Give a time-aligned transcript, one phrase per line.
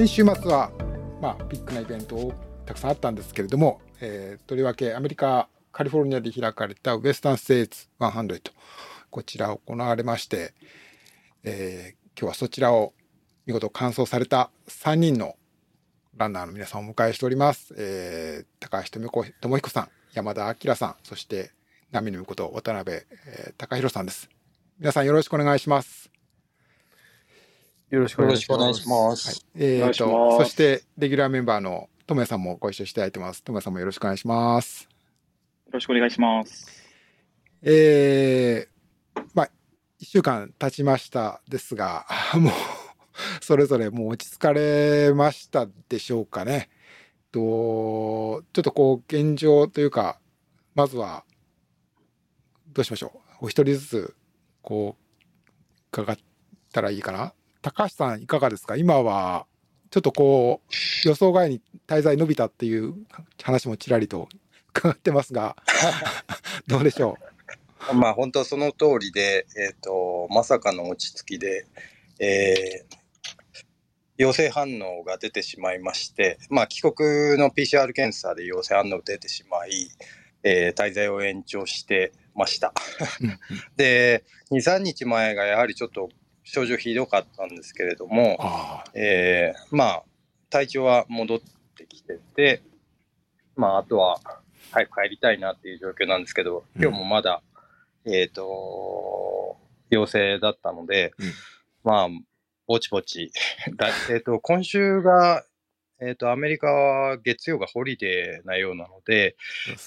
[0.00, 0.72] 先週末は、
[1.20, 2.32] まあ、ビッグなイベントを
[2.64, 8.40] たくさんあったんですけれども、えー、とりわけアメリカカリフォルニアで開かれたウエスタンステーツ100
[9.10, 10.54] こちら行われまして、
[11.44, 12.94] えー、今日はそちらを
[13.44, 15.34] 見事完走された3人の
[16.16, 17.74] ランナーの皆さんをお迎えしております。
[17.76, 21.50] えー、高橋智彦さん、山田明さん、そして
[21.90, 24.30] 波のこと渡辺、えー、高弘さんです。
[24.78, 26.10] 皆さんよろしくお願いします。
[27.90, 28.88] よろしくお願いします。
[28.88, 33.42] ますはい、えー、と、そしてレギュラーメンバーの智也さんもご一緒していただいてます。
[33.42, 34.84] 智也さんもよろしくお願いします。
[35.66, 36.68] よろしくお願いします。
[37.62, 39.50] えー、まあ、
[39.98, 42.06] 一週間経ちましたですが、
[42.38, 42.52] もう
[43.40, 46.70] それぞれもう落ち着かれましたでしょうかね。
[47.32, 50.20] と、ちょっとこう、現状というか、
[50.76, 51.24] まずは、
[52.68, 53.46] どうしましょう。
[53.46, 54.16] お一人ずつ、
[54.62, 56.16] こう、伺っ
[56.72, 57.34] たらいいかな。
[57.62, 58.76] 高橋さんいかがですか？
[58.76, 59.46] 今は、
[59.90, 60.60] ちょっとこ
[61.04, 62.94] う、予想外に滞在伸びたっていう
[63.42, 64.28] 話もちらりと
[64.70, 65.56] 伺ってますが、
[66.66, 67.18] どうでしょ
[67.90, 67.94] う？
[67.94, 71.66] まあ本当その通りで、えっ、ー、と、まさかの落ち着きで、
[72.18, 72.96] えー、
[74.16, 79.90] 陽性反応が出てしまいまして、まあ帰国の PCR 検査で陽性反応出てしまい、
[80.44, 82.72] えー、滞在を延長してました。
[83.76, 86.10] で、2、3日前がやはりちょっと
[86.50, 88.36] 症状ひどかったんですけれども、
[88.94, 90.02] えー、まあ、
[90.50, 91.40] 体調は戻っ
[91.76, 92.62] てきてて、
[93.54, 94.20] まあ、あとは
[94.72, 97.42] 早く帰りたいなっていう状況なんですけど、今日もまだ、
[98.04, 99.56] うん、えっ、ー、と、
[99.90, 101.32] 陽性だったので、うん、
[101.84, 102.08] まあ、
[102.66, 103.30] ぼちぼち。
[104.10, 105.44] えっと、今週が、
[106.00, 109.36] えっ、ー、と、アメリカは月曜がホリデーなようなので、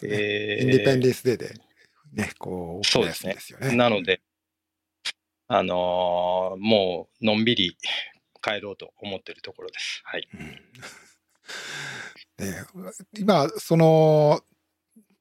[0.01, 1.53] でね、えー、インディペンデンスデーで、
[2.13, 3.35] ね、こう、そうですね。
[3.75, 4.21] なので、
[5.47, 7.77] あのー、もうのんびり
[8.41, 10.01] 帰ろうと思ってるところです。
[10.05, 10.27] はい。
[10.33, 10.39] うん、
[12.45, 12.65] ね、
[13.17, 14.41] 今、その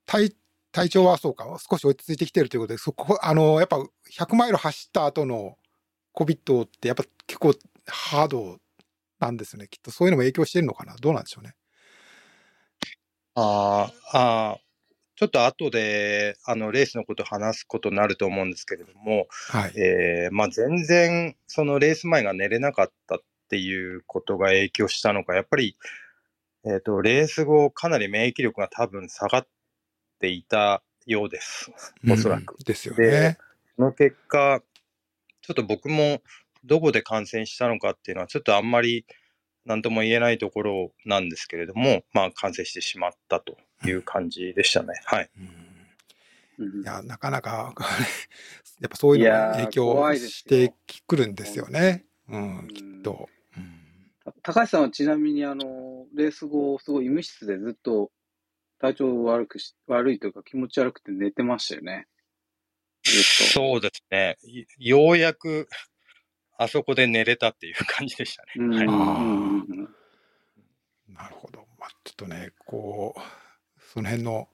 [0.07, 0.35] 体、
[0.73, 3.77] 体調はそうか、少し落ち着いてきてるということで、そこ、あの、やっぱ
[4.11, 5.59] 100マイル走った後の
[6.15, 7.55] COVID ってやっぱ結構
[7.87, 8.59] ハード
[9.19, 9.69] なんですよね。
[9.69, 10.97] きっとそういうのも影響してるのかな。
[10.97, 11.55] どうなんでしょうね。
[13.35, 14.59] ああ、
[15.23, 19.73] ちょっと後で、あの、レースのこと話すことになると思うんですけれども、はい。
[19.77, 23.19] えー、まあ、全然、そのレース前が寝れなかったっ
[23.49, 25.77] ていうことが影響したのか、やっぱり、
[26.65, 29.47] えっ、ー、と、レース後、かなり免疫力が多分下がっ
[30.19, 31.71] ていたようです。
[32.11, 32.55] おそらく。
[32.55, 33.07] うん、ですよね。
[33.07, 33.39] で、
[33.77, 34.61] その結果、
[35.41, 36.21] ちょっと僕も
[36.65, 39.07] どこで感染したのかっていうのは、ちょっとあんまり
[39.65, 44.95] 何とも言えないところなんですけれども、まあ、感染してしまったという感じでしたね。
[45.05, 45.31] はい。
[46.59, 47.75] いや、なかなか
[48.81, 50.75] やっぱそういうのが影響して
[51.07, 52.05] くるんですよね。
[52.29, 53.29] うん、きっと。
[54.43, 58.13] 高橋さんはちなみに、あの、レース後、すごい医務室でずっと
[58.79, 62.07] 体調悪くし、悪いというか気持ち悪くて寝てましたよね。
[63.05, 64.37] そうですね。
[64.79, 65.69] ようやく、
[66.57, 68.77] あそこで寝れたっていう感じでしたね。
[68.77, 68.87] はい、
[71.13, 71.67] なるほど。
[71.79, 73.21] まあ、ちょっとね、こう、
[73.93, 74.49] その辺の、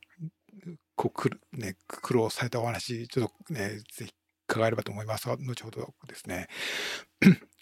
[0.97, 4.13] こうくる、ね、苦労されたお話、ちょっとね、ぜひ
[4.49, 6.49] 伺えればと思いますが、後ほどですね。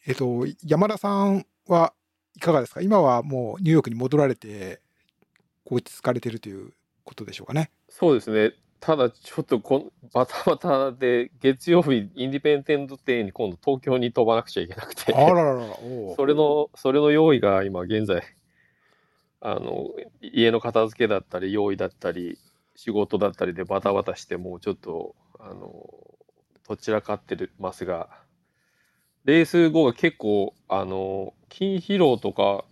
[0.07, 1.93] えっと、山田さんは
[2.37, 2.81] いかがですか？
[2.81, 4.81] 今はもうニューヨークに戻られて、
[5.67, 6.73] 落ち着かれてるという
[7.05, 7.71] ことでしょうかね。
[7.89, 8.55] そうですね。
[8.79, 15.67] ただちょっとこバタバタで月曜日インディペンデントデーに今度東京に飛ばなくちゃいけなくてあららら
[16.15, 18.23] それのそれの用意が今現在
[19.41, 22.39] あの家の片付けだったり用意だったり
[22.75, 25.73] 仕事だったりでバタバタしてもうちょっとあの
[26.69, 28.09] どちらかってますが
[29.25, 32.65] レース後が結構あの筋疲労とか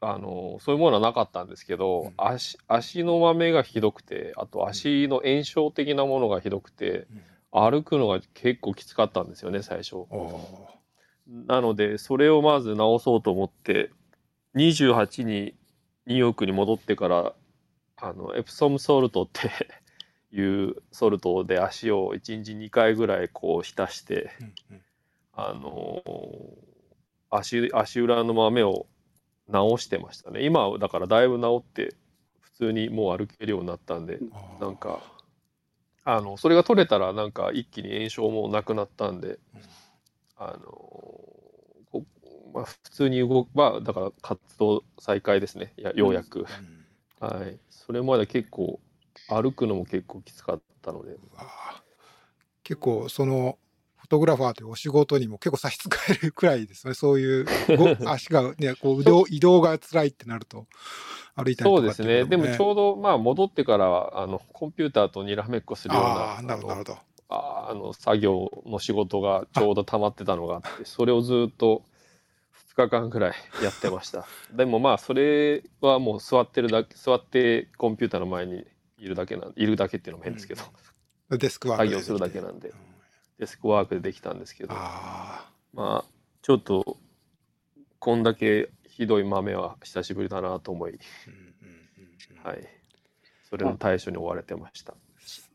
[0.00, 7.06] あのそういうものはなかったんですけど、うん、足足の豆がひどくてあと足の炎症的なものがひどくて、
[7.52, 10.06] うん、歩くのが結構きつかったんですよね最初。
[11.46, 13.90] なのでそれをまず直そうと思って
[14.56, 15.54] 28に
[16.06, 17.32] ニューヨークに戻ってから
[17.96, 19.50] あのエプソムソルトって
[20.34, 24.82] いうソルトで足を1日2回ぐらいこう浸して、うんうん、
[25.34, 26.02] あの
[27.30, 28.86] 足足裏の豆を
[29.48, 30.44] 直してましたね。
[30.44, 31.94] 今だからだいぶ治って
[32.40, 34.18] 普通にもう歩けるようになったんで
[34.60, 35.00] なんか
[36.04, 39.38] あのそれが取れたらなんか一気に炎症もなくなったんで、
[40.36, 41.41] あの
[42.52, 46.46] まあ、普通に動く、まあ、だから活動再開ですね、やようやく、
[47.20, 47.58] うん、はい。
[47.70, 48.80] それまで結構、
[49.28, 51.16] 歩くのも結構きつかったので。
[52.62, 53.58] 結構、その、
[54.08, 56.92] トグラファーというお仕事にも結構差し支えるくらいですね。
[56.92, 57.46] そういう、
[57.78, 60.66] ご 足がね、こう移動、移動が辛いってなると、
[61.34, 62.24] 歩いたりとかってそうですね。
[62.26, 67.12] でもちょうど、まあ、戻ってからは、あの、コンピューターとにらめっこするようああ、な、なるほど、なるほど。
[67.34, 71.82] ああの作業の仕事がちょうど溜まってたのがあって、それをずっと
[72.76, 74.26] 2日間くらいやってました。
[74.52, 78.66] でもまあ、それはもう座ってるだけ、座ってコンピューターの前に
[78.98, 80.62] いるだけなん、いるだけっていうのも変ですけど、
[81.30, 82.68] デスクワークで作業するだけなんで。
[82.68, 82.92] うん
[83.38, 86.10] デスクワークでできたんですけど、あまあ、
[86.42, 86.96] ちょっと、
[87.98, 90.94] こんだけひどい豆は久しぶりだなと思い、あ、
[91.26, 92.44] うんうんうんうん。
[92.44, 92.68] はい。
[93.50, 94.94] それの対処に追われてました。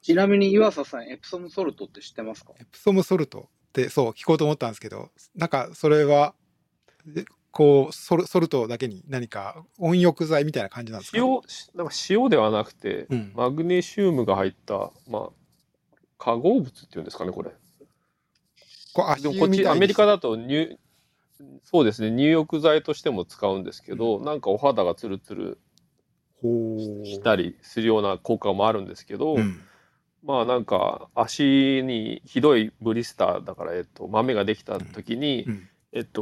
[0.02, 2.54] ちなみに岩佐さん、エプソムソルトって知ってますか？
[2.60, 6.47] エプソムソルトって、そう、聞こうと思ったんですけど、なんか、それは、で
[7.52, 13.32] こうソル、ソルトだけに何か温浴剤みたいな感じなんですか、塩、しなんか塩ではなくて、うん。
[13.36, 15.30] マグネシウムが入った、まあ、
[16.18, 17.52] 化合物っていうんですかね、これ。
[18.94, 20.78] こでもこっち、アメリカだと入、
[21.64, 25.60] そうですね、入浴剤としても使うんですけど、なんかお肌がツルツル
[27.06, 29.62] したりするような効果もあるんですけど、うん。
[30.24, 36.22] まあなんか足にひどいブリスターだから、えっと、豆ができた時に、うんえっと、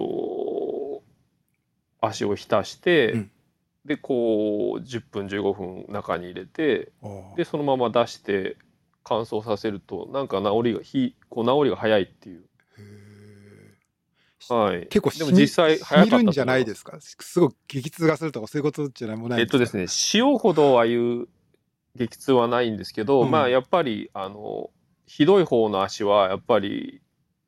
[2.02, 3.32] 足を浸して、うん。
[3.86, 6.92] で、こう、10分、15分中に入れて、
[7.36, 8.58] で、そのまま出して
[9.04, 12.46] 乾燥させると、なんか治りが、ひこう治りが早いっていう。
[14.50, 14.88] はい。
[14.88, 16.98] 結構でも実際早かったじゃないですか？
[17.00, 21.28] すごい激痛がするとかそういうことじゃないもないえっとですね、塩ほどああいう
[21.96, 23.32] 激痛はないんですけど、うん。
[23.32, 24.70] まあやっぱり、あの、
[25.08, 27.02] ひどい方の足はやっぱり、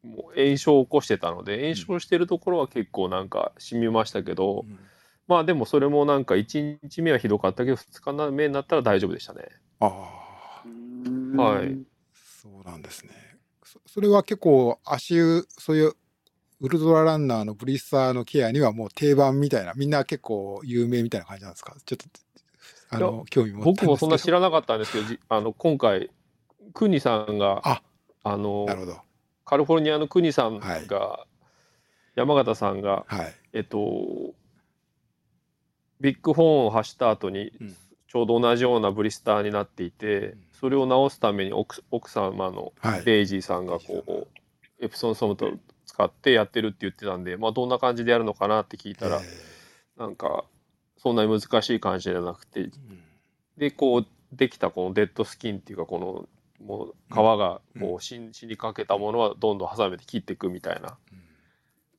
[0.08, 4.80] もう炎症を起こしてたので、炎症してるところは結構なんか染みましたけど、うん。
[5.28, 9.50] まあでもそれもなんか1日目はひどかったけど、2日目になったら大丈夫でしたね。
[9.80, 9.88] あ
[11.38, 11.42] あ。
[11.42, 11.78] はい。
[12.42, 13.12] そうなんですね。
[13.64, 15.94] そそれは結構足湯そういう
[16.62, 21.76] ウルトラランナーのブリスターのケアにはもう定番みたいなみんな結構有名みたいな感じなんですか？
[21.86, 22.06] ちょっと
[22.90, 23.92] あの興味持ったんですけど。
[23.92, 26.10] 僕もそんな知らなかったんですけど、じあの今回、
[26.74, 27.82] クニさんが、あ。
[28.24, 28.98] あのなるほど
[29.48, 30.88] カリフォルニアのクニさんが、はい。
[32.16, 33.34] 山形さんが、はい。
[33.54, 34.34] えっと、
[36.02, 37.76] ビッグホーンを走った後にうん。
[38.10, 40.38] ちょうど同じようなブリスターになっていて、ん。
[40.60, 43.06] それを直すために奥奥様のはい。
[43.06, 45.52] デイジーさんがこうエプソンソムトを
[45.86, 49.22] 使ってやってるって言ってたんで、まあ、どんな感じでやるのかなって聞いたら、え
[49.98, 50.44] なんか
[50.98, 52.72] そんなに難しい感じじゃなくてーうん。
[53.58, 56.28] でこうできたこのデッドスキンっていうかこの
[56.64, 60.98] もう皮がこう死に死にかけたものはどんどんハサミで切っていくみたいな。
[61.12, 61.22] うん。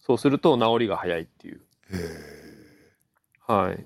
[0.00, 1.60] そうすると治りが早いっていう。
[1.92, 3.76] へはい。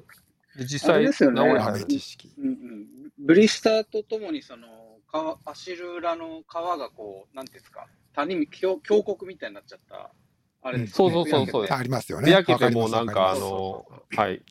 [0.58, 1.40] で実際ですよね。
[1.40, 2.86] ー治り早い豆知識うんうん、
[3.18, 4.66] ブリスターとともにその
[5.10, 10.10] か足ル裏の皮がこうなんていうんですか谷み峡峡谷みたいになっちゃった
[10.62, 11.12] あれですよね。
[11.14, 11.76] そうそうそうそう。
[11.76, 12.30] ありますよね。
[12.30, 13.86] 焼けてもうなんかあの
[14.16, 14.42] はい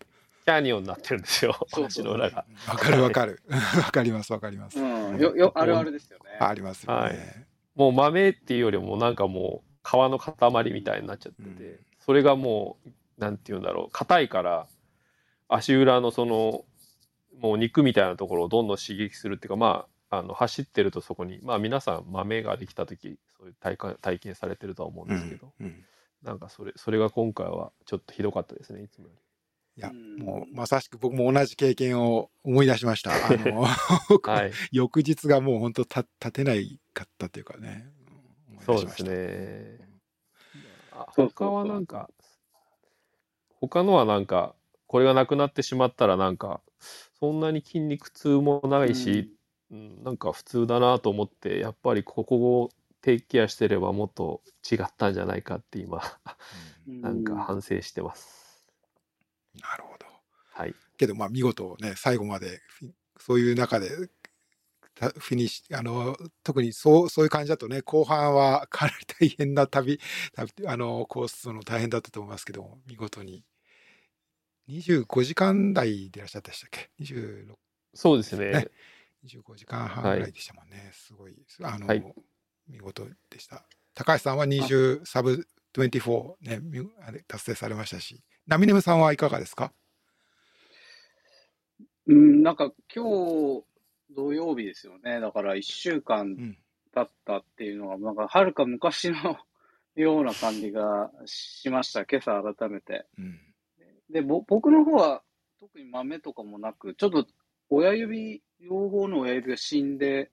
[0.51, 1.55] キャニオンになってるんですよ。
[1.69, 2.45] そう足の裏が。
[2.67, 3.41] わかるわかる。
[3.49, 4.79] わかりますわかります。
[4.79, 4.83] う
[5.15, 6.37] ん、よよあるあるですよね。
[6.39, 7.13] ありますよはい。
[7.13, 11.79] ねもう豆っていうよりもなんかもう皮の塊みたいになっちゃってて、うん。
[11.99, 13.91] それがもうなんて言うんだろう。
[13.91, 14.67] 硬いから
[15.47, 16.65] 足裏のその
[17.39, 25.85] もう肉みたいなところをどんどん刺激するっていうかまああの走ってるとそこにまあ皆さん豆ができた時そういう体感体験されてるとは思うんですけど、うんうん。
[26.23, 29.20] なんかそれそれが今回はちょっとひどかったですねいつもより。
[29.77, 33.11] いやうんもうまさしく僕も同じ経験を思い出しました。
[33.27, 33.61] あの
[34.23, 37.87] はい、翌日がもう本当た立てないかったというかね。
[38.49, 39.89] うんそうですね。
[41.15, 42.09] 他はなんか、
[43.59, 44.55] 他のはなんか、
[44.87, 46.61] これがなくなってしまったらなんか、
[47.19, 49.35] そんなに筋肉痛もないし、
[49.71, 52.69] うんなんか普通だなと思って、やっぱりここを
[53.01, 56.01] テイクケアしてればもっと違ったんじゃないかって今、
[56.87, 58.40] うんなんか反省してます。
[59.59, 60.05] なるほど。
[60.53, 60.75] はい。
[60.97, 62.61] けどまあ見事ね最後まで
[63.17, 63.89] そういう中で
[64.95, 69.99] たフィニッシュあの特にそうそういう感じだとね後半は かなり大変な旅
[70.33, 73.43] 旅あのコースの大変だったと思いますけども見事に。
[74.67, 77.55] 25時間台でいらっしゃったでしたっけ？26
[77.93, 78.51] そうですね。
[78.51, 78.67] ね。
[79.25, 81.35] 25時間半ぐらいでしたもんね、すごい。
[81.61, 82.15] あの、はい。
[82.69, 83.65] 見事でした。
[83.93, 89.71] 高橋さんは20サブ24ねみあれ達成されましたしナミネムさんはいかがですか？
[92.05, 93.63] うん、なんか今日
[94.13, 95.21] 土曜日ですよね。
[95.21, 96.57] だから1週う間ん
[96.93, 99.37] 経ったっていうのが、なんかはるか昔の
[99.95, 102.03] ような感じがしました。
[102.05, 103.05] 今朝改めて。
[103.17, 103.39] うん
[104.09, 105.23] で、ぼ僕の方は
[105.61, 107.25] 特に豆とかもなく、ちょっと
[107.69, 110.29] 親指、両方の親指が死んで、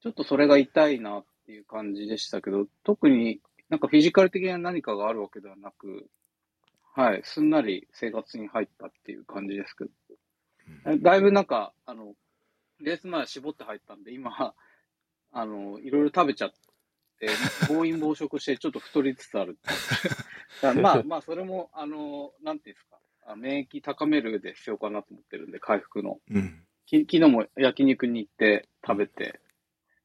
[0.00, 6.06] ちょっとそれが痛いなってっていう感じでしたけど、特になんかフィジカル的な何かがあるわけではなく、
[6.94, 12.14] はい、すんなり生活に入ったっていう感じですけど、だいぶなんか、あの、
[12.80, 14.54] レース前は絞って入ったんで、今、
[15.32, 16.52] あの、いろいろ食べちゃっ
[17.18, 17.28] て、
[17.68, 19.58] 暴飲暴食してちょっと太りつつある
[20.82, 26.18] まあまあ、それも、あの、なんていうんですか、あ免疫高めるで必要かなと思ってるんで、回復の。
[26.30, 26.64] うん。
[26.86, 29.40] き昨日も焼肉に行って食べて、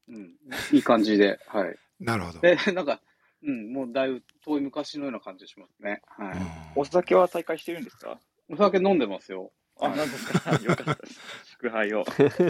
[0.07, 0.35] うん、
[0.71, 1.75] いい感じで、はい。
[1.99, 2.39] なるほど。
[2.41, 3.01] で、なんか、
[3.45, 6.01] うん、もうだいぶ遠い昔のような感じしますね。
[6.17, 6.37] はい。
[6.37, 6.45] うん
[6.77, 8.19] お酒は再開してるんですか？
[8.49, 9.51] お酒飲んでますよ。
[9.79, 11.19] あ、なんですか よかったです。
[11.51, 12.03] 祝杯を。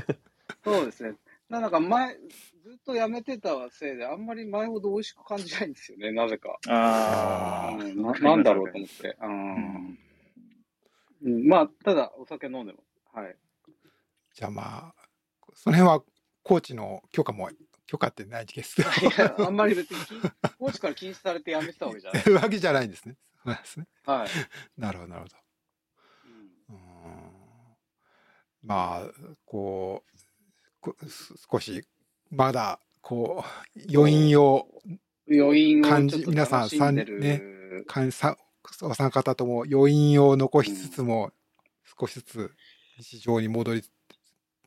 [0.63, 1.15] そうですね。
[1.49, 2.15] ななんか前、
[2.63, 6.57] ずっとやめてたせいで、あんまり前ほど美味しく感じないんですよね、なぜか。
[6.67, 7.75] ああ。
[7.75, 9.17] うん、ななんだろうと思って。
[9.21, 9.99] うん
[11.23, 12.85] うん、まあ、ただ、お酒飲んでます。
[13.13, 13.35] はい。
[14.33, 14.95] じゃあまあ、
[15.53, 16.03] その辺は
[16.43, 17.49] コーチの許可も、
[17.87, 18.75] 許可ってないです
[19.37, 20.21] あんまり別に禁、
[20.57, 22.29] コーチから禁止されてやめてたわけじゃない。
[22.33, 23.15] わけじゃないんですね。
[23.43, 23.87] そうですね。
[24.05, 24.29] はい。
[24.79, 25.35] なるほど、なるほど。
[26.69, 27.31] うんうん
[28.63, 30.03] まあ、こ
[30.83, 30.91] う、
[31.51, 31.87] 少し、
[32.31, 33.43] まだ、こ
[33.75, 34.67] う、余韻を
[35.29, 38.37] 余韻を感じ皆さん楽しんでるさんかんさ
[38.81, 41.31] お三方とも余韻を残しつつも、
[41.99, 42.51] 少しずつ
[42.97, 43.83] 日常に戻り、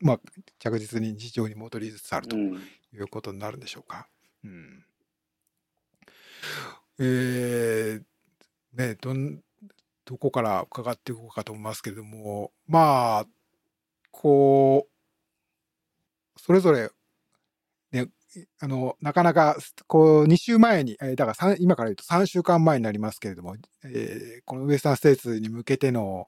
[0.01, 0.19] まあ、
[0.59, 2.55] 着実に日常に戻りつつあるとうん
[2.93, 4.07] いうことになるんでしょうか。
[4.43, 4.83] うん、
[6.99, 8.03] えー
[8.73, 9.41] ね、どん
[10.05, 13.25] どこから伺っていこうかと思いますけれども、まあ、
[14.11, 16.89] こう、それぞれ、
[17.91, 18.09] ね、
[18.59, 26.27] あの、なかなか、こう、2週前に、えーだから今から言うと3週間前になりますけれども、えーこのウエスタンステーツに向けての、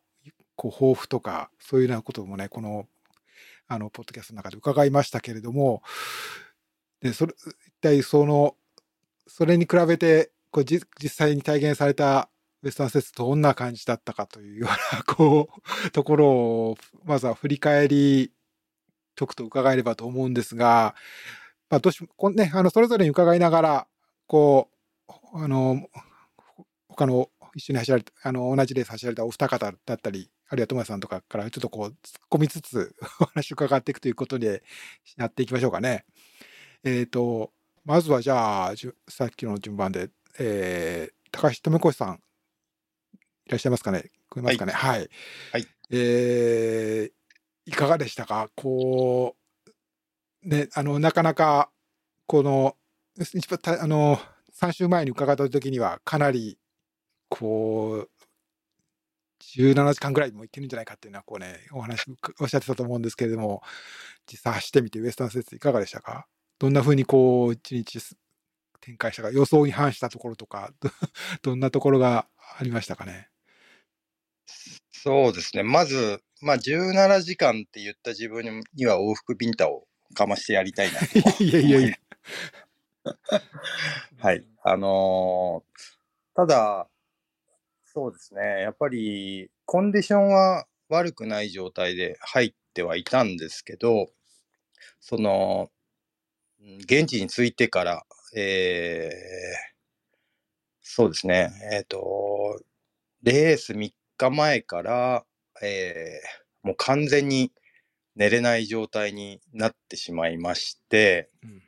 [0.56, 2.88] こう、抱負とか、そういうようなこともね、この、
[3.72, 5.82] あの、ポッドキャストの中で伺いましたけれども、
[7.00, 7.34] で、それ、
[7.68, 8.58] 一体その、
[9.28, 12.30] それに比べて、こう、実際に体現された
[12.64, 15.50] ウエスタンステーツどんな感じだったかというような、 こ
[15.86, 18.34] う、ところを、まずは振り返り、
[19.16, 20.96] とくと伺えればと思うんですが、
[21.70, 23.88] まあ、どうしこね、あの、それぞれに伺いながら、
[24.28, 24.70] こ
[25.34, 25.88] う、あの、
[26.90, 31.96] 他の一緒に走られた、あの、同じレース走られたお二方だったり、あるいは友谷さんとかからちょっとこう、突っ
[32.30, 34.64] 込みつつ お話を伺っていくということで
[35.16, 36.04] やっていきましょうかね。
[36.84, 37.54] えっ、と、
[37.86, 38.74] まずはじゃあ、
[39.08, 42.22] さっきの順番で、えー、高橋智子さん、
[43.46, 44.12] いらっしゃいますかね？
[44.30, 44.74] 聞こえますかね？
[44.74, 45.10] はい。
[45.54, 45.66] はい。
[45.90, 48.50] えー、いかがでしたか？
[48.58, 49.38] こ
[50.44, 51.72] う、ね、あの、なかなか、
[52.28, 52.76] この、
[53.18, 54.20] 一番たあの、
[54.54, 56.60] 3週前に伺った時には、かなり、
[57.30, 58.11] こう、
[59.42, 62.06] 17時間ぐらいもいけるんじゃないかっていうのは、こうね、お話、
[62.40, 63.62] おっしゃってたと思うんですけれども、
[64.32, 66.28] 実際走ってみて、ウエスタンステーツいかがでしたか？
[66.60, 68.16] どんな風にこう、一日す
[68.82, 70.90] 展開したか、予想に反したところとか、ど
[71.44, 73.30] どんなところがありましたかね？
[74.92, 75.64] そうですね。
[75.64, 81.06] まず、まあ、17時間って言った自分には往復ビンタをかましてやりたいなと。
[81.44, 81.98] いやいやいや。
[84.20, 84.46] はい。
[84.64, 85.82] あのー
[86.34, 86.88] ただ、
[87.94, 88.62] そうですね。
[88.62, 94.08] やっぱり、コンディションは悪くない状態で入ってはいたんですけど、
[95.02, 95.72] その、
[96.86, 98.04] 現地に着いてから、
[98.36, 99.72] えー
[100.84, 101.52] そうですね。
[101.72, 102.60] えっ、と、
[103.24, 105.26] レース3日前から、
[105.64, 107.52] えーもう完全に
[108.16, 111.64] 寝れない状態になってしまいまして、うん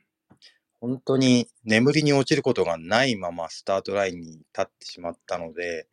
[0.83, 5.87] 本当に眠りに落ちることがないままスタートラインに立ってしまったので、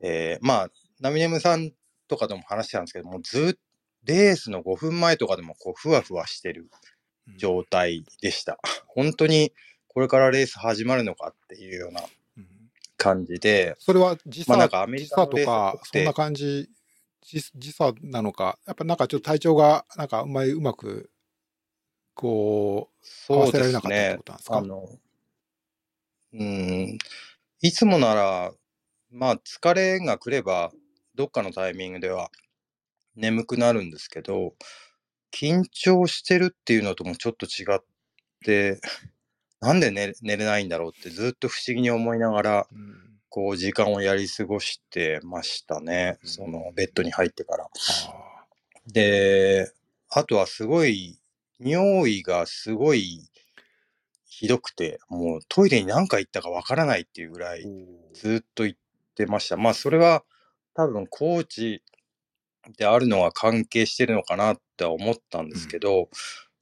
[0.00, 0.68] えーまあ、
[1.00, 1.72] ナミネムさん
[2.08, 3.58] とかとも話してたんですけども、ずっと
[4.04, 6.70] レースの5分前とかでもこうふわふわしてる
[7.36, 8.58] 状態でした。
[8.86, 9.52] 本当に
[9.86, 12.00] これからレース始まるのかっていうような
[12.38, 12.46] うん
[12.96, 16.70] 感じで、それは時差,、まあなんかアメリカとかそんな感じ、
[17.20, 21.10] 時時差なのか、やっぱなんかちょっと体調が、なんかあんまりうまく、
[22.16, 24.48] こうですわせられなかったってねことなんです。
[24.48, 24.56] か？
[24.56, 24.88] あの、
[26.32, 26.98] うん、
[27.60, 28.52] いつもなら、
[29.12, 30.72] まあ疲れが来れば、
[31.14, 32.30] どっかのタイミングでは
[33.14, 34.54] 眠くなるんですけど、
[35.30, 37.84] 緊張してるっていうのともちょっと違っ
[38.44, 38.80] て、
[39.60, 46.16] なんで寝寝れないんだろうってずっと不思議に思いながら、うんこう時間をやり過ごしてましたね。
[46.22, 47.64] うんそのベッドに入ってから。
[47.64, 47.68] あ
[48.86, 49.70] で、
[50.08, 51.18] あとはすごい、
[51.58, 53.28] 尿意がすごい
[54.28, 58.78] ひどくて、もうトイレに何回行ったかわからないっていうぐらいーずっと行っ
[59.14, 59.56] てました。
[59.56, 60.24] まあそれは
[60.74, 61.82] 多分コーチ
[62.76, 66.10] であるのは関係してるのかなって思ったんですけど、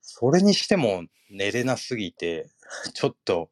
[0.00, 2.48] それにしても寝れなすぎて、
[2.94, 3.50] ちょっと、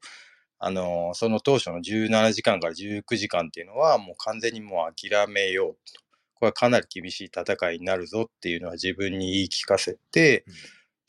[0.59, 6.01] あの、その当初の17時間から19時間っていうのは、もう完全にもう諦めようと。
[6.35, 10.55] これはかなり厳しい戦いになるぞっていうのは自分に言い聞かせて、うん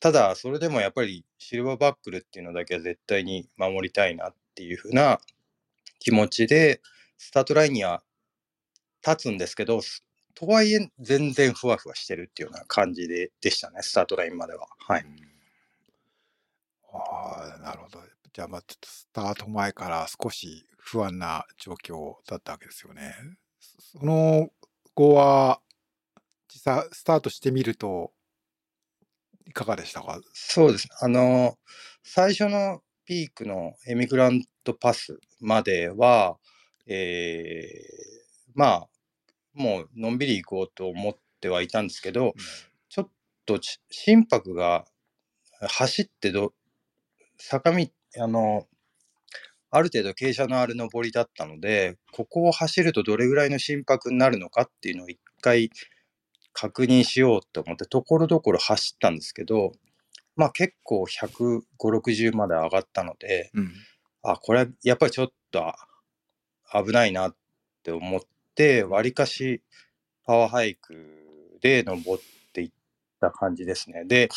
[0.04, 5.22] ただ、それでもやっぱりシルバーバックルっていうのだけは絶対に守りたいなっていうふうな
[6.00, 6.82] 気持ちで、
[7.18, 8.04] スタートラインには
[9.02, 9.80] 立つんですけど、
[10.36, 14.68] とはいえ全然ふわふわしてるっていうような感じででしたね、スタートラインまでは。
[14.78, 15.06] はい。
[16.92, 18.02] ああ、なるほど。
[18.34, 23.14] じゃあ、まあ、ちょっとスタート前から少し不安な状況だったわけですよね。
[23.62, 24.50] そその
[24.96, 25.62] 後は、
[26.50, 28.13] 実際スタートしてみると、
[29.46, 30.20] いかがでしたか？
[30.34, 30.88] そうです。
[31.02, 31.58] あの、
[32.04, 36.38] 最初のピークのエミグラントパスまでは、
[36.88, 38.88] えーまあ、
[39.54, 42.34] もうのんびり行こうと思ってはいたんですけど、
[42.90, 43.10] ちょっ
[43.46, 44.86] とち心拍が
[45.60, 46.54] 走ってど、
[47.38, 47.88] 坂道、
[48.20, 48.68] あの、
[49.70, 55.72] ある程度傾斜のある上りだったので、ここを走るとどれぐらいの心拍になるのかっていうのを一回
[56.54, 59.74] 確認しようと思って、ところどころ走ったんですけど、
[60.36, 63.74] まあ結構150、60まで上がったので、うん。
[64.24, 65.74] あ、これはやっぱりちょっと
[66.74, 67.36] 危ないなっ
[67.84, 68.22] て思っ
[68.56, 69.62] て、わりかし
[70.26, 70.94] パワーハイク
[71.62, 72.72] で登っていっ
[73.20, 74.06] た感じですね。
[74.06, 74.30] で、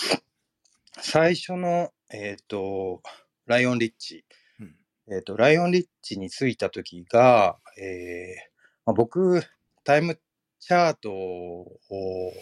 [1.00, 3.02] 最初の、えっ、と、
[3.46, 4.24] ライオンリッチ、
[4.60, 4.76] うん
[5.14, 8.56] えっ、と、ライオンリッチに着いた時が、えー
[8.86, 9.42] まあ、僕、
[9.84, 10.18] タイム
[10.58, 12.32] チャートを、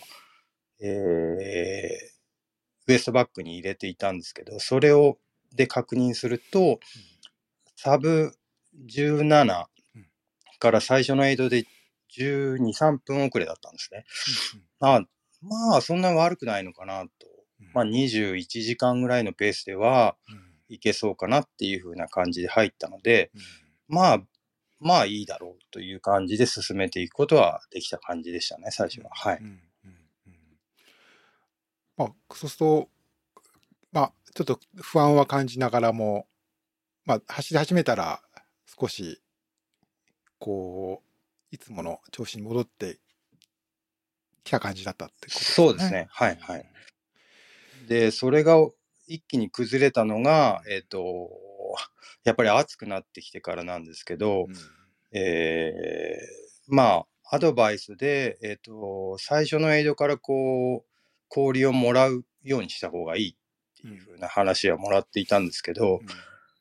[0.81, 2.15] えー
[2.87, 5.19] ウエストバックに入れていたんですけど、それを
[5.55, 6.81] で確認すると、
[7.77, 8.35] サブ
[8.87, 9.67] 17
[10.59, 11.65] から最初のエイドで
[12.19, 14.05] 12、3分遅れだったんですね。
[14.81, 15.01] あ
[15.41, 17.11] まあ、そんな悪くないのかなと。
[17.73, 23.41] まあ、21時間ぐらいのペースではうんいけそうかなっていう風な感じで入ったので、うん
[23.89, 24.23] まあ、
[24.85, 29.11] まあいいだろうという感じで進めていくことはできた感じでしたね、最初は。
[29.13, 29.39] はい。
[29.39, 29.53] うんうん
[30.27, 30.35] うん
[31.97, 32.89] まあ、そうすると、
[33.93, 36.27] まあ、ちょっと不安は感じながらも、
[37.07, 38.21] まあ、走り始めたら
[38.67, 39.23] 少し、
[40.39, 42.99] こう、いつもの調子に戻って
[44.43, 45.55] きた感じだったってことですね。
[45.55, 46.09] そうですね。
[46.11, 46.67] はいはい。
[47.87, 48.57] で、それが
[49.07, 51.31] 一気に崩れたのが、えっ、と、
[52.25, 54.55] やっぱり暑くなってきてからなんですけど、うん
[55.15, 60.91] えーまあ、アドバイスで、えっ、と、最初のエイドからこう、
[61.29, 63.35] 氷をもらうようにした方がいいっ
[63.81, 66.01] ていう風な話はもらっていたんですけど、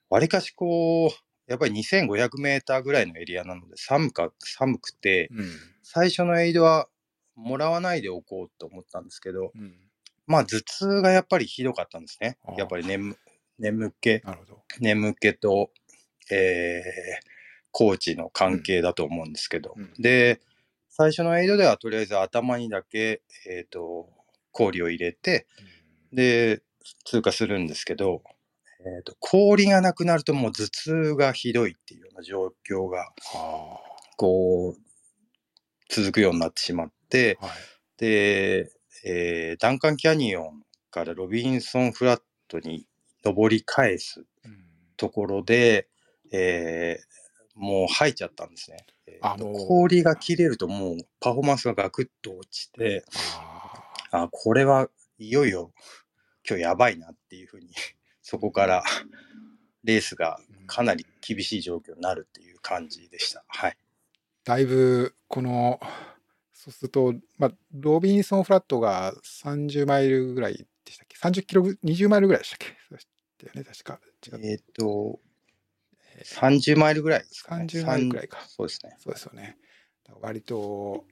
[0.09, 1.09] わりかしこう、
[1.47, 5.51] やっぱり2500メーターぐらいのエリアなので寒か、寒くて、うん。
[5.81, 6.87] 最初のエイドは
[7.35, 9.75] もらわないでおこうと思ったんですけど、うん。
[10.25, 12.37] まあ頭痛がやっぱりひどかったんですね。
[12.57, 13.17] やっぱり眠
[13.59, 14.21] 眠気。
[14.79, 15.69] 眠気と、
[16.31, 17.32] えー、
[17.73, 19.91] コーチの関係だと思うんですけど、うん。
[19.99, 20.39] で、
[20.89, 24.09] 最初のエイドではとりあえず頭にだけ、えっ、と、
[24.51, 25.47] 氷を入れて、
[26.13, 26.61] で、
[27.03, 28.21] 通過するんですけど、
[28.85, 33.79] えーと、氷がなくなるともう頭痛がひどいっていうような状況が、は
[34.17, 34.81] こう、
[35.89, 37.55] 続くようになってしまって、あはい。
[37.97, 38.71] で、
[39.05, 42.85] えーダンカンキャニオンからロビンソンフラットに
[43.25, 44.57] 登り返すうん。
[44.95, 45.87] ところで、
[46.31, 47.12] えー
[47.55, 48.77] もう吐いちゃったんですね。
[49.21, 53.05] あもう氷が切れるともうパフォーマンスがガクッと落ちて、
[54.11, 54.89] ああ、これは
[55.19, 55.71] いよいよ
[56.47, 57.69] 今日やばいなっていうふうに、
[58.21, 58.83] そこから
[59.83, 63.43] レースがかなり厳しい状況になるっていう感じでした。
[63.47, 63.77] はい。
[64.43, 65.79] だいぶこの
[66.53, 72.67] そうすると、まあ、ロビンソンフラットが30マイルぐらいでしたっけ？30キロぐ20マイルぐらいでしたっけ？
[74.37, 75.19] ねえっ、と、
[76.23, 77.65] 30マイルぐらいですかね。
[77.65, 78.95] 30マイルぐらいかそうですね。
[78.99, 79.57] そうですよね
[80.21, 81.05] 割と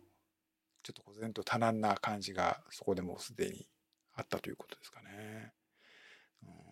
[0.84, 3.67] ちょっとこ然と多難な感じがそこでもうすでに
[4.15, 5.54] あったということですかね。
[6.43, 6.71] うん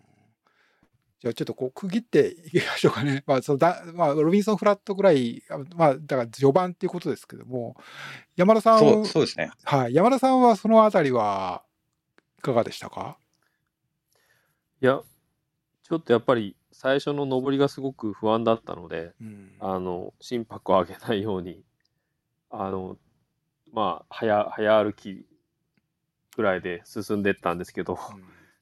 [1.21, 3.23] じゃあちょっとこう区切っていきましょうかね。
[3.27, 7.75] まあそのだまあ、ロビンソンフラットぐらい、あまあ、だから序盤っていうことですけども、
[8.37, 9.51] 山田さんそう、そうですね。
[9.65, 11.65] はい、山田さんはそのあたりは
[12.37, 13.19] いかがでしたか？
[14.81, 15.01] いや、
[15.83, 19.51] ちょっとやっぱり最初の上りがすごく不安だったので、うん。
[19.59, 21.61] あの、心拍を上げないように、
[22.49, 22.97] あの、
[23.73, 25.25] まあ、早、早歩き
[26.37, 27.99] ぐらいで進んでったんですけど、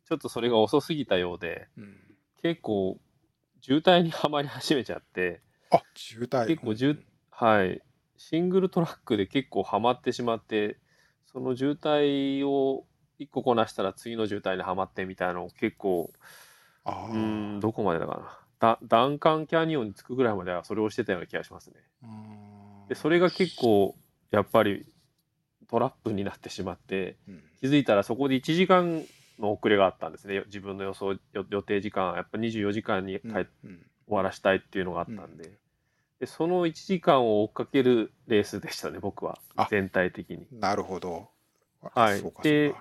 [0.10, 1.84] ちょっとそれが遅すぎたようで、うん。
[1.84, 1.98] うん
[2.42, 3.00] 結構、
[3.62, 6.48] 渋滞にはまり始めちゃって、あ渋滞。
[6.48, 7.82] 結構渋はい、
[8.16, 10.78] シングルトラックで結構ハマってしまって、
[11.26, 12.86] その渋滞を
[13.20, 16.12] 1個こなしたら次の渋滞にはまってみたいなのを結構、
[16.88, 17.18] あうー
[17.58, 18.40] ん、どこまでだかな。
[18.60, 21.76] ダダンカンキャニオンに着くぐらいまではそれをしてたような気がしますね。
[22.90, 23.96] で、それが結構、
[24.32, 24.88] やっぱり
[25.70, 29.04] トラップになってしまって、うん気づいたらそこで1時間
[29.40, 30.44] の遅れがあったんですね。
[30.46, 35.58] 自分の予想、予予定時間、やっぱ24時間に帰っ終うんわらしたいっていうのがあったんで、
[36.20, 39.68] でその1時間を追っかけるレースでしたね、僕はあ。
[39.70, 40.48] 全体的に。
[40.52, 41.30] なるほど。
[41.82, 42.76] はいで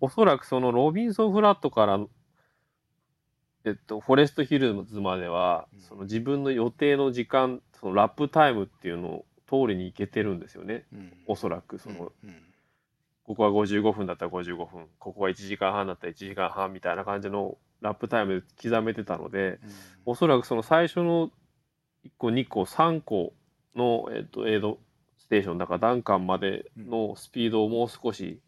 [0.00, 1.98] おそらくそのロビンソンフラットから、
[3.64, 5.80] えっと、フォレストヒルズまでは、うん。
[5.80, 10.84] その自分の予定の時間、そのラップタイムっていうのを通りに行けてるんですよね。
[10.92, 11.12] うん。
[11.26, 12.42] おそらくその、うんうん。
[13.24, 19.60] ここは55分だったら55分、ここは1時間半だったら1時間半みたいな感じのラップタイムで刻めてたので、
[20.04, 21.30] おそらくその最初の
[22.04, 23.32] 1個、2個、3個
[23.76, 24.78] の、えっと、エイド
[25.18, 28.40] ステーションだからダンカンまでのスピードをもう少し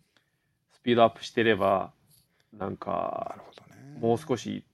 [0.73, 1.93] スピードアップしてれば、
[2.53, 3.37] なんなか
[3.71, 3.99] ね。
[4.01, 4.65] もう少し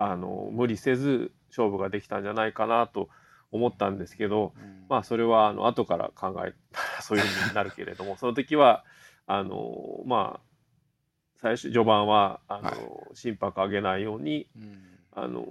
[0.00, 3.10] あの無理せず勝負ができたんじゃないかなと
[3.52, 4.86] 思ったんですけど、うん。
[4.88, 8.84] まあそれはあの後から考えたら そういうふうになるけれども、その時は
[9.26, 10.40] あのまあ
[11.36, 12.76] 最初序盤はあの、はい。
[13.12, 14.98] 心拍上げないようにうん。
[15.12, 15.46] あの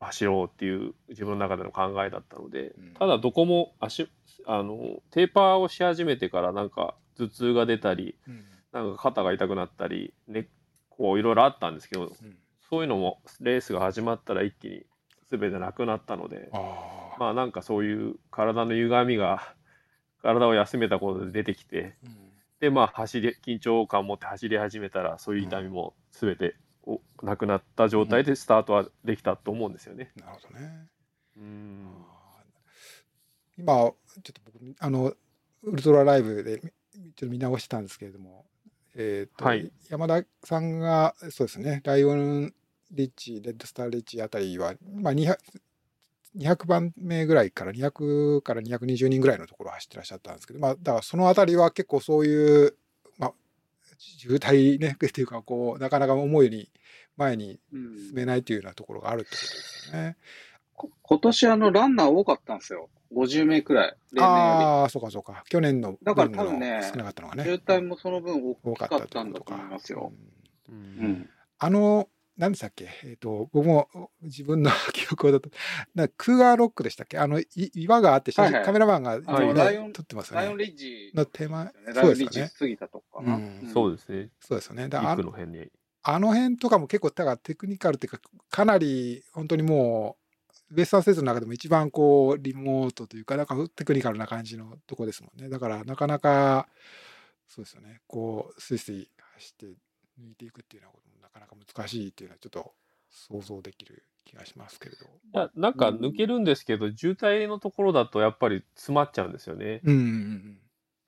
[0.00, 2.94] 走ろうっていう自分の中での考えだったので、うん。
[2.94, 4.10] ただどこも足
[4.46, 8.44] あのテーパーをし始めてからなんか頭痛が出たりうん。
[8.72, 10.48] なんか肩が痛くなったり、ね、
[10.88, 12.36] こういろいろあったんですけどうん
[12.72, 14.86] そういうのもレースが始まったら一気に
[15.30, 16.48] 全てなくなったので
[17.18, 19.54] まあなんかそういう体の歪みが
[20.22, 22.16] 体を休めたことで出てきてうん。
[22.60, 26.56] でまあ走り緊張感を持って走り始めたらそういう痛みも全て
[26.86, 30.10] おなくなった状態でスタートはできたと思うんですよね。
[30.16, 30.88] なるほどね。
[31.36, 31.88] うん。
[33.58, 35.12] 今ちょっと僕あの
[35.62, 38.46] ウルトラライブでみちょっと見直してたんですけれども、
[38.94, 39.70] えーとはい。
[39.90, 42.54] 山田さんがそうですねライオン
[42.92, 45.36] リッチレッドスターリッチあたりは、まあ、200,
[46.36, 52.76] 200番目ぐらいから200から220人ぐらいのところを走ってらっしゃったんですけど、まあ、だからそのあたりは結構そういう、
[53.18, 53.32] まあ、
[53.98, 56.70] 渋滞ね っていうかこうなかなか思うように
[57.16, 60.16] 前にうん進めないというようなところがあるってことですよね。
[60.74, 62.88] こ今年あのランナー多かったんですよ。
[63.14, 63.96] 50名くらい。
[64.18, 65.44] ああ、そうかそうか。
[65.48, 67.38] 去年のだから多分ね少なかったのがり。
[67.40, 67.44] ね。
[67.44, 70.12] 渋滞もその分大多きかかっったたんだと思いますよ。
[70.70, 71.30] うんううんん。
[71.58, 72.88] あの、何でしたっけ？
[73.04, 73.88] えっ、と、僕も
[74.22, 75.50] 自分の 記憶だと、
[75.94, 77.18] なクーガーロックでしたっけ？
[77.18, 80.64] あの、い岩があって写真、はいはいカメラマンが、ねはいライオン撮ってますよライオンね。
[80.66, 82.54] リッジの手前、ライそうですよねオンリッジ。
[82.54, 83.36] 過ぎたとこかな。
[83.36, 84.30] うんそうですね。
[84.40, 84.88] そうですよね。
[84.88, 85.70] だからあ陸の辺に。
[86.04, 90.16] あの辺とかも結構、だからテクニカルっていうか、かなり本当にも
[90.70, 95.48] う、ウエスタンステートの中でも一番こう、リモートというか、なんかテクニカルな感じのとこですもんね。
[95.48, 96.68] だから、なかなか、
[97.46, 98.00] そうですよね。
[98.08, 99.66] こう、スイスイ走って
[100.20, 102.72] 抜いていくっていうようなこともなかなか難しいっていうのはちょっと
[103.10, 105.04] 想像できる気がしますけれど。
[105.04, 109.80] いやなんか抜けるんですけど、渋滞のところだとやっぱり詰まっちゃうんですよね。
[109.84, 110.58] うんうんうん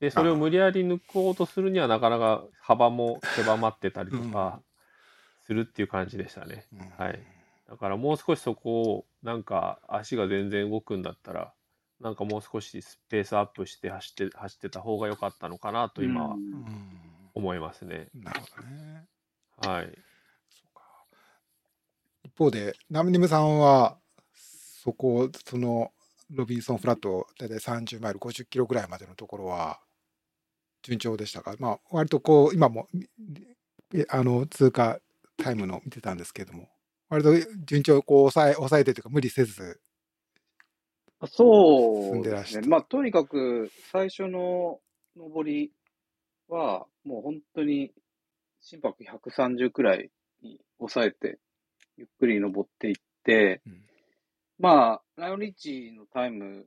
[0.00, 4.60] で、それを無理やり抜こうとするにはなかなか幅も狭まってたりとか
[5.46, 6.66] するっていう感じでしたね。
[6.72, 6.90] うん。
[7.04, 7.22] はい
[7.68, 11.54] だからもう少しそこをなんか足が全然動くんだったら、
[12.00, 17.00] なんかもう少しスペースアップして走って走ってた方が良かったのかなと今はうんうん
[17.34, 18.08] 思いますね。
[18.14, 19.04] なるほどね。
[19.66, 19.92] はい。
[22.34, 23.96] 一方で、ナムニムさんは、
[24.34, 25.92] そこ、その、
[26.30, 29.80] ロビンソンフラット、大体30マイル、50キロぐらいまでのところは、
[30.82, 31.54] 順調でしたか？
[31.60, 32.88] まあ、割とこう、今も、
[33.94, 34.98] えあの、通過
[35.36, 36.68] タイムの見てたんですけれども、
[37.08, 37.30] 割と
[37.64, 39.80] 順調、こう、抑え、抑えてというか、無理せず、
[41.26, 42.68] そう進んでらっしゃるですね。
[42.68, 44.80] まあ、とにかく、最初の
[45.14, 45.72] 上り
[46.48, 47.92] は、もう本当に
[48.60, 50.10] 心拍130くらい
[50.42, 51.38] に抑えて、
[51.96, 53.80] ゆっくり登っていって、うん
[54.58, 56.66] まあ、ライオンリッチのタイム、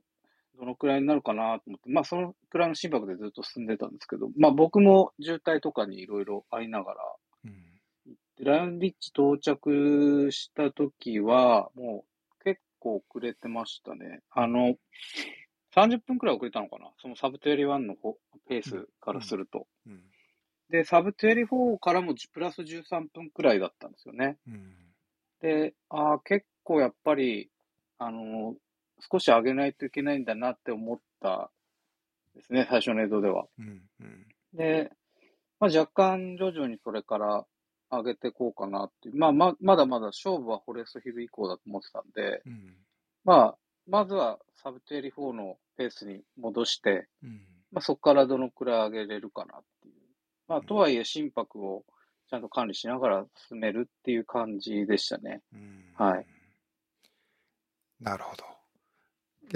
[0.58, 7.00] どのくらいになるかなと思って、まあ、そのくらいの心拍でずっと進んでたんですけど、まあ、僕も渋滞とかにいろいろありながら、
[7.46, 7.52] うん
[8.36, 12.04] でライオンリッチ到着した時は、も
[12.40, 14.20] う結構遅れてましたね。
[14.30, 14.76] あの、
[15.74, 16.90] 30分くらい遅れたのかな？
[17.00, 18.16] そのサブ21の方
[18.48, 19.66] ペースからすると。
[19.86, 20.02] うん
[20.70, 24.36] で、サブ24からもプラス13分くらいだったんですよね。
[24.46, 24.87] うん
[25.40, 27.50] で、ああ、結構やっぱり、
[27.98, 28.54] あの、
[29.10, 31.50] 少し上げないといけないんだなって思った
[32.34, 33.46] ですね、最初の映像では。
[33.58, 34.90] うんうんで、
[35.60, 37.46] まあ、若干徐々にそれから
[37.90, 39.16] 上げていこうかなっていう。
[39.16, 42.74] まあ、ま、まだまだ勝負はフォレストヒル以降だと思ってたんで、うん
[43.24, 49.94] まあ、まずはサブ24のペースに戻して、うんまあ、そこからどのくらい上げれるかなっていう
[50.48, 51.84] まあ、とはいえ心拍を
[52.28, 55.40] ちゃんと管理しながら進めるっていう感じでしたね。
[55.52, 56.26] うんはい。
[58.00, 58.44] なるほど。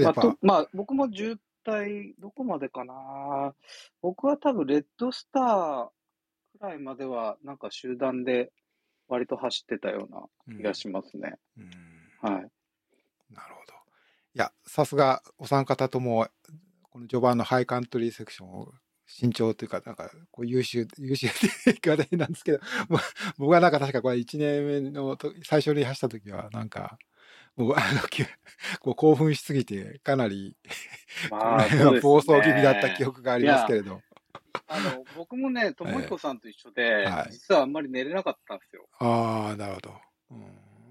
[0.08, 3.54] あとまあ、僕も渋滞、どこまでかな。
[4.00, 5.88] 僕は多分、レッドスター
[6.58, 8.52] くらいまでは、なんか集団で
[9.08, 11.34] 割と走ってたような気がしますね。
[11.58, 11.70] うん
[12.22, 12.32] はい。
[13.30, 13.74] なるほど。
[14.34, 16.28] いや、さすがお三方とも、
[16.82, 18.72] この序盤のハイカントリーセクションを
[19.14, 23.00] 慎重というか、なんかこう優秀、優秀って言い方なんですけど、 もう
[23.38, 26.98] 僕はなんか確かこれ1年目のと最初に走った時は、なんか、
[27.54, 28.24] もうあのき
[28.80, 30.56] こう興奮しすぎて、かなり、
[31.30, 34.00] まあ、 ね暴走気味だった記憶がありますけれど。
[34.66, 38.88] あの、僕もね、ともひこさんと一緒で、はい実はあんまり寝れなかったんですよ。
[38.98, 40.00] ああ、なるほど。
[40.30, 40.46] うん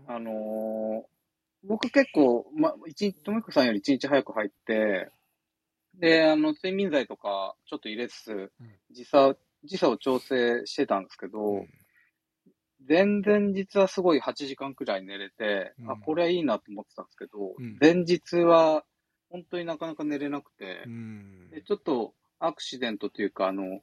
[0.08, 1.12] あのー
[1.64, 5.12] 僕結構、ま、一日、ともひこさんより一日早く入って、
[5.96, 11.66] で、あの、睡眠剤とかちょっと入れつつうん、時差、時差を調整してたんですけど、
[12.88, 15.92] 前々日はすごい8時間くらい寝れて、うん。
[15.92, 17.78] あ、これはいいなと思ってたんですけど、うん。
[17.80, 18.84] 前日は
[19.30, 21.50] 本当になかなか寝れなくてう、ん。
[21.52, 23.82] でちょっとアクシデントというか、あの、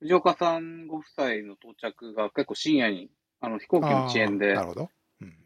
[0.00, 4.54] 藤岡さんご夫妻の到着が結構深夜に、あの、飛行機の遅延で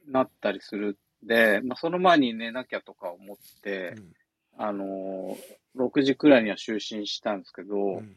[0.06, 4.12] なったりするんで、まあ、その前に寝なきゃとか思って、うん
[4.58, 8.16] あのー、6時くらいには就寝したんですけど、うん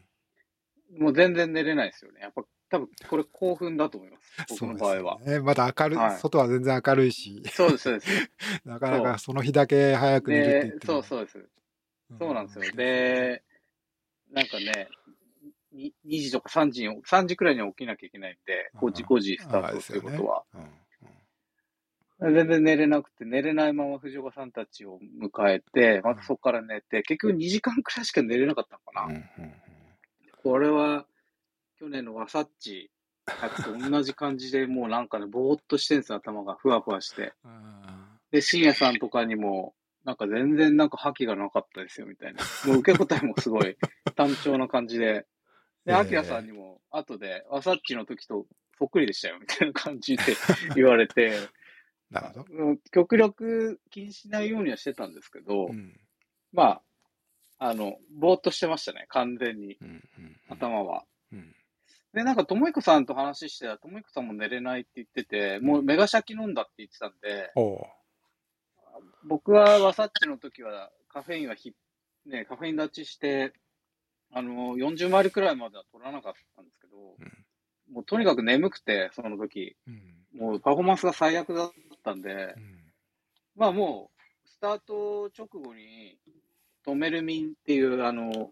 [0.98, 2.20] もう全然寝れないですよね。
[2.20, 4.44] やっぱ多分これ興奮だと思います。
[4.60, 5.18] 僕の場合は。
[5.20, 5.40] よね。
[5.40, 8.30] まだ明るい、はい外は全然明るいし、そうです、そうです。
[8.64, 11.48] なかなかその日だけ早く寝るって言っでて、もそうそうです。
[12.18, 12.72] そうなんですよ。
[12.72, 13.42] で、
[14.30, 14.88] なんかね、
[15.72, 20.44] に2時とか3時に、3時くらいには起きなきゃいけないんで、5時、うん5時スタあーートということは。
[20.54, 20.68] うんうん
[22.30, 29.14] 全然寝れなくて、寝れないまま藤岡さんたちを迎えて、またそこから寝て、結局2時間くらいしか寝れなかったのかな。
[29.14, 29.52] うんうん
[30.44, 31.06] これは、
[31.78, 32.90] 去年のワサッチ、
[33.24, 37.32] と同じ感じで、もうなんかね、ぼーっとしてるんですよ、頭がふわふわして。
[37.44, 37.82] うん
[38.32, 42.42] で、深夜さんとかにも、なんか全然なんか覇気がなかったですよ、みたいな。
[42.66, 43.76] もう受け答えもすごい
[44.16, 45.26] 単調な感じで。
[45.84, 48.46] で、ええアキラさんにも、後で、ワサッチの時と
[48.78, 50.22] そっくりでしたよ、みたいな感じで
[50.74, 51.32] 言われて、
[52.12, 52.46] なるほど。
[52.50, 55.98] うん極力気にしないようにはしてたんですけど、うん。
[56.52, 56.82] まあ、
[57.58, 61.04] あの、ぼーっとしてましたね、完全に、うんうん頭は。
[61.32, 61.54] うん。
[62.12, 67.50] で、なんか、ともいこさんと話してたら、ともいこさんも寝れないって言ってて、もうメガシャキ飲んだって言ってたんで、
[69.24, 71.72] 僕はワサッチの時はカフェインはひ、
[72.26, 73.54] ね、カフェイン立ちして、
[74.34, 77.94] あの、40マイルくらいまでは取らなかったんですけど、うん。
[77.94, 81.70] もうとにかく眠くて、その時、うんもうパフォーマンスが最悪だっ
[82.04, 82.82] たんでう、ん
[83.56, 84.10] まあも
[84.44, 86.18] う、スタート直後に、
[86.84, 88.50] トメルミンっていう、あの、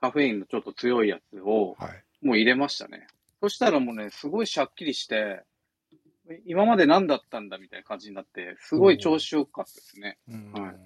[0.00, 2.04] カフェインのちょっと強いやつを、はい。
[2.24, 3.06] もう入れましたね。
[3.40, 5.42] そしたらもうね、すごいシャッキリして、
[6.46, 10.18] 今まで何だったんだみたいな感じになって、すごい調子よかったですね。
[10.28, 10.76] うんはい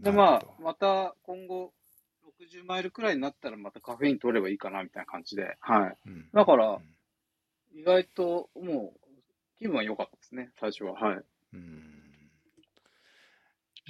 [0.00, 1.72] で、まあ、また今後、
[2.40, 5.56] 60マイルくらいになったらまたカフェイン取ればいいかなみたいな感じで。
[5.60, 5.96] はい。
[6.06, 6.82] うんだからうん
[7.74, 9.00] 意外ともう、
[9.58, 10.94] 気分は良かったですね、最初は。
[10.94, 11.24] はい。
[11.54, 11.92] うん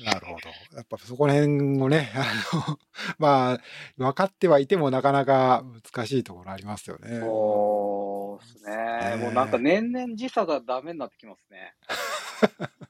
[0.05, 0.77] なるほど。
[0.77, 2.25] やっぱそこら辺をね、 あ
[2.68, 2.79] の、
[3.18, 3.61] まあ、
[3.99, 7.21] 分かってはいてもなかなか難しいところありますよね。
[7.21, 9.11] そうですね。
[9.11, 11.75] ねもうなんか年々時差がダメになってきますね。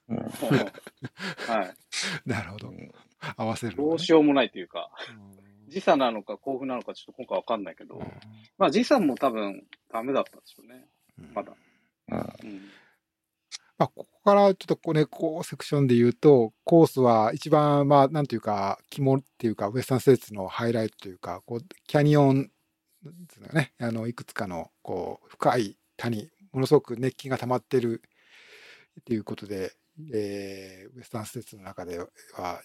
[1.48, 1.74] はい。
[2.24, 2.72] なるほど。
[3.36, 5.41] 合わせるのねどうしようもないというか、うん
[5.72, 8.06] 時差なのか甲府なのかちょっと今回わかんないけど、うん
[8.58, 10.86] まあ時差も多分ダメだったんでしょうね。
[11.34, 11.52] まだ。
[12.08, 12.14] う
[12.46, 12.60] ん。
[13.78, 22.50] まあ、ここからちょっとこうね、こうセクションで言うと、コースは一番、まあ、なんていうか、肝っていうか、ウエスタンステーツのハイライトというか、こう、キャニオン、
[23.52, 28.02] ね、あの、いくつかの、こう、深い谷、ものすごく熱気が溜まってる
[29.00, 29.72] っていうことで、
[30.12, 32.06] えーウエスタンステーツの中では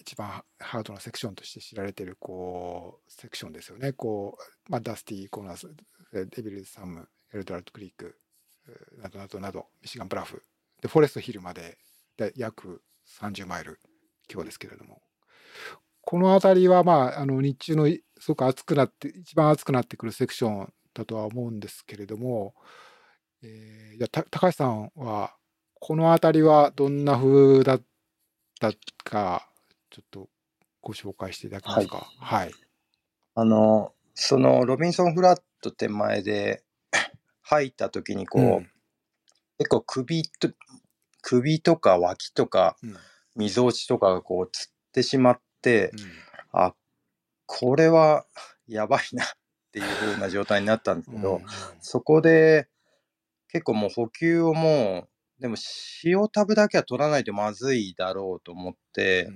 [0.00, 3.92] 一番ハードなセクションとして知られてる、こう、セクションですよね。
[3.92, 5.74] こう、まあ、ダスティー、コーナース、
[6.12, 8.16] デビルサム、エルドラッドクリーク、
[9.02, 10.42] などなどなど、ミシガンブラフ、
[10.82, 11.78] で、フォレストヒルまで
[12.16, 12.82] で約
[13.20, 13.80] 30マイル
[14.28, 15.02] 強ですけれども、
[16.02, 17.86] この辺りは、まあ、あの日中の
[18.18, 22.54] すごく暑くなって、一番暑くなってくるセクションだとは思うんですけれども、
[23.42, 25.34] えー、じゃ高橋さんは、
[25.80, 27.82] この辺りはどんな風だっ
[28.60, 28.72] た
[29.04, 29.48] か、
[29.90, 30.28] ちょっと
[30.80, 32.06] ご紹介していただけますか？
[32.20, 32.52] はい。
[33.34, 36.62] あの、そのロビンソンフラット手前で
[37.42, 38.70] 入った時にこう、うん。
[39.58, 40.50] 結構首と、
[41.22, 42.96] 首とか脇とかうん。
[43.36, 46.60] みぞおちとかがこうつってしまって、うん。
[46.60, 46.74] あ、
[47.46, 48.26] これは
[48.66, 51.44] やばいなっっていう風な状態になったんですけど、うん。
[51.80, 52.68] そこで
[53.48, 55.08] 結構もう補給をもう、
[55.40, 55.54] でも
[56.04, 59.28] 塩タブだけは取らないとまずいだろうと思って、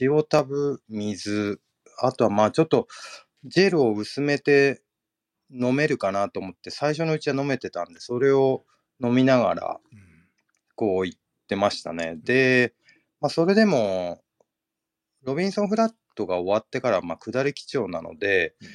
[0.00, 1.60] 塩タブ、水、
[2.00, 2.88] あとはまあちょっと
[3.44, 4.82] ジェルを薄めて
[5.52, 8.64] 飲めるかなと思って、最初のうちは飲めてたんで、それを
[9.02, 10.08] 飲みながらうん。
[10.74, 11.14] こう言っ
[11.48, 12.16] てましたね。
[12.22, 12.74] で、
[13.20, 14.20] まあそれでも、
[15.22, 18.68] ロビンソンフラットが終わってからまあ下り基調なので、うん。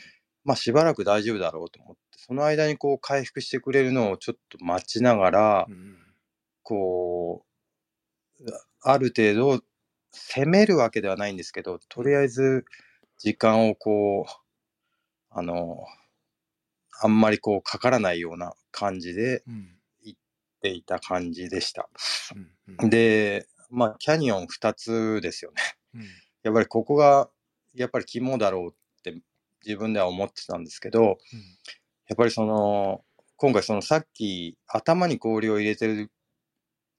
[0.45, 6.03] まあしばらく大丈夫だろうと思って、その間にこう回復してくれるのをちょっと待ちながら、うん
[6.63, 7.45] こ
[8.39, 8.45] う、
[8.82, 9.63] ある程度
[10.12, 12.65] 攻めるわけではないんですけど、とりあえず
[13.17, 14.32] 時間をこう、
[15.30, 15.86] あの、
[17.02, 19.69] あんまりこうかからないような感じでうん
[20.10, 20.15] っ
[20.63, 21.89] ていた感じでした。
[22.36, 25.62] うんうんで、まあ、キャニオン2つですよね。
[25.95, 26.02] うん
[26.43, 27.30] やっぱりここが、
[27.73, 29.17] やっぱり肝だろうって
[29.65, 31.17] 自分では思ってたんですけど、
[32.08, 33.04] やっぱりその、
[33.38, 36.12] 今回そのさっき頭に氷を入れてる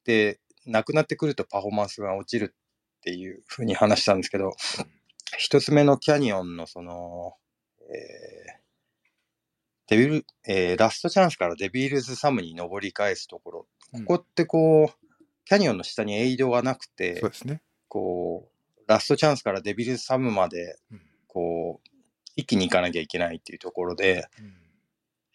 [0.05, 4.53] って、なくなってくるとパフォーマンスが落ちるっていうふうに話したんですけど、
[5.39, 7.35] 一つ目のキャニオンのその、
[7.89, 8.65] えー
[9.87, 14.05] デビル、えーラストチャンスからデビルズサムに登り返すところ、うん。
[14.07, 15.15] ここってこう、
[15.45, 17.61] キャニオンの下にエイドがなくてそう、ですね。
[17.89, 21.03] こう、ラストチャンスからデビルズサムまで、うん。
[21.27, 21.91] こう、
[22.35, 24.64] 一気に行かなきゃいけないっていうところで、うん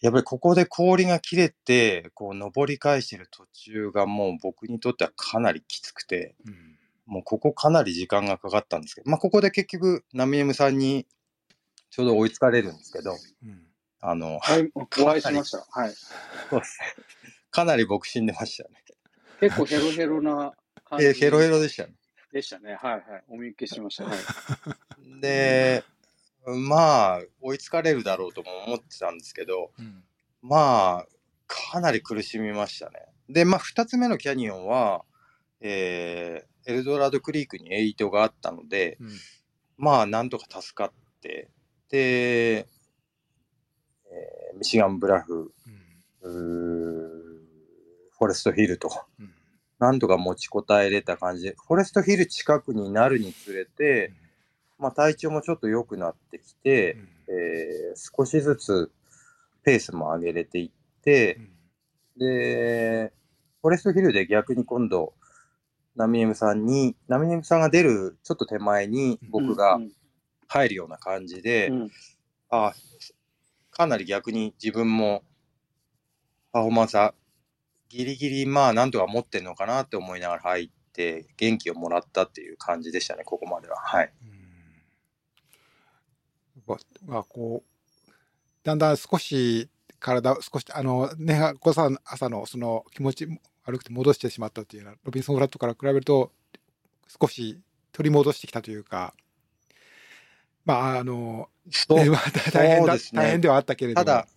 [0.01, 6.75] やっぱりここで氷が切れて、こう登り返してる途中がもう僕にとってはかなりきつくて、うん
[7.09, 11.07] もうここかなり時間がかかったんですけど、まあここで結局、ナミエムさんに
[11.89, 13.63] ちょうど追いつかれるんですけど、うん
[14.01, 15.65] あの、はい、 お会いしました。
[15.71, 15.93] はい。
[16.49, 17.03] そうですね。
[17.51, 18.83] かなり僕死んでましたね。
[19.39, 20.53] 結構ヘロヘロな
[20.85, 21.93] 感じえーヘロヘロでしたね。
[22.31, 22.75] でしたね。
[22.75, 23.23] はいはい。
[23.27, 24.05] お見受けしました。
[24.05, 24.17] はい。
[25.19, 25.83] で、
[26.57, 30.03] まあ、追いつかれるだろうとも思ってたんですけど、うん。
[30.41, 31.07] まあ、
[31.47, 33.05] かなり苦しみましたね。
[33.27, 35.03] で、まあ、二つ目のキャニオンは、
[35.61, 39.09] えーエルドラドクリークにエイトがあったので、うん。
[39.77, 41.49] まあ、なんとか助かって、
[41.89, 45.51] で、えーミシガンブラフ、
[46.21, 47.39] うん。
[48.11, 49.33] フォレストヒルと、うん。
[49.79, 54.11] なんとか持ちこたえれた感じで、フォレストヒル近くになるにつれて、
[54.79, 58.91] まあ、体調もちょっと良くなってきて、えー少しずつ
[59.63, 62.19] ペースも上げれていってう、ん。
[62.19, 63.13] で、
[63.61, 65.13] フォレストヒルで逆に今度、
[65.95, 69.91] ナミエムさんに、ナミエムさんが出るちょっと手前に僕がうん
[70.51, 71.91] 入るような感じで、うん。
[72.49, 72.73] あ
[73.71, 75.23] かなり逆に自分も
[76.51, 77.13] パフォーマンスは
[77.89, 83.77] ギリギリまあなんとか持ってるのかなって思いながら入って元気をもらったっていう感じでしたね、ここまでは。
[83.77, 84.11] はい。
[84.23, 84.28] うん
[87.05, 88.11] まあこう
[88.63, 93.27] だんだん少し体を少しあのね小さん朝のその気持ち
[93.65, 96.31] 悪くて戻してしまったっていうのはロビンソン・フラットから比べると
[97.21, 97.59] 少し
[97.91, 99.13] 取り戻してきたというか
[100.69, 101.49] まああの、
[102.53, 102.99] 大変だ、ね。
[103.11, 104.05] 大変ではあったけれども。
[104.05, 104.27] ただ、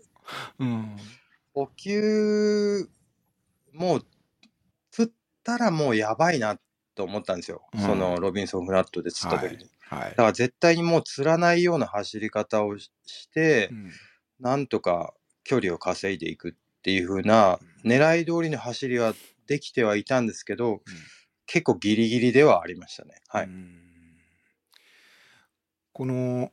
[0.59, 0.97] うん。
[1.53, 2.89] 補給、
[3.75, 4.07] もう、
[4.91, 5.13] 釣っ
[5.45, 6.59] たらもうやばいな
[6.95, 7.63] と思ったんですよ。
[7.75, 7.81] うん。
[7.81, 9.57] そのロビンソン・フラットで釣った時に。
[9.57, 13.91] はいだから絶対にもう釣らないような走り方をしして、うん。
[14.41, 16.53] なんとか距離を稼いでいくっ
[16.83, 19.15] ていう風な狙い通りの走りは
[19.47, 20.81] できてはいたんですけど、
[21.47, 23.15] 結構ギリギリではありましたね。
[23.29, 23.45] はい。
[23.47, 23.79] うん。
[25.93, 26.51] この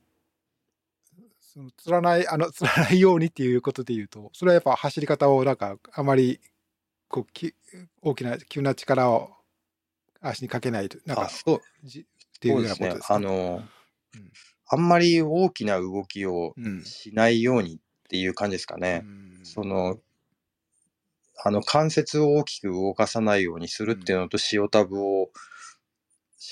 [1.39, 6.39] その釣らないあの 釣らないようにっていうことで言うとそれはやっぱ走り方をなんかあまり
[7.07, 7.55] こうき
[8.01, 9.31] 大きな急な力を
[10.21, 11.61] 足にかけないとなんかあそう。
[11.83, 12.05] じ
[12.39, 13.07] っていうようなそうですねことです。
[13.07, 13.15] か？
[13.15, 13.61] あの、
[14.15, 14.31] うん
[14.71, 19.01] あんまり大きな動きをうんしないようにっていう感じですかね。
[19.03, 19.99] うんその、
[21.43, 25.31] あの、関節を大きく動かさないようにするっていうのと、塩タブを、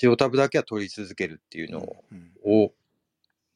[0.02, 2.72] 塩タブだけは取り続けるっていうのを、うんを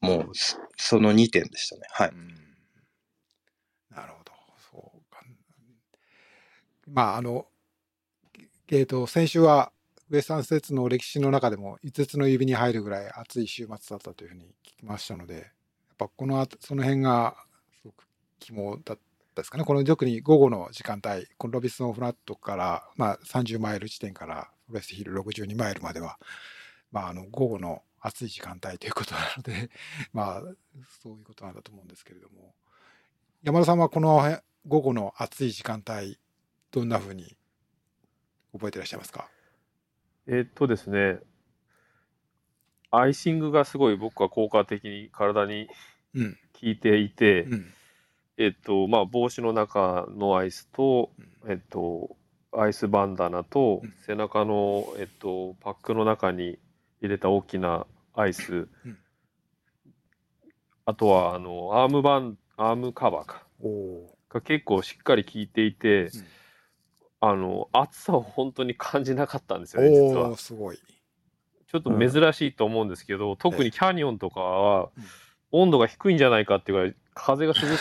[0.01, 1.81] もう、そその2点でしたね。
[1.91, 2.09] はい。
[2.09, 2.35] うん
[3.91, 4.31] なるほど。
[4.71, 5.21] そうか。
[6.87, 7.47] まあ、あの、
[8.69, 9.72] えーと、先週は
[10.09, 15.43] ウエスタン施設の歴史の中でも5つの指に入るぐらい熱い週末だったというふうに聞きましたので、やっ
[15.97, 17.35] ぱこのあその辺が
[17.81, 18.05] すごく
[18.39, 18.97] 肝だっ
[19.35, 19.63] たですかね。
[19.63, 26.19] この特に午後の時間帯、このロビスソンフラットから、まあ、30マイル地点からウェストヒル62マイルまでは、
[26.91, 29.69] まあ、あの午後の暑い時間帯ということなので、
[30.13, 30.41] まあ、
[31.01, 32.53] そういうことなんだと思うんですけれども、
[33.41, 36.19] 山田さんはこの午後の暑い時間帯、
[36.71, 37.37] どんなふうに
[38.53, 39.29] 覚えていらっしゃいますか？
[40.27, 41.19] えーっとですね、
[42.91, 45.67] アイシングがすごい僕は効果的に体に
[46.15, 46.37] うん。
[46.53, 47.73] 聞いていて、うん。
[48.37, 51.11] えっと、まあ、帽子の中のアイスと、
[51.43, 51.51] うん。
[51.51, 52.15] えっと、
[52.53, 56.59] アイスバンダナとうん、背中の、えっと、パックの中に
[57.01, 58.53] 入れた大きなアイス、
[58.85, 58.97] うん。
[60.85, 66.09] あとは、あの、アームバン、アームカバーか、おおが結構しっかり効いていて、うん
[67.25, 69.81] あの、暑さを本当に感じなかったんですー。
[69.81, 70.35] よね、実は。
[70.35, 70.77] すごい。
[70.77, 74.89] ちょっと珍しいと思うんですけど、特にキャニオンとかは
[75.51, 77.79] うん、温度が低いんじゃないかっていうぐらい、風が涼しくて、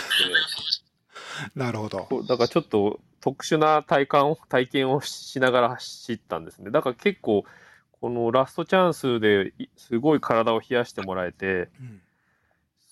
[1.59, 2.22] なるほど。
[2.22, 6.70] だからちょっと特殊な体感を体験をしながら走ったんですね。
[6.70, 7.45] だから結構
[8.01, 12.01] このラストチャンスでいすごい体を冷やしてもらえて、うん。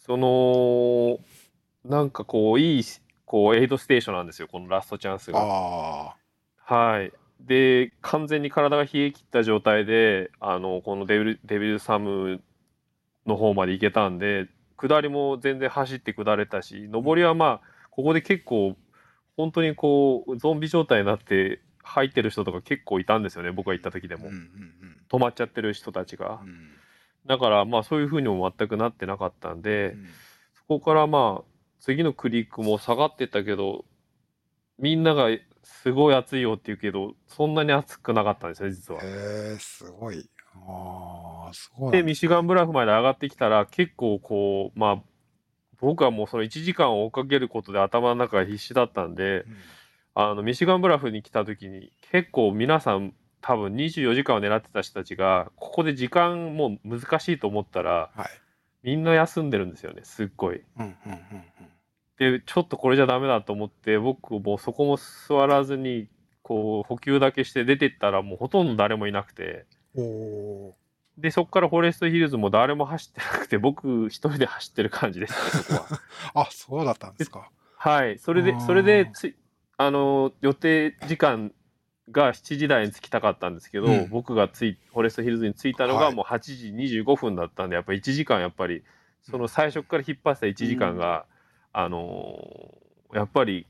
[0.04, 1.20] その
[1.84, 2.84] なんかこういい
[3.24, 6.16] こうエイドステーションなんですよ、このラストチャンスが。
[6.70, 7.12] あはい。
[7.40, 12.42] で、完全に体が冷え切った状態で、あのこのデビルデビルサム
[13.26, 17.60] の方まで行けたんで、下りも全然走って下れたし、上りはまあ、
[17.90, 18.76] ここで結構、
[19.36, 24.18] 本当にこう、ゾンビ状態になって入ってる人とか結構いたんですよね、僕が行った時であ。
[24.18, 24.28] うんも。
[24.28, 26.40] うん止まっちゃってる人たちが
[27.26, 30.06] だからまあ、そういうふうにも全くなってなかったんで、うん
[30.54, 31.44] そこからまあ、
[31.80, 33.84] 次のクリックも下がってったけど、
[34.78, 35.28] みんなが
[35.82, 39.00] すごい暑いよって言うけど、そんなに暑くなかったんですよ、実は。
[39.02, 40.28] へえ、すごい。
[40.54, 41.92] ああ、すごい。
[41.92, 45.02] で、ミシガンブラフまで上がってきたら、結構こう、まあ、
[45.80, 49.56] 僕はもうその1時間を追っかけることで頭の中が必死だったんで、うん
[50.14, 58.28] あの、ミシガンブラフに来た時に、結構皆さん、多分24時間を狙ってた人たちが、ここで時間もう難しいと思ったら、はい。
[58.82, 60.62] みんな休んでるんですよね、すっごい。
[60.78, 61.69] うんうんうんうん。
[62.20, 66.06] で、ちょっとこれじゃダメだと思って、僕もそこも座らずに、
[66.42, 69.64] こう、補給だけして出てったら、もうほとんど誰もいなくて、
[71.16, 75.86] で、そこからフォレストヒルズも誰も走ってなくて、僕一人で走ってる感じですね、そこは。
[75.88, 76.00] ー。
[76.34, 77.50] あ、そうだったんですか。
[77.76, 78.18] はい。
[78.18, 79.34] それでそれでつい、
[79.78, 81.52] あの、予定時間
[82.10, 88.82] が7時台に着きたかったんですけど、うん僕がつい、フォレストヒルズに着いたのはいがもう8時25分だったんで、やっぱ1時間やっぱり、
[89.22, 91.24] その最初から引っ張ってた1時間が、
[91.72, 92.80] あのー
[93.12, 93.66] やっぱり、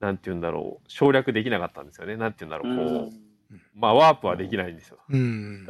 [0.00, 2.16] なんて言うんだろう、省略できなかったんですよね。
[2.16, 3.12] なんて言うんだろう、こ
[3.50, 4.98] う、まあ、ワープはできないんですよ。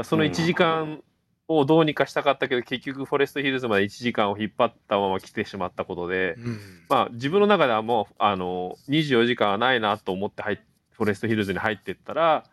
[0.04, 1.02] その1時間
[1.48, 6.60] をどうにかしたかったけど、結局フォレストヒルズまで1時間を引っ張ったまま来てしまったことで、うん。
[6.90, 10.58] まあ自分の中ではもう、あの、24時間はないなと思って入っ
[10.98, 12.44] フォレストヒルズに入っていったら、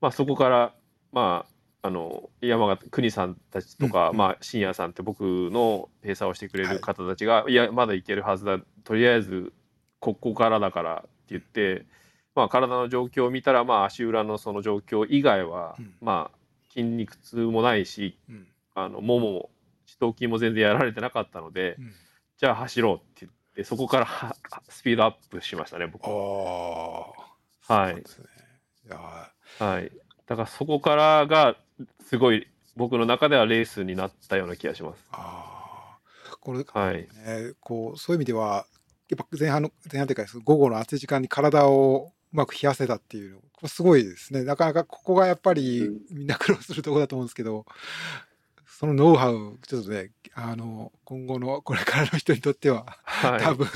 [0.00, 0.72] まあそこから、
[1.12, 8.58] まあ、あの、山形、国さんたちとか、うんまあ、深夜さんって僕のペーサーをしてくれる方たちが、い、や、まだいけるはずだ。
[8.84, 9.52] とりあえず、
[10.00, 11.86] ここからだからって言って、
[12.34, 16.36] まあ体の状況を見たら、まあ足裏のその状況以外は、うんまあ
[16.68, 18.46] 筋肉痛もないし、うん。
[18.74, 19.50] あの、ももも、
[19.86, 21.92] 四頭筋も全然やられてなかったので、うん
[22.38, 24.36] じゃあ走ろうって言って、そこからは
[24.68, 27.14] スピードアップしましたね、僕あは。
[27.68, 27.74] あ。
[27.74, 28.02] はいね。
[29.58, 29.90] はい。
[30.26, 31.56] だからそこからが、
[32.04, 35.04] すごい、僕の中ではレースになったような気がします。
[35.12, 35.98] あ
[36.32, 36.36] あ。
[36.40, 36.96] これ、はい。
[36.96, 37.08] ね、
[37.60, 38.66] こう、そういう意味では、
[39.08, 44.44] やっぱ前半の、前半というか、午後の暑い時間に体をうまく冷やせたっていうの、これすごいですね。
[44.44, 47.66] なかなかここがやっぱりみんな苦労するところだと思うんですけど、
[48.66, 53.40] そのノウハウ、ちょっとね、あの、今後のこれからの人にとっては、はい。
[53.40, 53.66] 多分、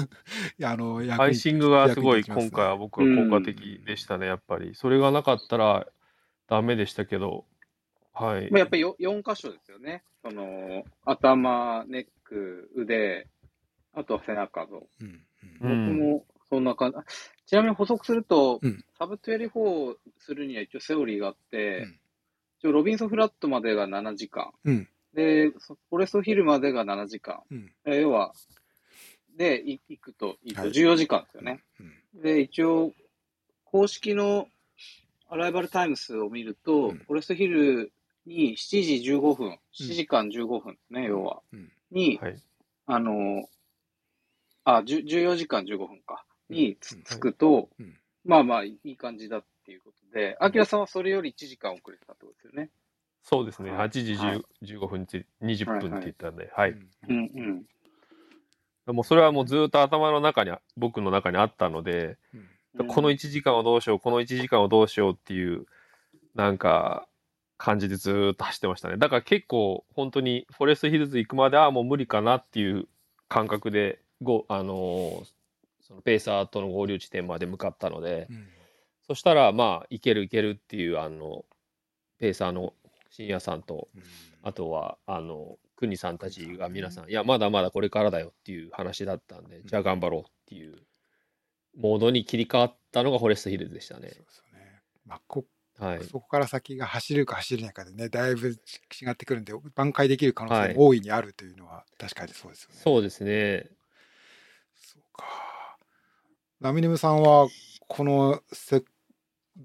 [0.62, 4.74] あの、役にアイシングがすごいね今回は僕は効果的でしたね、やっぱり。
[4.74, 5.86] それがなかったら
[6.48, 7.46] ダメでしたけど、
[8.12, 8.58] はいまあ、。
[8.60, 10.02] やっぱりよ4箇所ですよね。
[10.22, 13.26] その、頭、ネック、腕、
[13.92, 14.86] あとは背中と。
[15.00, 15.20] うんうん
[15.60, 16.98] 僕うんもそんな感じ。
[16.98, 17.04] あ
[17.46, 21.96] ちなみに補足すると、うんサブ24をするには一応セオリーがあって、うん
[22.58, 24.50] 一応ロビンソンフラットまでが7時間。
[24.64, 27.40] うんで、そフォレストヒルまでが7時間。
[27.50, 28.32] うんえー要は、
[29.36, 31.62] で、い行くと、いいとはい14時間ですよね。
[32.14, 32.92] うんで、一応、
[33.64, 34.48] 公式の
[35.28, 37.92] アライバルタイムスを見ると、うんフォレストヒル
[38.30, 41.42] に7時15分、7時間15分ですね、要は。
[41.52, 42.40] うんに、はい。
[42.86, 43.48] あの、
[44.64, 46.24] あ、10 14時間15分か。
[46.48, 52.70] につうんつくと、うんまあまあいい感じだっていうことで、アキラさんはそれより1時間遅れてたってことですよね。
[53.22, 53.70] そうですね。
[53.70, 56.72] はい8時はい10 15分につい20分って言ったんで、はい。
[56.72, 57.66] うんうん
[58.86, 58.94] うん。
[58.94, 62.46] もうそれはもうずっと頭の中に、僕の中にあったので、うん
[62.86, 65.66] この1時間をどうしよう、この1時間をどうしようっていう、
[66.36, 67.08] なんか、
[67.60, 68.96] 感じでずーっと走ってましたね。
[68.96, 72.88] だから結構、本当に、フォレストヒルズ行くまではもう無理かなっていう
[73.28, 75.24] 感覚で、ごあのー
[75.82, 78.48] そのペーサーとの合流地点まで向かったので、うん
[79.06, 81.44] そしたら、まあ、いけるいけるっていう、あの、
[82.18, 82.74] ペーサーの
[83.10, 84.02] 深夜さんと、うん
[84.42, 90.76] あとは、あの、クニさんたちが皆さん、いや、まだまだこれからだよっていう話だったんで、じゃあ頑張ろうっていう
[91.76, 94.24] モードに切り替わったのがフォレストヒルズでしたねそう。
[94.24, 94.80] ですよね。
[95.06, 95.44] まあ、こ
[95.80, 96.04] はい。
[96.04, 98.54] そこから先が走るか走れないかでね、だいぶ違
[99.10, 102.76] ってくるんで、挽回できる可能はい性も大いにあるというのは確かにそうですよね。
[102.76, 103.66] そうですね。
[104.76, 105.24] そうか。
[106.60, 107.48] ラミネムさんは、
[107.88, 108.84] このセ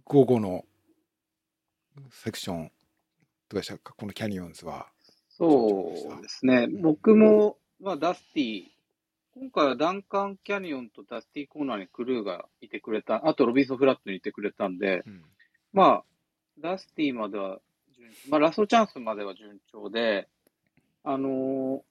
[0.05, 0.65] 午後の
[2.11, 2.71] セクション、
[3.49, 3.93] どうでしたか？
[3.93, 4.87] このキャニオンズは。
[5.29, 6.67] そうですね。
[6.67, 8.63] 僕も、まあ、ダスティ、
[9.35, 15.21] 今回はダンカンキャニオンとダスティコーナーにクルーがいてくれた、あとロビンソンフラットにいてくれたんで、うん。
[15.75, 16.03] まあ、
[16.59, 17.59] ダスティまでは
[17.95, 20.27] 順、まあ、ラストチャンスまでは順調で、
[21.03, 21.81] あのー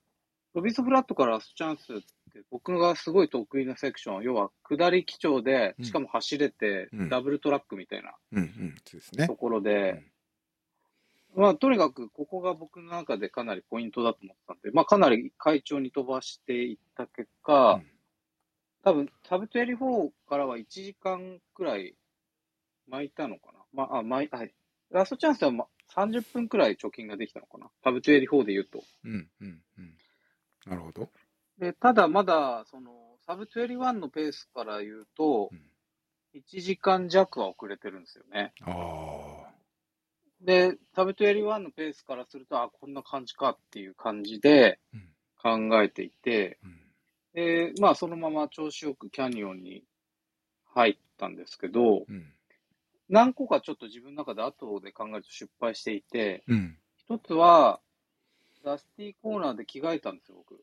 [0.55, 1.97] ロビンソンフラットからラストチャンスっ
[2.33, 8.15] て僕がすごい得意なセクション、要は下り基調で、しかも走れてうん、ダブルトラックみたいな
[9.27, 9.35] と。
[9.35, 10.05] ころで、
[11.35, 17.87] まあ、とにかくここが僕の中でかなりポイントだと思ったんで、まあ、かなり快調に飛ばしていった結果、うん
[18.85, 21.95] 多分、サブ24からは1時間くらい
[22.87, 23.54] 巻いたのかな。
[23.75, 24.55] まあ、あ、巻いはい。
[24.91, 27.71] ラストチャンスはま30分くらい貯金ができたのかな。
[27.83, 28.83] サブ24で言うと。
[29.05, 29.95] うんうんうん。
[30.67, 31.11] なるほど。
[31.59, 38.53] で、ただまだ、その、サブ21のペースから言うとうん、1時間弱は遅れてるんですよね。
[38.63, 39.55] ああ。
[40.41, 45.09] で、サブ21のペースからすると、あ、こんな感じかっていう感じでうん
[45.69, 46.81] 考えていて、うん
[47.35, 49.83] で、まあ、そのまま調子よくキャニオンに
[50.73, 52.33] 入ったんですけど、うん
[53.09, 56.79] 何個かちょっと自分の中で後で考えると失敗していて、うん。
[56.97, 57.81] 一つは、
[58.65, 60.63] ダスティコーナーで着替えたんですよ、僕。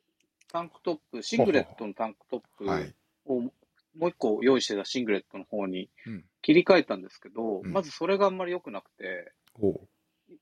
[0.52, 2.94] タンクトップ、シングレットのタンクトップはい。
[3.26, 3.42] を
[3.98, 9.82] もう一個用意してたシングレットの方にうん切り替えたんですけど、うんまずそれがあんまり良くなくて、おう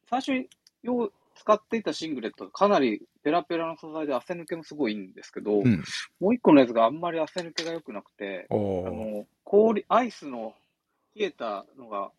[0.09, 0.47] 最初に
[0.81, 5.83] 用使っていたシングレットがかなりペラペラの素材で汗抜けもすごいいいんですけど、うん。
[6.19, 10.53] もう一個のやつがあんまり汗抜けが良くなくて、あの、氷、アイスの
[11.15, 12.11] 冷えたのが、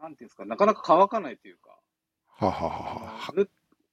[0.00, 1.78] なんていうんですか、なかなか乾かないというか、
[2.26, 3.46] はははあは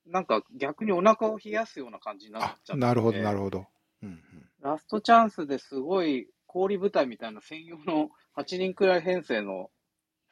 [0.06, 3.66] なんか逆にお腹を冷やすような感じになっちゃってなるほど、なるほど。
[4.02, 4.22] うんうん。
[4.62, 9.70] ラストチャンスですごい氷部隊みたいな専用の8人くらい編成の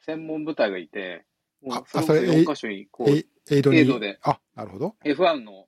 [0.00, 1.26] 専門部隊がいて、
[1.62, 3.26] もうあそれこそあそれ4箇所にこう、エ
[3.58, 4.96] イドであ、なるほど。
[5.04, 5.65] F1 の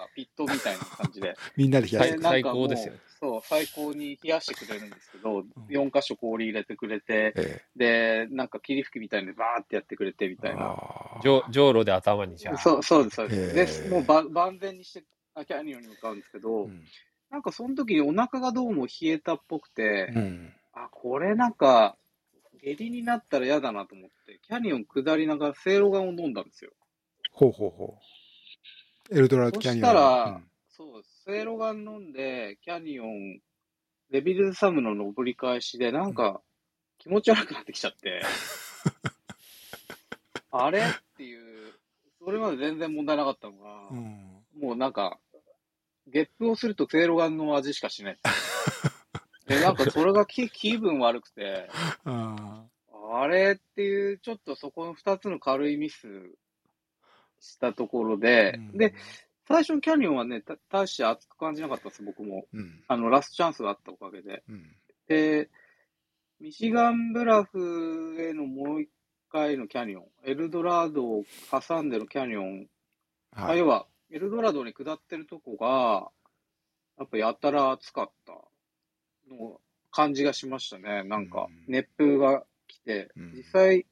[0.00, 10.36] かピットみたいな感じで、 みんなで冷やしてく最でなんかもう最高ですよねそう、最高に冷やしてくれるんですけど、ん4箇所氷入れてくれて、えで、なんか霧吹きみたいにバーってやってくれてみえ。
[10.36, 10.74] たいな。
[11.22, 12.58] じょじょうろで頭にじゃあ。
[12.58, 13.82] そうそうです、そうへです。
[13.82, 16.84] ーで、もうば万全にして、あキャニオンに向かうんですけど、うん
[17.30, 20.52] なんかその時にお腹がどうも冷えたっぽくて、うん。
[20.72, 21.96] あ、これなんか、
[22.60, 26.72] 下痢になったら嫌だなと思って、キャニオン下りながらせいろがんを飲んだんですよ。
[27.32, 28.09] ほうほうほう。
[29.12, 29.86] エルドラドキャニオン。
[29.86, 33.40] そしたらうんそう、せいろがん飲んで、キャニオン、
[34.10, 36.40] デビルズサムの登り返しで、なんか
[36.98, 38.22] 気持ち悪くなってきちゃって、
[40.52, 40.80] あれ？
[40.80, 40.82] っ
[41.16, 41.72] ていう、
[42.24, 44.42] それまで全然問題なかったのが、うん。
[44.58, 45.18] もうなんか、
[46.06, 48.18] ゲップをするとせいろがんの味しかしない。
[49.46, 51.68] で、なんかそれが気気分悪くて、
[52.04, 52.64] あ
[53.12, 56.06] あれっていう、ちょっとそこの二つの軽いミス
[57.40, 58.94] したところーで、うんで、、
[59.48, 62.46] 最初のキャニオンはね、た大して熱く感じなかったです、僕も。
[62.52, 62.84] うん。
[62.86, 64.44] あの、ラストチャンスがあったおかげで。
[64.48, 64.76] うん。
[65.08, 65.50] で、
[66.38, 68.90] ミシガンブラフへのもう一
[69.30, 72.66] 回のキャニオン、エルドラードを挟んでのキャニオン、
[73.32, 73.66] あはい要。
[73.66, 76.10] は、エルドラドに下ってるとこが、
[76.98, 78.32] やっぱやたら暑かった
[79.34, 79.60] の
[79.90, 81.02] 感じがしましたね。
[81.04, 83.86] なんかうん、熱風が来て、うん実際、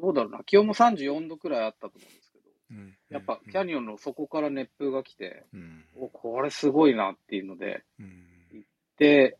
[0.00, 2.96] どうだろうな、気温も34度くらいあったと思うんですけど、うん。
[3.10, 5.84] やっぱキャニオンの底から熱風が来て、うん。
[5.96, 8.66] お、これすごいなっていうので、うん。
[8.98, 9.36] で、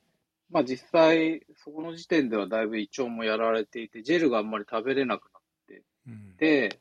[0.50, 6.36] まあ実際、そこの時点ではだいぶ胃腸もやられていて、ジェルがあんまり食べれなくなってうん。
[6.36, 6.78] で、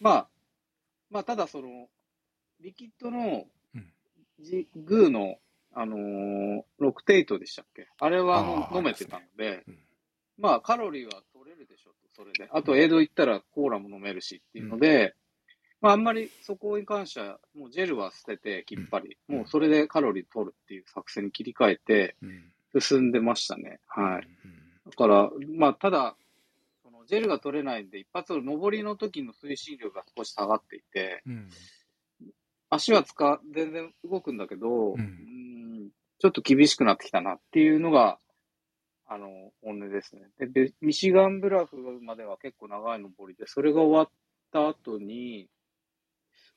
[0.00, 0.28] まあ、
[1.10, 1.88] まあ、ただその、
[2.60, 3.92] リキッドのうん、
[4.40, 5.38] ジグーの、
[5.72, 7.88] あのーロクテイトでしたっけ？
[7.98, 9.78] あれは飲めてたので、うん。
[10.38, 11.22] まあ、カロリーは
[11.64, 12.48] るでしょと、それで。
[12.50, 15.14] あと、エイド行ったらコーラも飲めるしっていうので、
[15.80, 22.80] まあ、あんまりそこに関しては、もうジェルは捨てて、きっぱり、うんもうそれでカロリー取るっていう作戦に切り替えて、うん。
[22.80, 23.80] 進んでましたね。
[23.86, 24.22] はい。
[24.22, 24.90] い。
[24.90, 26.16] だから、まあ、ただ、
[26.82, 31.48] そのジェルが取れないんで、一発の上りの時の推進力が少し下がっていて、うん。
[32.70, 38.18] 足は使う、全然動くんだけど、うんんちょっと厳しくなってきたなっていうのが、
[39.14, 40.22] あの、本音ですね。
[40.38, 44.08] で、でミシガンブラフまでは結構長い上りで、それが終わっ
[44.52, 45.48] た後に、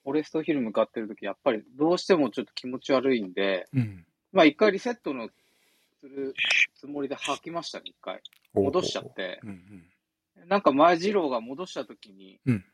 [0.04, 4.06] フォレストヒル向かってる時やっぱりどうしてもちょっと気持ち悪いんで、うん。
[4.32, 5.30] まあ一回リセットの
[6.00, 6.34] する
[6.76, 8.22] つもりで吐きましたね、一回。
[8.54, 9.40] 戻しちゃって。
[9.44, 10.48] うんうん。
[10.50, 12.66] なんか前次郎が戻した時に、うん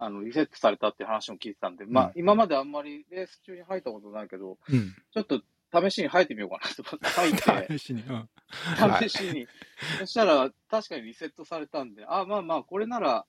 [0.00, 4.94] あの、リセットされたって話も聞いてたんで、まあ、うん今まであんまりレース中に吐いたことないけど、うん。
[5.12, 5.42] ちょっと
[5.72, 8.02] 試しに吐いてみようかなと思って て、試しに。
[8.02, 8.28] うん。
[8.48, 9.46] はい試しに。
[10.00, 13.26] そしたら、確かにリセットされたんで、あ、まあまあ、これなら、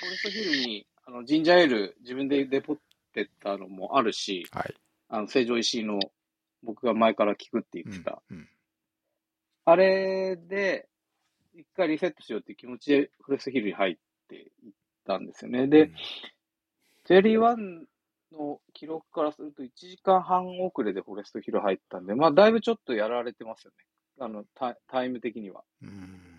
[0.00, 2.78] フォレストヒルに、あの、ジンジャーエール自分でデポっ
[3.12, 4.74] てたのもあるし、はい。
[5.08, 6.00] あの、成城石井の
[6.62, 8.22] 僕が前から聞くって言ってた。
[8.30, 8.48] うん。
[9.64, 10.88] あれで、
[11.54, 13.96] 一回リセットしようって気持ちでフォレストヒルに入っ
[14.28, 14.72] ていっ
[15.06, 15.66] たんですよね。
[15.66, 15.90] で、
[17.04, 17.84] ジェリーワン
[18.32, 23.84] の記録からすると1時間半遅れでフォレストヒル入ったんで、まあ、だいぶちょっとやられてますよね。
[24.18, 25.62] あの、タタイム的には。
[25.82, 26.32] うん。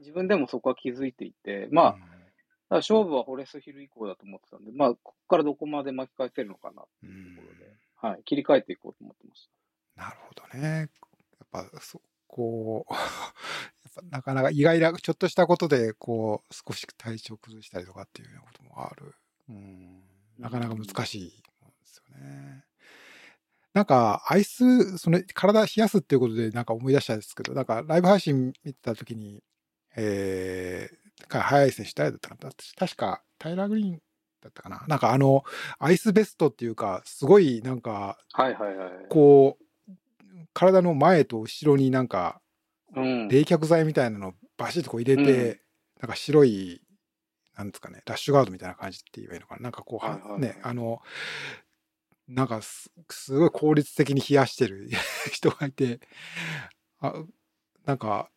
[0.00, 1.96] 自分でもそこは気づいていて、ま
[2.70, 8.10] あ、勝負はフォレストヒル以降だと思ってたんで、まあ、ここからどこまで巻き返せるのかなってういうところで、ん。
[8.12, 9.50] はい、切り替えていこうと思ってまし
[9.96, 10.78] なるほどね。
[10.78, 10.88] やっ
[11.50, 19.14] ぱ、そこう、 やっぱなかなか意外な、ちょっとしたことで、こう、少し体調崩したりとかっていうようなこともある。
[19.50, 19.99] うん。
[20.40, 21.36] なかなか難しいで
[21.84, 22.64] すよね。
[23.72, 29.44] なんか、アイス、その、体冷やすっていうことで、なんか思い出したんですけど、なんか、ライブ配信見てたときに、
[29.96, 32.50] えー、か早い選手誰だったかな？
[32.76, 34.02] 確か、タイラー・グリーン
[34.40, 34.84] だったかな？
[34.88, 35.44] なんかあの、
[35.78, 38.42] アイスベストっていうか、すごいなんか、た。
[38.42, 38.90] はいはいはい。
[39.08, 39.92] こう、
[40.52, 42.40] 体の前と後ろになんか、
[42.96, 43.28] うん。
[43.28, 45.60] 冷却剤みたいなのをバシッとこう入れて、うん
[46.00, 46.80] なんか白い、
[47.60, 49.62] なんですかね、ラッシュガードみたいな感じって言えばいいのかな。
[49.62, 50.40] なんかこう、ははいはいはい。
[50.40, 51.00] ね、あの、
[52.28, 54.88] なんかすすごい効率的に冷やしてる
[55.32, 56.00] 人がいて、
[57.00, 57.24] あ
[57.86, 58.30] なんか、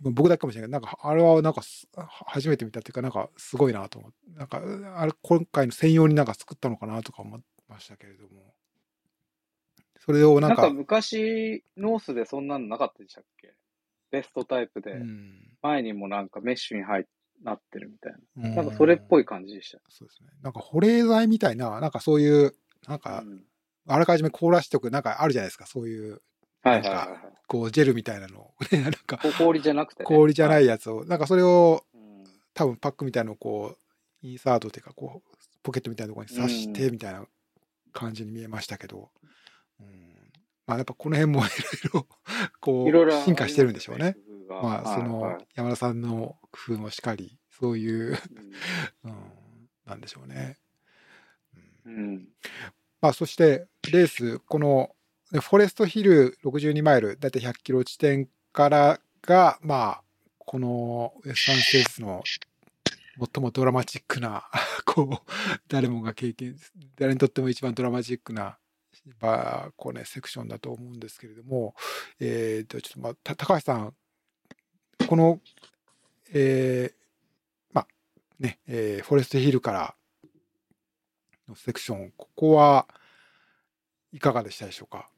[0.00, 1.88] 僕だけかもしれないけど、なんかあれはなんかす
[2.26, 4.60] 初めて見たっていうか、なんかすごいなと思って、なんか
[5.00, 8.54] あれ今回の専用になんか作ったのかなとか思いましたけれども、
[9.98, 13.54] それをなか、なんんか昔、ノースでそんなのなかったでしたっけ？
[14.10, 15.58] ベストタイプで、うん。
[15.62, 17.04] 前にもなんかメッシュに入っ
[17.42, 18.48] なってるみたいな。
[18.48, 19.78] うんなんかそれっぽい感じでした。
[19.88, 20.30] そうですね。
[20.42, 22.54] なんか保冷剤みたいな、なんかそういう、
[22.86, 23.44] なんかうん
[23.86, 26.22] あらかじめ凍らしておく、なんかあるじゃないですか、そういう、
[26.62, 27.08] はいはいはいはい。
[27.48, 30.06] こうジェルみたいなのを、ね、 なんかこ氷じゃなくて、ね。
[30.06, 30.66] 氷じゃないい。
[30.66, 32.24] やつを、なんかそれをうん
[32.54, 33.76] 多分パックみたいなのをこ
[34.22, 37.26] う、インサートっていうか、こう、ポケットみたいなところに刺してみたいな
[37.92, 39.10] 感じに見えましたけど、
[39.80, 40.11] うん、
[40.72, 41.48] まあやっぱこの辺もい
[41.92, 42.06] ろいろ、
[42.60, 44.16] こう、進化してるんでしょうね。。
[44.48, 48.18] まあ、その、山田さんの工夫もしかり、そういう、
[49.04, 49.16] うん うん、
[49.86, 50.58] なんでしょうね。
[51.86, 52.28] うんうん。
[53.00, 54.94] まあ、そして、レース、この、
[55.30, 60.02] ねフォレストヒル62マイル、だいたい100キロ地点からが、まあ、
[60.38, 62.22] このウエスタンステーツの
[63.18, 64.44] 最もドラマチックな、
[64.84, 65.32] こう、
[65.68, 66.56] 誰もが経験、
[66.96, 68.58] 誰にとっても一番ドラマチックな、
[69.20, 71.74] まあ、こうね、セクションだと思うんですけれども、
[72.20, 73.94] えーと、ちょっとまあ、た高橋さん、
[75.08, 75.40] この、
[76.32, 76.94] えー
[77.72, 77.86] まあ、
[78.40, 79.94] ね、えーフォレストヒルから
[81.48, 82.86] のセクション、ここは
[84.12, 85.08] いかがでしたでしょうか？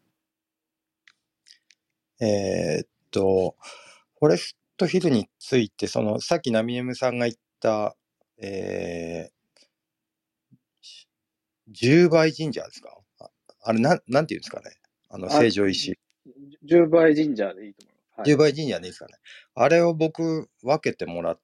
[2.20, 3.56] えーっと、
[4.18, 7.96] フォレストヒルについて、その、さっきナミエムさんが言った、
[8.38, 13.03] えー、10倍神社ですか？
[13.64, 14.76] ああれ、なん、なんていうんですかね
[15.08, 15.98] あの、あ成城石。
[16.66, 18.30] 10倍神社でいいと思います。
[18.30, 19.14] 10倍神社でいいですかね。
[19.54, 21.40] あれを僕、分けてもらっ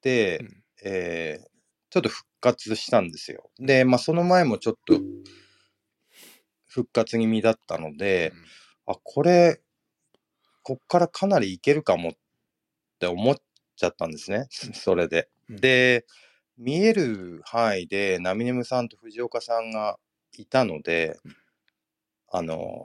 [0.00, 1.50] て、うんえー
[1.90, 3.50] ちょっと復活したんですよ。
[3.58, 4.94] で、まあ、その前もちょっと、
[6.68, 8.32] 復活気味だったので、
[8.86, 9.60] あ、これ、
[10.62, 12.12] こっからかなりいけるかもっ
[13.00, 13.36] て思っ
[13.74, 14.46] ちゃったんですね。
[14.50, 15.28] それで。
[15.48, 16.06] うんで、
[16.56, 19.98] 見える範囲で、ナミネムさんと藤岡さんが
[20.36, 21.18] いたので、
[22.30, 22.82] あの、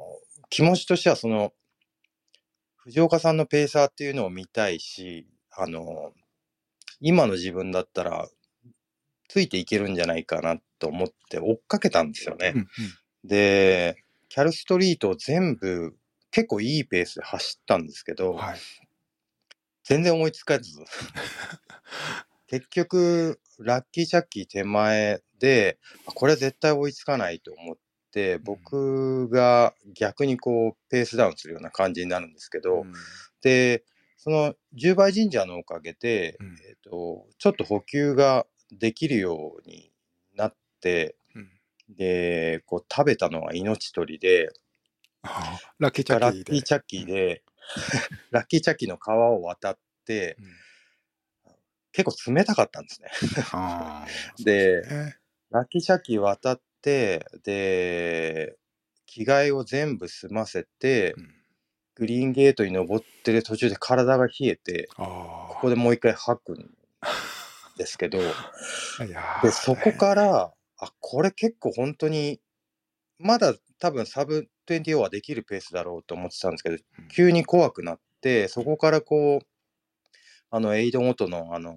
[0.50, 1.54] 気持ちとしてはその、
[2.78, 6.14] 藤岡さんのペーサーっていうのを見たいし、あの、
[7.00, 8.28] 今の自分だったら、
[9.28, 12.54] ついていけるんじゃないかなと思って追っかけたんですよね。
[12.56, 12.68] うんうん
[13.28, 15.96] で、キャルストリートを全部
[16.32, 18.60] 結構いいペースで走ったんですけど、はい。
[19.84, 20.72] 全然追いつかず、
[22.48, 27.82] 結局、ラッキーチャッキー手前で、あこれ絶対追いつかないと思って、
[28.44, 32.94] 僕が逆にこう、ペースダウンするような感じになるんですけど、うん。
[33.42, 33.84] で、
[34.18, 36.58] その10倍神社のおかげで、うん。
[36.68, 39.92] えっと、ちょっと補給ができるように
[40.36, 41.50] なって、うん。
[41.96, 44.50] で、こう食べたのが命取りで、
[45.80, 46.52] ラッキーチャラッキーで。
[46.52, 47.44] ッキーチャッキーで、
[48.32, 50.46] ラッキーチャッキー の川を渡って、うん。
[51.92, 53.10] 結構冷たかったんですね。
[54.44, 55.18] でね。
[55.52, 58.56] ラキシャキ渡って、で、
[59.08, 61.32] 着替えを全部済ませて、うん。
[61.96, 66.70] グリーンゲートに登ってる途中で体が冷えて、あここでもう一回吐くん
[67.78, 68.20] ですけど、
[69.42, 72.42] で、そこから、あ、これ結構本当に、
[73.18, 77.08] まだ多分サブ24はできるペースだろうと思ってたんですけど、うん。
[77.08, 79.48] 急に怖くなって、そこからこう、
[80.52, 81.74] あの、エイドごとの、あの、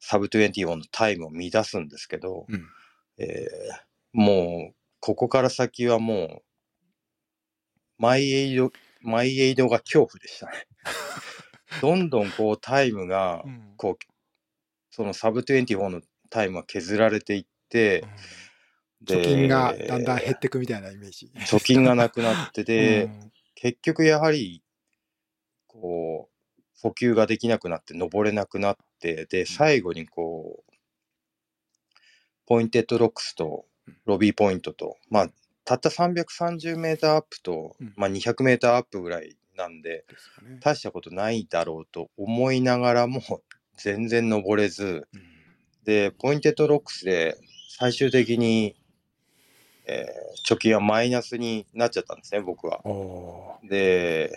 [0.00, 2.68] サブ24のタイムを乱すんですけど、うん
[3.20, 6.42] えーもう、ここから先はもう、
[7.98, 10.66] マイエイド、マイエイドが恐怖でしたね。
[11.80, 13.98] どんどんこうタイムがう、んこう、
[14.90, 18.04] そのサブ24のタイムが削られていって、
[19.02, 21.30] で貯金がだんだん減っていくみたいなイメージ。
[21.34, 24.62] 貯金がなくなってて、 うん結局やはり、
[25.66, 30.69] こう、補給ができなくなって登れなくなって、で、最後にこう、
[32.50, 33.64] ポインテッドロックスと
[34.06, 35.30] ロビーポイントと、まあ、
[35.64, 40.04] たった330メーターアップとうん、まあ200メーターアップぐらいなんで、
[40.60, 43.22] 大したことないだろうと思いながらも、
[43.78, 45.22] 全然登れず、うん。
[45.84, 47.36] で、ポインテッドロックスで
[47.78, 48.74] 最終的に、
[49.86, 52.80] えー貯金はマイナスになっちゃったんですね、僕は。
[53.62, 54.32] で、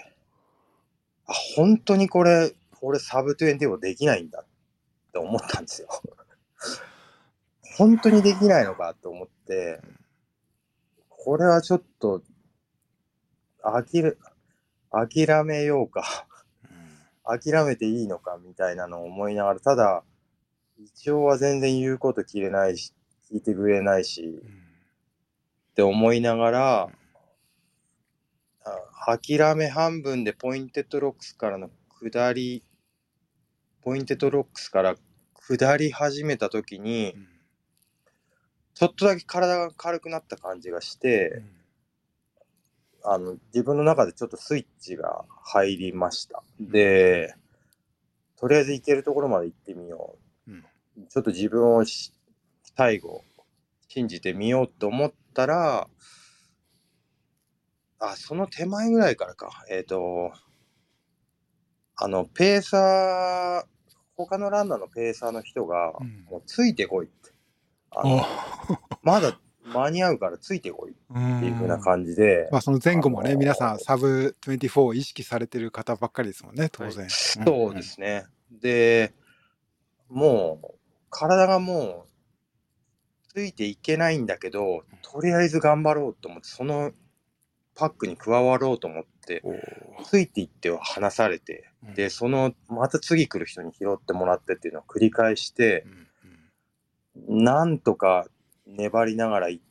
[1.26, 5.88] あ、本当にこれ、俺サブ20もできないんだって思ったんですよ。
[7.78, 9.82] 本当にできないのかと思って、
[11.09, 12.21] これはちょっと、
[13.61, 14.13] 諦め、
[14.91, 16.28] 諦めようか、
[17.24, 20.03] 諦めていいのかみたいなのを思いながら、ただ、
[20.77, 22.93] 胃腸は全然言うこと聞かないし、
[23.32, 24.63] 聞いてくれないし、うん
[25.74, 26.89] って思いながら、
[28.63, 32.63] あ諦め半分でポインテッドロックスからの下り、
[33.82, 34.95] ポインテッドロックスから
[35.34, 37.32] 下り始めた時にう、ん
[38.74, 41.43] ちょっとだけ体が軽くなった感じがして、
[43.03, 46.41] あの、自分の中でちょっとスイッチが入りました。
[46.59, 47.36] で、
[48.38, 50.15] とりあえず行けるところまで行ってみよ
[50.47, 50.51] う。
[50.51, 50.65] うん
[51.09, 52.13] ちょっと自分をし
[52.76, 53.24] 最後、
[53.88, 55.88] 信じてみようと思ったら、
[57.99, 59.63] あ、その手前ぐらいからか。
[59.69, 60.34] えっ、と、
[61.95, 67.22] あの、ペーサー、他のランナーのペーサーの人が、うんもうついてこいって。
[67.95, 68.25] あの
[69.03, 71.83] まだ間に合うからついてこいっおていう風なじ。
[71.83, 77.07] 感じで、まあその前後もね、あのー皆さんサブ24を意識されてる方ばっかりですもんね、当然。
[77.09, 78.25] そうですね。
[78.51, 79.13] で、
[80.09, 80.75] もう、
[81.09, 86.91] 体がもう、ついていけないんだけど、とりあえず頑張ろうと思って、その
[87.75, 89.41] パックに加わろうと思って、
[90.05, 91.93] ついていっては離されて、うん。
[91.95, 96.07] で、その、また次来る人に拾ってもらってっていうのを繰り返してう、ん
[97.16, 98.28] なんとか
[98.66, 99.61] 粘りながら行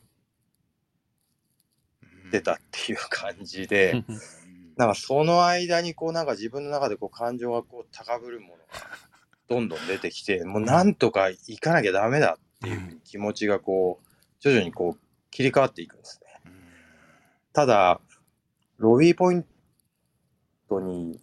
[2.01, 4.19] うんってたっていう感じで、うん
[4.75, 8.59] なんかその間にこうなんか自分の中でこう感情がこう高ぶるものが
[9.47, 14.07] どんどん出てきて、もうなんとか行かなきゃダメだっていう気持ちがこう
[14.39, 16.51] 徐々にこう切り替わっていくんですね。
[17.53, 18.01] ただ、
[18.77, 19.45] ロビーポイン
[20.67, 21.19] トに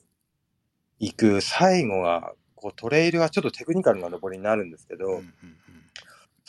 [1.00, 5.26] 行く最後が、こうトレイルがちょっとテクニカルな登りになるんですけど、うんうんうん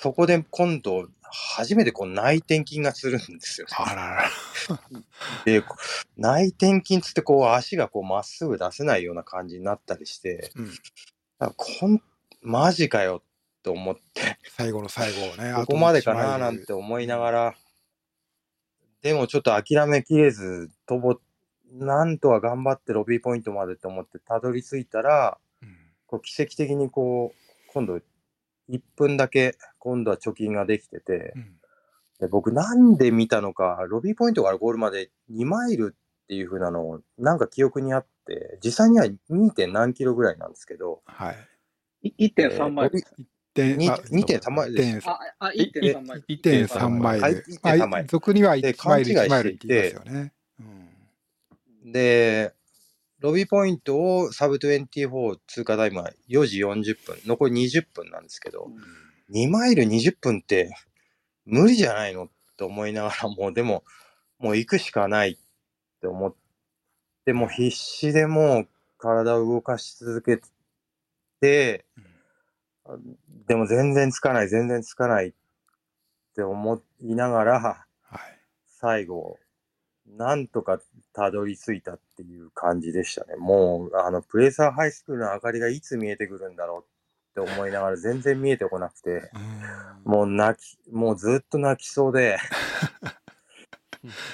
[0.01, 3.73] そこで今度初めてこう内転筋がするんですよね。
[3.77, 4.29] あらら。
[5.45, 5.63] で、
[6.17, 10.71] 内転筋つってこう足がこうまっすぐ出せないような感じになったりして、うん
[11.37, 12.01] あこん、
[12.41, 15.53] マジかよって思って、最後の最後をね。
[15.65, 17.55] ここまでかななんて思いながら、
[19.03, 21.19] でもちょっと諦めきれず、とぼ、
[21.73, 25.77] なんとは頑張ってロビーポイントまでと思ってたどり着いたら、うん
[26.07, 28.01] こう奇跡的にこう、今度
[28.71, 31.61] 1分だけ、今度は貯金ができてて、うん
[32.21, 39.49] で僕なんで見たのか、ロビーポイントからゴールまで2マイルっていう風なのをなんか記憶にあって、実際には 2.
[39.49, 41.33] 点何キロぐらいなんですけど、は
[42.03, 42.13] い。
[42.17, 43.03] い1.3マイル。
[43.53, 46.25] 点にあ2.3マイルです点あ、あ、1.3マイル。
[46.27, 47.43] 1.3マイはいル。
[47.43, 50.33] 1.3マイル俗にはで1マイル、勘違い1マイルっして言いますよね。
[50.59, 50.63] う
[51.89, 52.53] んで、
[53.21, 58.67] ロビーポイントをサブ24通過タイムは4時40分、残り20分なんですけど、
[59.29, 60.71] 2マイル20分って
[61.45, 63.83] 無理じゃないのって思いながらもうでも、
[64.39, 65.37] もう行くしかないっ
[66.01, 66.35] て思っ
[67.23, 68.67] て、もう必死でもう
[68.97, 70.41] 体を動かし続け
[71.39, 71.85] て、
[73.45, 75.33] でも全然つかない、全然つかないっ
[76.35, 78.41] て思いながら、はい。
[78.65, 79.37] 最後、
[80.17, 80.79] なんとか
[81.13, 83.35] たどり着いたっていう感じでしたね。
[83.37, 86.85] もう、あの、プレーサーハイスクールの明かりがいつ見えてくるんだろ
[87.37, 89.31] うって思いながら全然見えてこなくて、
[90.05, 90.11] うん。
[90.11, 92.37] もう泣き、もうずっと泣きそうで、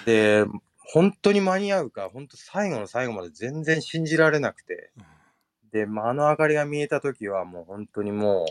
[0.06, 0.46] で、
[0.80, 4.92] 本当に間に合うか、本当最後の最後まで全然信じられなくて、
[5.72, 8.46] で、まあ、あの明かりが見えたときはもう本当にも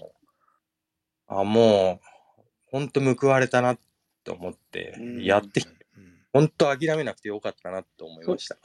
[1.28, 2.06] う、あ、もう、
[2.70, 3.78] 本当報われたなっ
[4.22, 5.68] て思ってうん、やってき
[6.36, 8.56] 本当諦めなくてよかったなって思いました。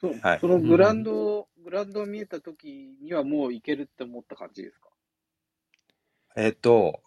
[0.00, 4.88] そうはいそのグラウンド、グラウンド見えた時にはもういけるって思った感じですか？
[6.36, 7.02] えっと、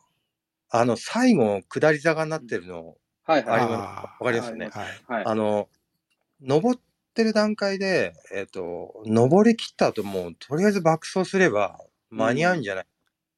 [0.70, 3.62] あの、最後、下り坂になってるの、はいはい。
[3.62, 3.74] あります？
[3.74, 4.70] あーわかりますよね？
[4.72, 5.26] はいはい。
[5.26, 5.70] あの、
[6.42, 6.80] 登っ
[7.14, 11.80] てる段階で、えっと、登り切った後もう、とりあえず爆走すれば
[12.12, 12.88] 間に合うんじゃないっ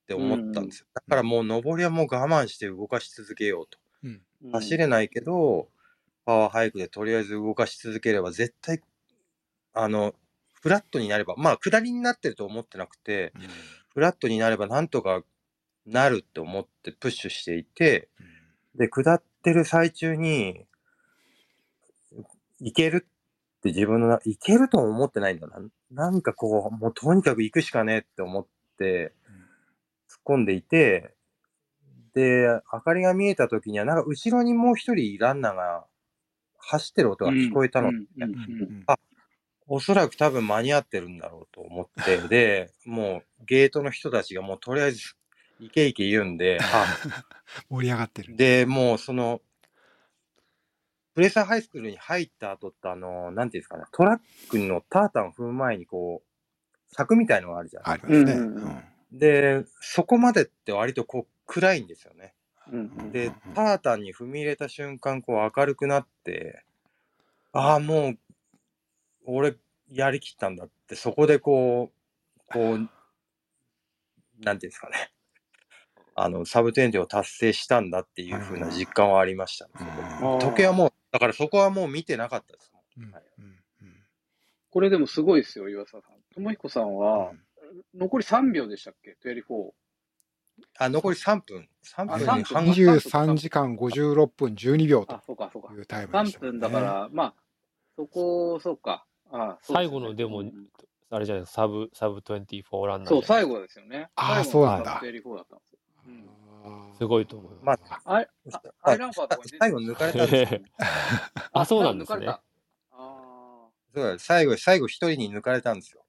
[0.08, 0.88] て思ったんですよ。
[0.94, 3.80] だからもう登りはもう我慢して動かし続けようと。
[4.04, 4.22] うん
[4.52, 5.70] 走れないけど、
[6.26, 8.82] パワーハイクでとりあえず動かし続ければ絶対、
[9.74, 10.16] あの、
[10.54, 13.34] フラットになれば、まあ、下りになってると思ってなくて、
[13.94, 15.22] フラットになればなんとか
[15.86, 18.10] なるって思ってプッシュしていて、
[18.76, 20.66] で、下ってる最中に、
[22.60, 25.60] いけるって自分のな、いけるとも思ってないんだな。
[25.92, 28.48] なんかこう、もうとにかく行くしかねえって思っ
[28.78, 29.14] て、
[30.10, 31.14] 突っ込んでいて、
[32.16, 35.86] で、明かりが見えた時には、なんか後ろにもう一人ランナーが
[36.68, 37.90] 走ってる音が聞こえたの。
[37.90, 37.96] うん。
[37.96, 38.06] うん。
[38.18, 38.30] うん。
[38.30, 38.84] うん。
[38.88, 38.98] あ
[39.68, 45.16] おそらく多分間に合ってるんだろうと思って、 で、もうゲートの人たちがもうとりあえず、
[45.60, 46.98] いけいけ言うんで、 あ、
[47.70, 48.36] 盛り上がってる。
[48.36, 49.42] で、もうその、
[51.16, 58.34] プレーサーハイスクールに入った後って、あの、なんていうんですかね、トラックのタータンを踏む前にこう、柵みたいのがあるじゃないありますね。
[58.34, 59.18] うん。
[59.18, 62.35] で、そこまでって割とこう暗いんですよね。
[62.72, 66.64] うんでうん、タータンに踏み入れた瞬間、こう明るくなって、
[67.52, 68.18] ああ、もう、
[69.26, 69.56] 俺、
[69.90, 71.92] やりきったんだって、そこでこ
[72.38, 72.78] う、こう、
[74.44, 75.12] なんていうんですかね。
[76.16, 79.72] あの、サブテンテを達成したんだっていう風な実感はありましたね。
[80.22, 82.72] うん時計はもう、だからそこはもう見てなかったです。
[82.98, 83.24] うんはい
[84.72, 86.18] これでもすごいですよ、岩佐さん。
[86.34, 87.40] 智彦さんは、うん
[87.94, 89.72] 残り3秒でしたっけ ?24。
[90.78, 91.70] あ、残り3分。
[91.84, 95.78] 3あ分に3分半23時間56分12秒とあ、そうか、そうかい。
[95.78, 97.34] うタイムでし3たもんね分だから、まあ、
[97.96, 99.06] そこ、そうか。
[99.32, 100.70] あそうですね最後のでもうん
[101.12, 104.10] あれじゃないですか、サブ、サブ24ランナーそう、最後ですよね。
[104.16, 105.66] あー最後のそうなんだ24だったんで
[106.98, 107.82] すごいと思います。
[107.84, 110.60] まあれ、あアイランファーとか最後抜かれたんですよ。
[111.52, 112.42] あ、そうなんですね抜かれた。
[112.92, 116.06] あそうだ最後、最後一人に抜かれたんですよ。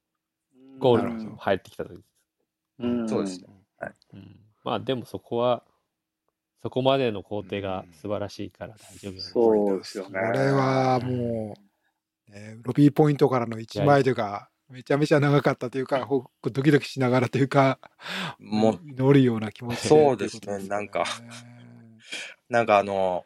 [0.76, 2.02] ーゴール入ってきた時。
[2.78, 3.48] うんそうですね。
[4.12, 5.62] うん、まあでもそこは、
[6.62, 10.20] そこまでの工程が素晴らしいから大丈夫なんそうですよね。
[10.20, 11.56] これはも
[12.28, 17.78] う、ね、ロビーポイントからの1マイルがめちゃめちゃ長かったというか、ほドキドキしながらというか、
[18.40, 20.66] もう乗るような気持ちそうですね。
[20.66, 21.04] なんか
[22.48, 23.24] なんかあの、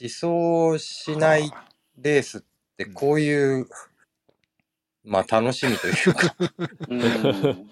[0.00, 1.50] 思想しない
[1.96, 2.42] レースっ
[2.76, 3.66] てこういう、
[5.04, 6.34] まあ楽しみというか、
[6.88, 7.70] うん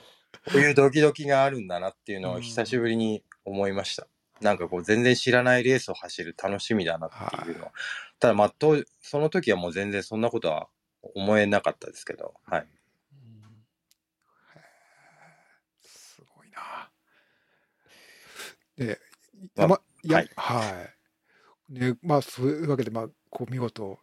[0.49, 4.07] こういうドキドキがあるんだなっていうのを久しぶりに思いました。
[4.41, 7.73] なんかこう全然知らないレースを走る楽しみだなっていうのは。
[8.21, 10.69] ただまあ当その時はもう全然そんなことは
[11.15, 12.67] 思えなかったですけど、はい。
[15.81, 16.91] すごいな。
[18.77, 19.01] で、
[19.57, 20.99] ま山いやはいはい。
[21.69, 23.99] ね、まあそういうわけで、まあ、こう見事、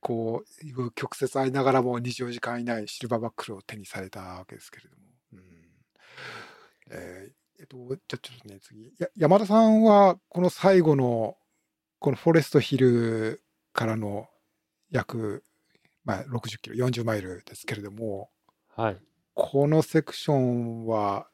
[0.00, 5.07] こう、曲折ありながらも24時間以内シルバーバックルを手にされたわけですけれども。
[6.90, 8.94] うんえーえっと、じゃあちょっとね、次。
[8.98, 11.36] や山田さんは、この最後の、
[11.98, 14.28] このフォレストヒルからの
[14.90, 15.42] 約、
[16.04, 18.30] まあ、60キロ、40マイルですけれども、
[18.76, 18.96] はい。
[19.34, 21.28] このセクションは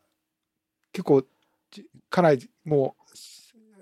[0.93, 1.25] 結構
[1.71, 2.97] じかなりも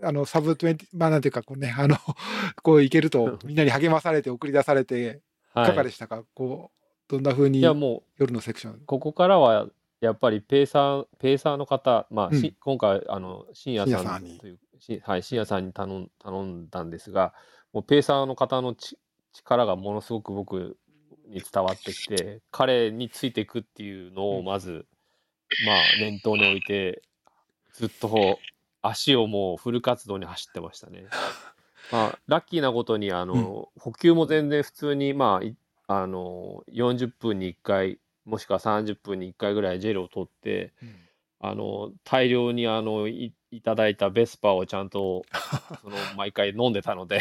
[0.01, 1.97] うあのサブ20まあなんていうかこうねあの
[2.63, 5.23] こういけると みんなに励まされて送り出されて
[5.55, 5.85] いかがはい。
[5.87, 8.75] でしたか、こうどんな風にいやも夜のセクション？
[8.75, 9.69] う、ここからは
[10.03, 12.41] やっぱりペーサー、ペーサーの方、まあ、うん。
[12.41, 17.33] し今回、あの、深夜さんという、しはい、深夜さんに頼ん頼んだんですが、
[17.73, 18.99] もうペーサーの方のち
[19.33, 20.77] 力がものすごく僕
[21.29, 24.87] に伝わってきて、彼についていくっていうのをまず、
[25.65, 27.03] まあ、念頭に置いて、
[27.73, 28.41] ずっと
[28.83, 31.07] 足をもうフル活動に走ってましたね。
[31.93, 40.95] まあ、ラッキーなことに、あの、補給も全然普通に、まあ、いあの、40分に1回、もしくは30分に1回ぐらいジェルを取って、うん。
[41.45, 45.25] あの、大量に、あの、いいただいたベスパーをちゃんと
[45.83, 47.21] その毎回飲んでたので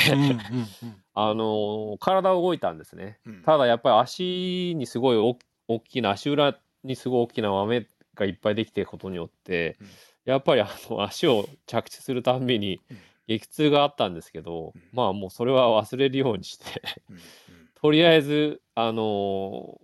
[1.13, 3.19] あの体動いたんですね。
[3.25, 3.43] うん。
[3.43, 5.37] ただやっぱり足にすごいお
[5.67, 7.85] 大きな足裏にすごい大きな豆
[8.15, 9.87] がいっぱいできていることによって、うん。
[10.23, 12.97] やっぱりあの足を着地するたんびにうん。
[13.27, 14.81] 激痛があったんですけど、うん。
[14.93, 16.81] まあもうそれは忘れるようにして
[17.75, 19.77] とりあえずあの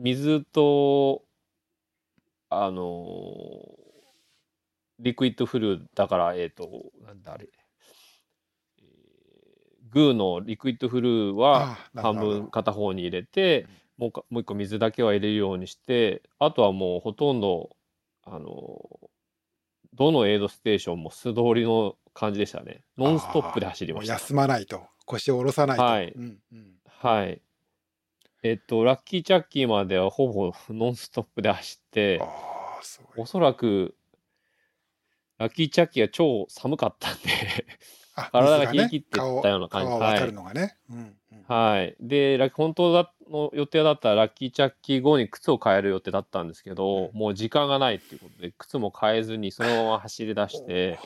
[0.00, 1.22] 水と
[2.48, 3.60] あの
[4.98, 7.48] liquid fuel だからえっ、となんだあれ、
[8.78, 8.84] えー
[9.92, 13.66] GU の liquid fuel は半分片方に入れて
[13.98, 17.70] もうかもう一個水だけは入れるようにしてあとはもうほとんど
[18.24, 18.78] あの
[19.94, 22.82] どのエイドステーションも素通りの感じでしたね。
[22.96, 24.14] ノンストップで走りました。
[24.14, 24.86] 休まないと。
[25.04, 26.12] 腰を下ろさないと、はい。
[26.12, 26.74] うんうん。
[26.86, 27.42] はい
[28.42, 32.20] えっとラッキーチャッキーまではほぼ ノンストップで走って
[33.16, 33.94] おそらく
[35.38, 37.66] ラッキーチャッキーが超寒かったんで
[38.14, 39.88] あ 体が冷え切ってったような感じ。
[39.88, 40.12] 顔顔はい。
[40.12, 41.44] 分かるのがね、うんうん。
[41.46, 41.96] はい。
[42.00, 50.98] で、ラ本当だの予定だったらラッキーチャッキー後に靴を変える予定だったんですけど、もう時間がないっていうことで、靴も変えずにそのまま走り出して、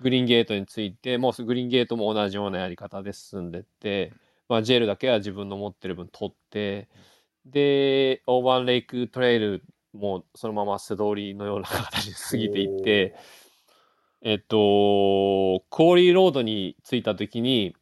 [0.00, 4.12] グリーンゲートに着いて、もうグリーンゲートも同じようなやり方で進んでって、
[4.50, 6.88] まあ、ジェルだけは自分の持ってる分取って、
[7.46, 13.14] で、オーバーレイクトレイルもそのまま素通りのような形で過ぎていって、
[14.22, 17.76] えっと、コーリーロードに着いた時に、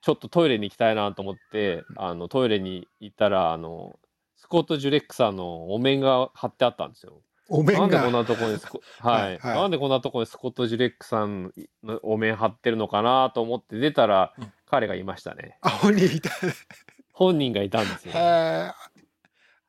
[0.00, 3.98] ちょっとトイレに行きたいなと思って、あのトイレに行ったら、あの、
[4.34, 7.20] スコット・ジュレックさんのお面が貼ってあったんですよ。
[7.50, 9.60] お面なんでこんがなところにスコ、 はい、はいはい。
[9.60, 11.52] なんでこんなところにスコット・ジュレックさん
[11.82, 15.58] のお面貼ってるのかなと思って出たら、うん彼がいましたね。
[15.62, 16.30] あ本人いた。
[17.12, 18.12] 本人がいたんですよ。
[18.14, 18.72] へえ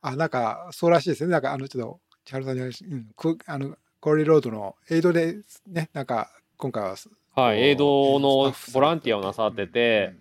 [0.02, 1.32] あなんかそうらしいですね。
[1.32, 5.38] なんかあのちょっとチャールさんに話、うん、くあのコーリーロードのエイドで
[5.68, 6.96] ねなんか今回は
[7.36, 10.14] はい、映像のスタッフさんボランティアをなさってて、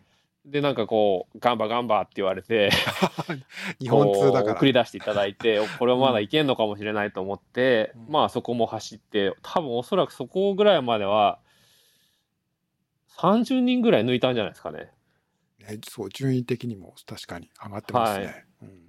[0.45, 2.71] で、なんかこう、ガンバガンバって言われて、
[3.29, 3.45] う ん
[3.81, 4.53] 日本通だから。
[4.55, 8.13] 送り出していただいて、おこれはまだいけんのかもしれないと思って、うん。
[8.13, 11.39] まあそこも走って、多分おそらくそこぐらいまでは、
[13.19, 14.91] 30人ぐらい抜いたんじゃないですかね。
[15.59, 18.89] ね、そう順位的にも確かに上がってますね、はいうん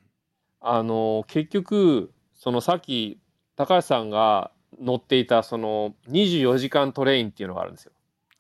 [0.62, 3.20] あの、結局、そのさっき、
[3.56, 7.92] 高橋さんが乗っていた、その24時間トレインっていうのがあるんですよ。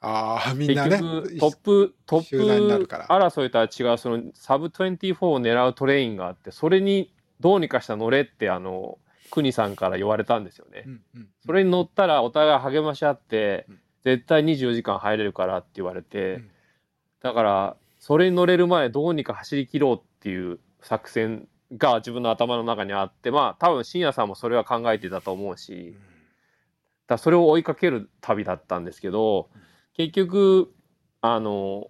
[0.01, 2.37] ああみんなね結局トップトップ
[3.09, 8.97] 争いとは違うそのサブ24を狙うトレインがあってそれにどうにかしたら乗れってあの
[9.29, 10.83] 国さんから言われたんですよね。
[10.85, 16.49] うんうんそれに乗ったらお互い励まし合ってうん絶対24時間入れるからって言われて、うん。
[17.21, 25.95] だからそれに乗れる前どうにか走り切ろうっていう作戦が自分の頭の中にあってまあ多分深夜さんもそれは考えてたと思うし。
[27.07, 29.49] だそれを追いかける旅だったんですけど、
[29.95, 30.71] 結局
[31.21, 31.89] あの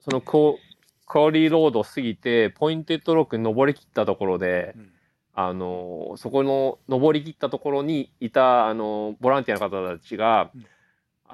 [0.00, 0.58] そのコ
[1.04, 4.90] コーリーロードを過ぎてポインテッドロックに登りきったところで、うん。
[5.36, 10.66] あのそこの登りきったところにいたあのボランティアの方たちが、うん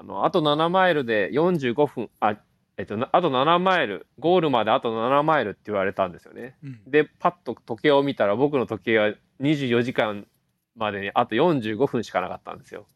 [0.00, 2.36] あのあと7マイルで45分あ
[2.78, 6.56] えっとなあと7マイルゴールまであと7マイルって言われたんですよね。
[6.64, 10.26] うんでパッと時計を見たら僕の時計は24時間
[10.74, 12.86] までにあと45分しかなかったんですよ。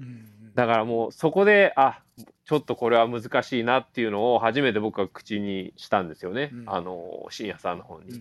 [0.00, 0.24] うん
[0.56, 2.02] だからもうそこであ
[2.44, 8.20] ちょっとこれは難しいなっていうのを初めて僕は口にしたんですよね、うんあの深夜さんの方に。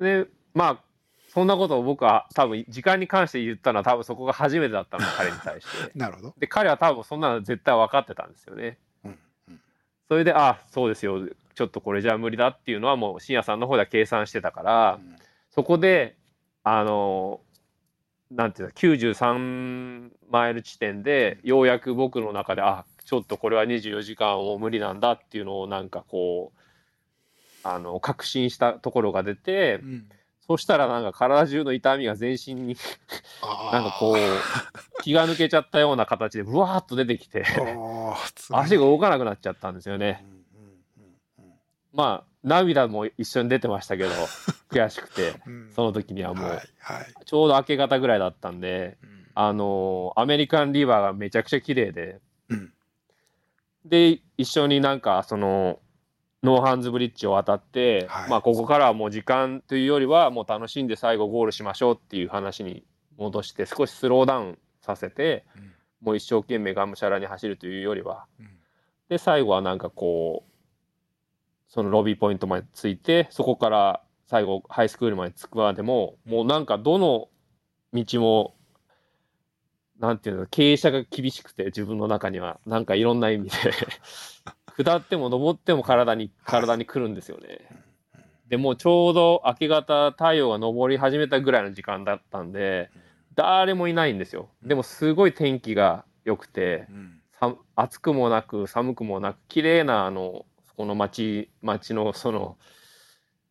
[0.00, 0.84] でまあ
[1.38, 5.96] そんなことを僕は多分時間に関して言ったのは多分そこが初めてだったの 彼に対して。
[5.96, 8.76] なるほど、で彼は多分そんなの絶対分かってたんですよね。
[9.04, 9.18] うん
[9.50, 9.60] うん
[10.08, 11.28] それであそうですよ。
[11.54, 14.98] ちょっとこれじゃ無理だっていうのはもう深夜さんの方では計算してたから、
[15.50, 16.16] そこで
[16.64, 17.40] あの
[18.32, 26.58] なんていうの93マイル地点でようやく僕の中であちょっとこれは24時間も無理なんだっていうのをなんかこう
[27.62, 30.08] あの確信したところが出てうん
[30.48, 32.74] そしたらなんか体中の痛みが全身に
[33.70, 34.16] なんかこう
[35.04, 37.44] 気が抜けちゃったような形でブワーッと出てきて
[38.50, 40.24] 足が動かなくなっちゃったんですよね。
[41.92, 44.10] まあ涙も一緒に出てましたけど
[44.70, 45.72] 悔しくてうん。
[45.74, 46.60] その時にはもう
[47.26, 48.96] ちょうど明け方ぐらいだったんで。
[49.02, 49.18] うん。
[49.34, 52.72] あのアメリカンリバーがめちゃくちゃ綺麗で、うん。
[53.84, 55.78] で一緒になんかその
[56.42, 58.30] ノーハンズブリッジを渡って、はい。
[58.30, 62.84] まあここからはもう時間というよりはもう楽しんで最後ゴールしましょうっていう話に
[63.16, 65.72] 戻して少しスローダウンさせてうん。
[66.00, 68.26] もう一生懸命がむしゃらに走るというよりは。
[68.38, 68.48] うん。
[69.08, 70.52] で最後はなんかこう
[71.68, 77.28] そのロビーポイントまで着いてそこから最後ハイスクールまで着くまでももうなんかどの
[77.92, 78.54] 道も
[79.98, 83.56] なんていうの、傾斜が厳しくて、自分の中には、なんかいろんな意味で
[84.84, 87.60] 下っても登っても体に、体に来るんですよね。
[88.48, 92.90] でもうちょうど明け方、太陽が昇り始めたぐらいの時間だったんで、
[93.34, 94.48] 誰もいないんですよ。
[94.62, 96.86] でもすごい天気が良くて、
[97.76, 102.56] 暑くもなく寒くもなく綺麗なあのこの街街のその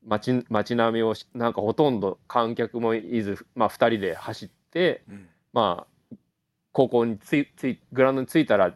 [0.05, 6.15] 街街並みをしなんかほとんど観客もいず、まあ、2人で走ってうんまあ
[6.71, 8.75] 高校についついグラウンドに着いたら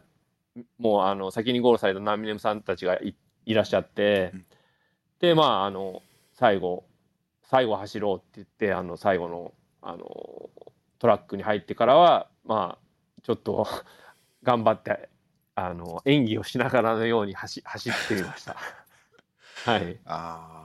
[0.78, 3.14] もうあの先にゴールされたナミネムさんたちがい
[3.46, 4.44] いらっしゃって、うん。
[5.20, 6.02] でまああの
[6.34, 6.84] 最後
[7.44, 10.50] 最後走ろうって言ってあの最後のあの
[10.98, 13.66] トラックに入ってからはまあちょっと
[14.42, 15.08] 頑張って
[15.54, 18.56] あの演技をしながらのように走走ってみました。
[19.64, 20.62] はい、あ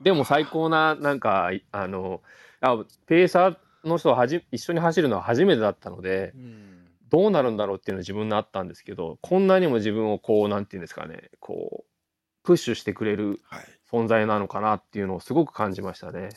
[0.00, 2.22] でも最高ななんかあの
[2.60, 6.67] あペーサーの人ははじ一緒に走るのは初めてだったのでうん
[7.08, 13.64] どうなるんだろうっていうのは自分にあったんですけどこんなにも自分をこうなんていうんですかねこうプッシュしてくれるはい。
[13.90, 16.28] 存在なのかなっていうのをすごく感じましたね。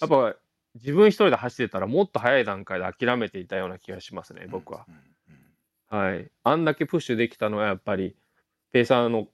[0.00, 0.34] やっぱ
[0.74, 4.86] 自分一人で走ってたらもっと早い段階で諦めていたような気がしますね僕は。
[4.88, 5.00] うんうん。
[5.00, 8.16] うんはい、あんだけプッシュできたのはやっぱり
[8.72, 9.28] ペーサーの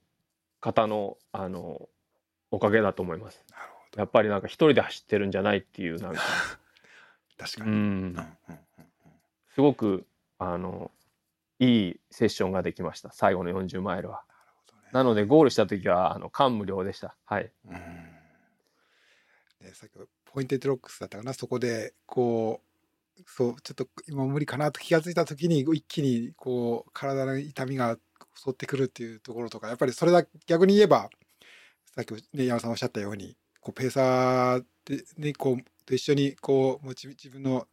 [0.61, 1.89] 方のあの
[2.51, 3.43] おかげだと思います。
[3.51, 4.01] なるほど。
[4.01, 7.77] やっぱりなんか一人で走ってるんじゃないっていうなんか、う 確かに、うん。
[7.77, 8.59] うんん、うん。
[9.55, 10.07] すごく
[10.51, 10.91] あの
[11.59, 14.23] いいセッションができました最後の40マイルは。
[14.93, 17.17] なのでゴールした時はあの感無量でした。
[17.25, 17.51] はい。
[17.67, 18.13] うん
[19.63, 22.61] で先ほどポインテッドロックスだったかなそこでこ
[23.19, 27.97] うそうちょっと今無理かなと気が付いた時に一気にこう体の痛みが
[28.35, 31.11] 襲ってくるっていうところとかやっぱりそれだ逆に言えば
[31.95, 37.67] さっき、ね、山さんおっしゃったようにこうペーサーで、ね、こうと一緒にこうモチ自分の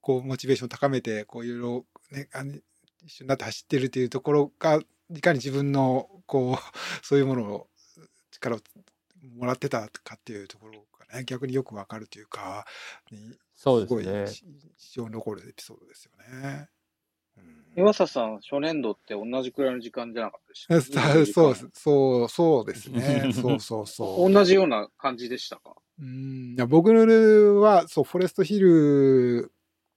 [0.00, 2.52] こうモチベーションを高めてこういろいろ、ね、あの
[3.04, 4.80] 一緒になって走ってるっていうところが
[5.10, 6.56] いかに自分のこう
[7.04, 7.68] そういうものを
[8.30, 8.60] 力を
[9.36, 11.24] もらってたかっていうところがね。
[11.24, 12.66] 逆によくわかるというか、
[13.10, 13.18] ね
[13.54, 14.02] そうですね。
[14.04, 16.68] ごいし印象に残るエピソードですよね。
[17.38, 17.72] うん。
[17.76, 23.30] 岩佐さん、初年度って同じくらいの時間じゃなかったでしたそうそうそうですね。
[23.34, 24.32] そうそうそう。
[24.32, 25.74] 同じような感じでしたか？
[26.00, 26.54] うん。
[26.54, 29.52] いや僕はそうフォレストヒル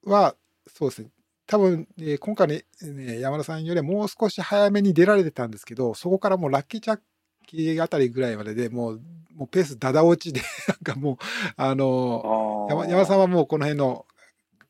[0.06, 0.36] は
[0.68, 1.10] そうですね
[1.50, 7.00] 多分、えー今回ねね山田さんよりはもう少し早めに出られてたんですけどそこからもうラッキーチャッ
[7.48, 9.02] キーあたりぐらいまででもう
[9.34, 11.18] もうペースだだ落ちで なんかもう
[11.58, 14.06] あの山山田さんはもうこの辺の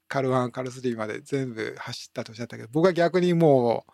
[0.08, 3.92] カルワンカルスリーまで全部走ったとおっしゃったけど僕は逆にもう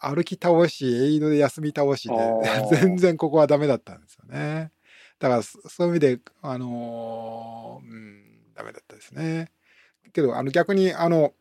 [0.00, 2.14] あ歩き倒しエイドで休み倒しで
[2.76, 4.72] 全然ここはダメだったんですよね。
[5.20, 9.52] だからそそういう意味であのーうんダメだったですね。
[10.12, 11.32] けどあの逆にあの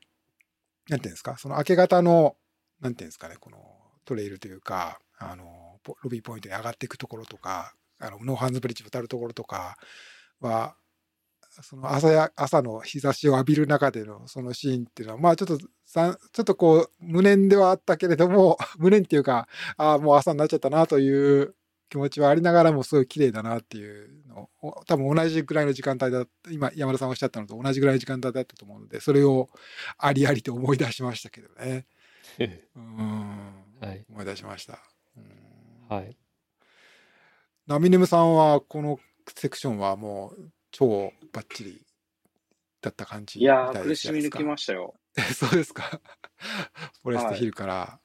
[0.90, 1.38] なんていうんですか？
[1.38, 2.36] その明け方の
[2.82, 3.36] なんていうんですかね？
[3.40, 3.58] この
[4.06, 9.78] トレイルというかあのロビーポイントに上がっていくところとかあのノーハンズブリッジ渡るところとか
[10.40, 10.76] は
[11.62, 21.56] その朝や朝の日差しを浴びる中でのそのシーンっていうのはまあちょっとさちょっとこう無念ではあったけれども 無念っていうかああもう朝になっちゃったなという
[21.90, 29.50] 気持ちはありながらもすごい綺麗だなっていうのを多分同じぐらいの時間帯だ今山田さんおっしゃったのと同じぐらいの時間帯だったと思うのでそれを
[29.98, 31.86] ありありと思い出しましたけどね
[32.76, 34.06] うんはい。
[34.10, 34.80] 思い出しました。
[35.16, 36.18] うんはい。
[37.68, 39.00] ナミネムさんはこの
[39.36, 41.86] セクションはもう超バッチリ
[42.82, 44.96] だった感じいや苦しみ抜きましたよ。
[45.36, 46.02] そうですか。
[47.04, 48.00] フォレストヒルから。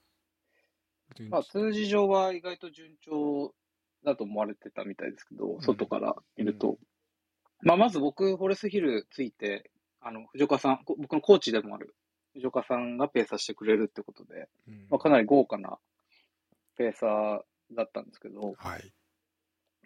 [1.28, 3.54] まあ、数字上は意外と順調
[4.04, 6.78] だと思われてたみたいですけど、外から見ると。
[7.62, 9.70] まあ、まず僕、フォレストヒルついて、
[10.00, 11.94] あの、藤岡さん、こ僕のコーチでもある
[12.34, 15.78] 藤岡さんがペーサーしてくれるってことで、うんまあ、かなり豪華な
[16.76, 17.40] ペーサー
[17.76, 18.92] だったんですけど、はい。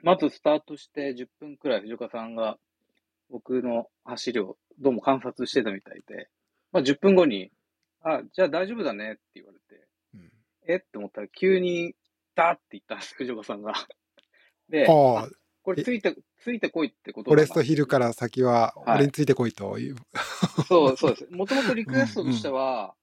[0.03, 2.59] まずスタートして10分くらい藤岡さんが
[3.31, 6.29] 僕の走りをどうも観察してたみたいで、
[6.73, 7.51] まあ、10分後に、
[8.03, 10.33] あ、じゃあ大丈夫だねって言われて、うん
[10.69, 10.77] え？
[10.77, 11.95] って思ったら急に
[12.35, 13.75] ダーって言ったんです、藤岡さんが。
[14.69, 15.29] で、こ
[15.75, 19.97] れついて、ついてこいってことフォレストヒルから先ははい俺についてこいという。
[20.69, 21.27] そう、そうです。
[21.31, 22.95] もともとリクエストとしては、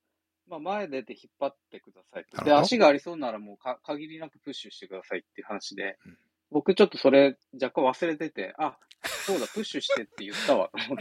[0.47, 2.43] まあ前出て引っ張ってくださいと。
[2.43, 6.17] で、足がありそうならもうか限りなくプッシュしてくださいっていう話で、うん
[6.53, 8.77] 僕ちょっとそれ若干忘れてて、あ、
[9.25, 10.97] そうだ、プッシュしてって言ったわと思っ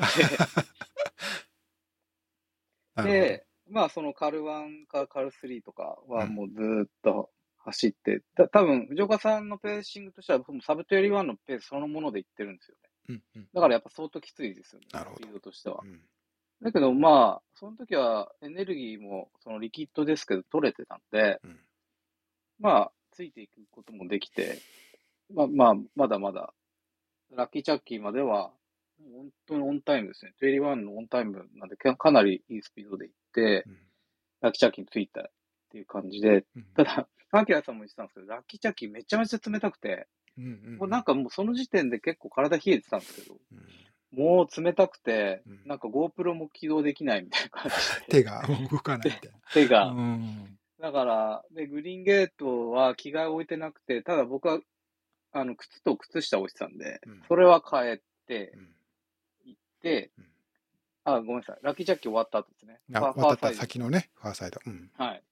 [2.97, 3.03] て。
[3.05, 7.31] で、まあそのカル1かカル3とかはもうずーっと
[7.65, 12.89] 走って、た多分藤岡さんのペーシングとしては、サブ21のペースそのものでいってるんですよね。
[13.09, 14.87] うんうんだからやっぱ相当きついですよね。
[14.91, 15.81] スピードとしては。
[15.85, 16.01] うん
[16.63, 21.59] だけどまあ、その時はエネルギーもそのリキッドですけど取れてたんで、うん
[22.61, 24.59] まあ、ついていくこともできて、
[25.35, 26.55] まあまあ、まだまだ、
[27.35, 28.53] ラッキーチャッキーまでは、
[29.13, 30.35] 本当にオンタイムですね。
[30.41, 33.79] 21のオンタイムなんで、かかなりいいスピードで行って、うん
[34.43, 35.31] ラッキーチャッキーについた
[35.73, 43.59] っていう感じで、うんただ、アキラさんも言ってたんですけど、ラッキーチャッキーめちゃめちゃ冷たくて、うんうんもうなんかもうその時点で結構体冷えてたんですけど、うん
[44.15, 48.21] もう冷たくてうん、なんか GoPro も起動できないみたいな感じで。
[48.21, 49.87] 手が動かないみたい手が。
[49.87, 49.93] な。
[49.93, 54.59] うんだから、で、グリーンゲートは着替え置いてなくて、ただ僕は、
[55.31, 58.75] あの、靴と靴下置いてたんでうん、それは変えてう、ん
[59.45, 60.27] 行ってうん、
[61.05, 61.59] あ、ごめんなさい。
[61.63, 62.81] ラッキージャッキ終わった後ですね。
[62.93, 64.61] あファ渡った先のね、ファーサイド。
[64.67, 65.23] うんはい。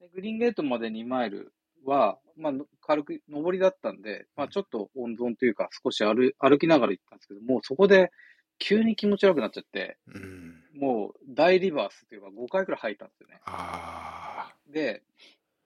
[0.00, 1.52] でグリーンゲートまで2マイル
[1.84, 8.10] は、まあ、の軽く上りだったんで、まあ、ちょっと温存というか、少し歩歩きながら行ったんですけど、もうそこで
[8.58, 10.62] 急に気持ち悪くなっちゃって、うん。
[10.74, 13.40] もう大リバースというか5回くらい入ったんですよね。
[13.46, 15.02] あで、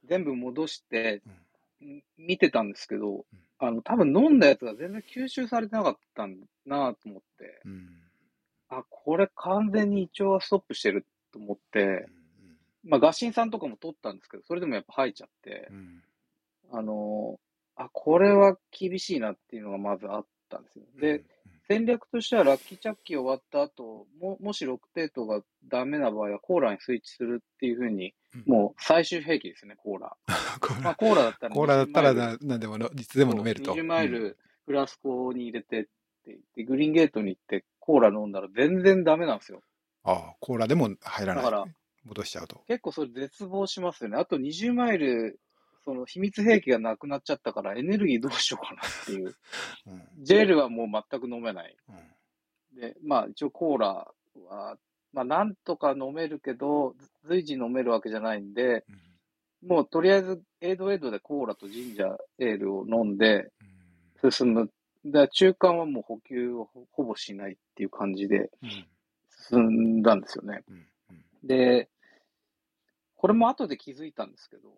[0.04, 1.22] 全部戻して
[2.16, 3.24] 見てたんですけどうん、
[3.58, 7.88] あの、多分飲んだやつが全然吸収されてなかったんだなと思って、うん。
[8.68, 12.06] あ、これ完全に胃腸がストップしてると思って、
[12.84, 16.02] まあ、ガシンさんとかも取ったんですけど、それでもやっぱ吐いちゃってう、ん
[16.72, 17.40] あのー
[17.84, 20.84] あ、これは厳しいなっていうのがまずあったんですよ。
[21.00, 21.24] で、
[21.66, 30.16] 戦略としてはラッキーチャッキー終わった後、ももし6テートがダメな場合はコーラにスイッチするっていうふうに、うんもう最終兵器ですね、コーラ。
[30.60, 33.74] コーまあ、ラコーラだったらコーラだったら20マイルな何でものいつでも飲めると。
[33.74, 35.90] 20マイうんルフラスコに入れてって
[36.26, 39.62] 言って、グリーンゲートに行ってコーラ飲んだら全然ダメなんですよ。
[40.04, 41.44] ああ、コーラでも入らない。
[41.44, 41.64] だから
[42.04, 42.62] 戻しちゃうと。
[42.66, 44.16] 結構それ絶望しますよね。
[44.18, 45.40] あと20マイル、
[45.84, 49.34] その秘密兵器がなくなっちゃったからエネルギーどうしようかなっていう。
[49.86, 51.76] うんジェルはもう全く飲めない。
[51.88, 54.12] うんで、まあ一応コーラ
[54.48, 54.76] は、
[55.12, 56.94] まあなんとか飲めるけど、
[57.24, 59.10] 随時飲めるわけじゃないんで、うん
[59.62, 63.50] もうとりあえずエイドエイドでコーラとジンジャーエールを飲んで
[64.30, 64.70] 進む。
[65.04, 68.86] で、中間はもう補給をほほぼしないっていう感じでうん
[69.50, 69.58] 進
[69.98, 70.62] んだんですよね。
[70.68, 70.86] うんうん
[71.44, 71.88] で、
[73.16, 74.70] これも後で気づいたんですけど、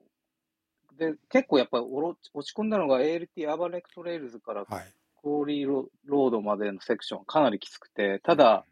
[0.97, 4.94] で、結構やっぱりおろ落ち込んだのが ALT Auburn Lake Trails からはい。
[5.14, 8.66] Quarry Road までのセクションかなりきつくて、ただ、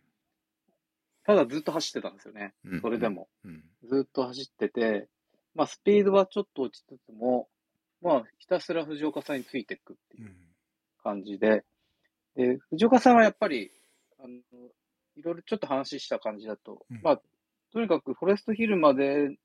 [1.24, 2.54] ただずっと走ってたんですよね。
[2.64, 3.28] うん、それでも。
[3.44, 3.62] うん。
[3.84, 5.08] ずっと走ってて、
[5.54, 7.48] まあスピードはちょっと落ちつつも、
[8.02, 10.36] まあひたすら藤岡さんについていくっていううん
[11.02, 11.64] 感じで、
[12.34, 13.70] で、藤岡さんはやっぱり、
[14.18, 14.34] あの、
[15.16, 17.20] いろいろちょっと話した感じだと、うんまあ、
[17.72, 19.36] とにかくフォレストヒルまで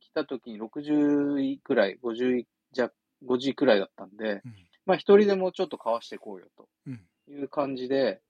[0.00, 2.94] 来た時に60位くらい、50位弱、
[3.26, 4.54] 50位くらいだったんで、うん
[4.86, 8.20] まあ一人でもちょっとかわしていこうよとうんいう感じで、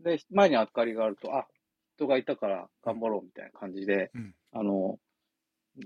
[0.00, 1.46] で、前に明かりがあると、あ、
[1.96, 4.98] 人がいたから頑張ろうみたいな感じで、うんあの、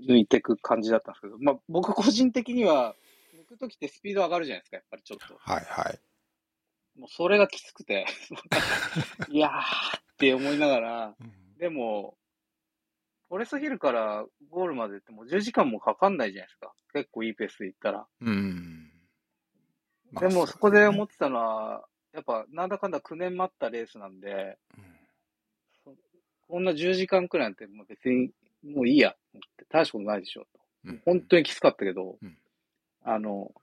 [0.05, 2.95] 抜いていく感じだったんですけど、まあ僕個人的には、
[3.33, 5.37] 抜くときってスピード上がるじゃないですか、やっぱりちょっと。
[5.37, 6.99] はいはい。
[6.99, 8.05] もうそれがきつくて、
[9.31, 12.17] いやーって思いながら、うんでも、
[13.31, 16.73] フォレストヒルからゴールまでってもう10時間もかかんないじゃないですか。
[16.91, 18.05] 結構いいペースで行ったら。
[18.19, 18.91] うん。
[20.11, 24.57] まあでもそこで思うってたのは、やっぱなんだかんだ9年待ったレースなんで、だね
[26.49, 28.31] こんな10時間くらいなんてもう別に
[28.65, 29.13] もういいやっ
[29.55, 30.47] て、大したことないでしょと。
[30.87, 32.37] うん本当にきつかったけど、うん
[33.05, 33.53] あの、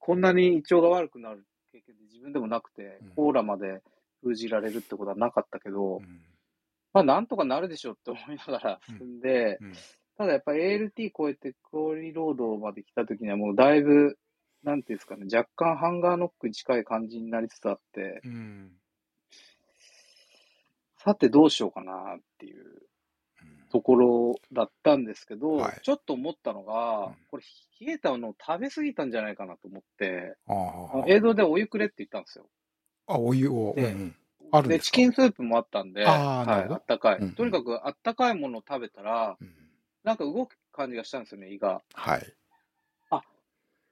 [0.00, 3.80] こんなに胃腸が悪くなる経験で自分でもなくてうん、コーラまで
[4.22, 6.20] 封じられるってことはなかったけど、うん
[6.96, 9.72] まあなんとかなるでしょって思いながら進んで、うん。
[10.16, 14.16] ただやっぱり ALT 超えてクオリロードまで来た時にはもうだいぶ、
[14.62, 18.72] なんていうんですかね、若干ハンガーノックに近い感じになりつつあって、うん。
[20.96, 22.64] さてどうしようかなっていう
[23.70, 25.80] ところだったんですけど、はい。
[25.82, 27.14] ちょっと思ったのが、うん。
[27.30, 27.42] これ
[27.78, 30.34] 冷えたのを食べ過ぎたんじゃないかなと思って、
[31.08, 32.46] 映像でお湯くれって言ったんですよ。
[33.06, 33.16] あ。
[33.16, 33.74] あ、お湯を。
[33.76, 34.16] うん
[34.52, 39.52] あるんで、チキンスープもあったんで、はい、あったかい、うんとにかくあったかいものを食べたら、うん
[40.04, 41.82] なんか動く感じがしたんですよね、胃が。
[41.92, 42.34] はい。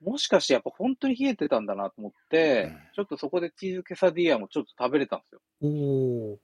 [0.05, 5.41] もしかしてやっぱ本当に冷えてたんだなと思って、うんちょっとそこでチーズケサディアもちょっと食べれたんですよ。
[5.63, 5.69] お
[6.35, 6.39] お。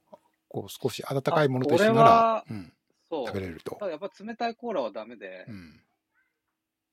[0.49, 2.73] こう少し温かいものと一緒なうん、
[3.09, 3.27] そう。
[3.28, 3.85] 食べれるとた。
[3.85, 5.81] だやっぱ冷たいコーラはダメで、うん。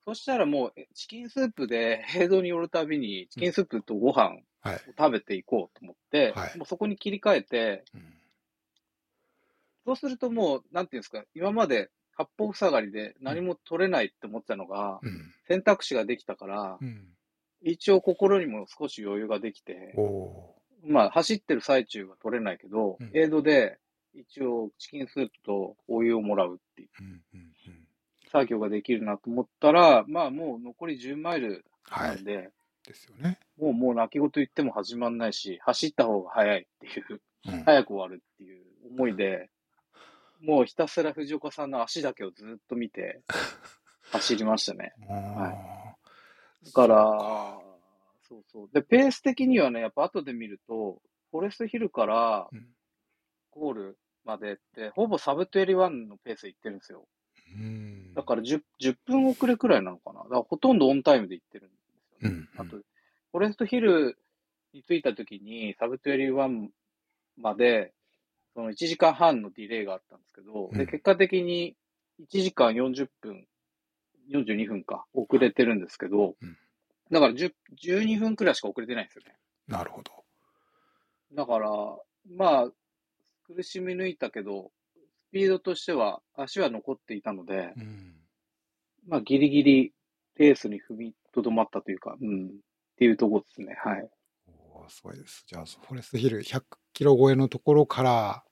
[0.06, 4.82] そしたらもうえチキンスープで 平等に寄るたびにチキンスープとご飯をはい。
[4.98, 8.14] 食べていこうと思って、はいもうそこに切り替えて、うん
[9.86, 15.34] そうするともう、なんていうんですか、今まで八方塞がりで何も取れないって思ってたのが、うん。
[15.48, 17.08] 選択肢ができたからう、ん。
[17.62, 19.96] 一応心にも少し余裕ができて、
[20.84, 23.78] まあ走ってる最中は取れないけど、うんエイドで
[24.14, 26.90] 一応チキンスープとお湯をもらうっていう
[28.32, 32.24] 作業ができるなと思ったら、まあもう残り10マイルはないん。
[32.26, 32.50] で、
[32.88, 33.38] ですよね。
[33.58, 39.50] もうもう泣き言言っても始まんないし、走った方が早いっていう、うん早く終わるっていう思いで、
[40.42, 43.22] もうひたすら藤岡さんの足だけをずっと見て、
[44.12, 44.94] 走りましたね。
[45.10, 45.96] あ
[46.66, 47.60] だから
[48.24, 48.70] そう、そう。
[48.74, 51.02] で、ペース的にはね、やっぱ後で見ると、
[51.32, 52.68] フォレストヒルからうん
[53.52, 57.08] ゴールまでって、ほぼサブ21のペースで行ってるんですよ。
[57.56, 60.24] うんだから 10, 10分遅れくらいなのかな。
[60.24, 61.72] だからほとんどオンタイムで行ってるん
[62.22, 62.48] ですよね。
[62.58, 64.18] うんあと、フォレストヒル
[64.74, 66.70] に着いた時に、サブ21
[67.38, 67.94] まで、
[68.54, 71.76] その1時間半のディレイがあったんですけど、うんで、結果的に
[72.22, 73.46] 1時間40分、
[74.32, 76.58] 42分か、遅れてるんですけど、うん
[77.10, 79.36] だから10 12分くらいしか遅れてないんですよね。
[79.68, 80.12] なるほど。
[81.34, 81.70] だから、
[82.30, 82.72] まあ、
[83.46, 84.72] 苦しみ抜いたけど、
[85.30, 88.14] スピードとしては足は残っていたので、うん
[89.08, 89.94] まあ、ギリギリ
[90.36, 92.50] ペースに踏みとどまったというか、うん、っ
[92.98, 93.76] ていうところですね。
[93.84, 94.10] はい。
[94.74, 95.44] おーすごいです。
[95.48, 98.44] じゃあ、フォレストヒル100キロ超えのところから、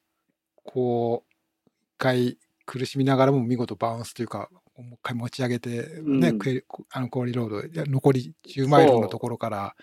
[0.64, 1.34] こう、
[1.68, 5.70] 一回苦しみながらも見事バウンスというか、もう一回持ち上げて、
[6.04, 9.76] ね、うんクエリあのコーリーロード残り10マイルのところから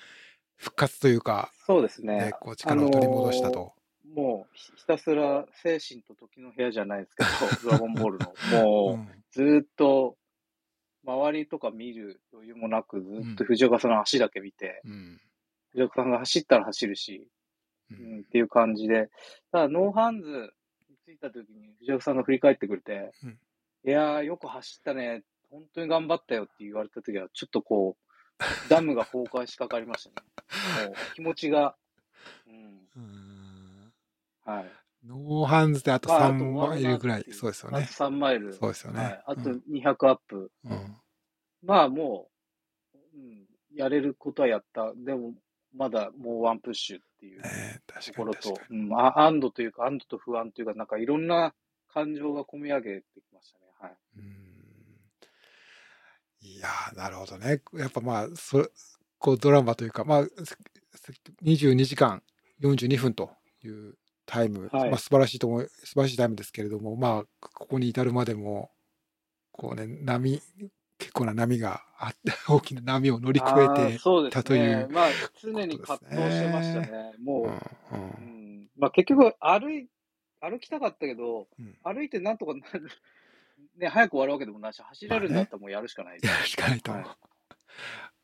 [0.57, 2.17] 復活というか、そうですね。
[2.17, 3.73] ね、こう力を取り戻したと。
[4.15, 7.25] もうひひたすら精神と時の部屋じゃないですけ
[7.65, 8.63] ど、ドラゴンボールの。
[8.63, 10.17] もう、うんずーっと、
[11.05, 15.21] 周りとか見る余裕もなく、ずーっと藤岡さんの足だけ見て、うん。
[15.73, 17.29] 藤岡さんが走ったら走るし、
[17.91, 19.11] ううんん、っていう感じで、
[19.51, 20.53] ただ、ノーハンズ
[20.89, 23.39] に着いた時に藤岡さんが振り返ってくれて、うん。
[23.85, 28.03] いやー、よく走ったね、本当に頑張ったよって言われた時は、ちょっとこう、
[28.69, 30.27] ダムが崩壊しかかりましたね。
[30.89, 31.77] もう気持ちが、
[32.47, 33.93] うん、うん。
[34.45, 34.82] はい。
[35.05, 38.05] ノーハンズであとまああ3と終わマイルぐらい、そうですよねあと。
[38.05, 38.53] 3マイル。
[38.53, 39.23] そうですよねはい。
[39.27, 40.51] あとうん200アップ。
[40.65, 40.97] うん
[41.65, 42.29] まあも
[42.95, 44.93] う、うん、やれることはやった。
[44.97, 45.33] でも、
[45.75, 48.81] まだもうワンプッシュっていうところとかに確か、に。
[48.81, 51.55] うん、あ安堵というか、安堵と不安というか、なんかいろんな
[51.93, 53.65] 感情が込み上げてきましたね。
[53.79, 53.97] はい。
[54.17, 54.53] うん
[56.45, 57.63] いやーなるほどね。
[57.75, 58.69] やっぱまあ、そ
[59.19, 61.13] こうドラマというか、まあ、せ
[61.45, 62.21] 22時間
[62.61, 63.31] 42分と
[63.63, 63.95] いう
[64.27, 64.91] タイム、はい。
[64.91, 68.71] まあ素晴らしいと思い、素晴らしいタイムですけれども、まあ、ここに至るまでも、
[69.51, 70.41] こうね、波、
[70.99, 73.99] 結構な波があって、 大きな波を乗り越えて、
[74.31, 74.87] たといね。
[74.89, 75.09] うまあ、
[75.41, 77.13] 常に葛藤してましたね。
[77.23, 78.61] もう、うんううん。
[78.63, 79.89] ん、まあ結局歩い、
[80.41, 81.77] 歩きたかったけど、うん。
[81.83, 82.89] 歩いてなんとかなる、
[83.77, 86.21] ね、早く終わるわけでもないし、走れるんだったらもうやるしかない。
[86.23, 86.93] やるしかないと。
[86.93, 87.05] はい。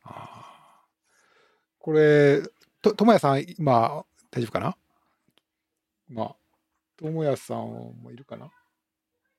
[0.05, 0.89] あー。
[1.81, 2.43] これ、
[2.83, 4.77] と、ともやさん、今、大丈夫かな？
[6.09, 6.36] まあ、
[6.97, 7.59] ともやさん
[8.02, 8.51] もいるかな？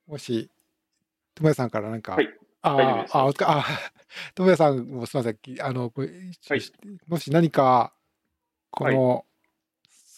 [0.07, 0.51] もし、
[1.35, 2.29] ともやさんからなんか、はい。
[2.61, 3.65] ああ、あ、お疲れ、あ、
[4.35, 6.09] ともやさんもすみません、きあの、これ
[6.49, 6.61] はい。
[7.07, 7.93] もし何か、
[8.71, 8.95] こはい。
[8.95, 9.25] の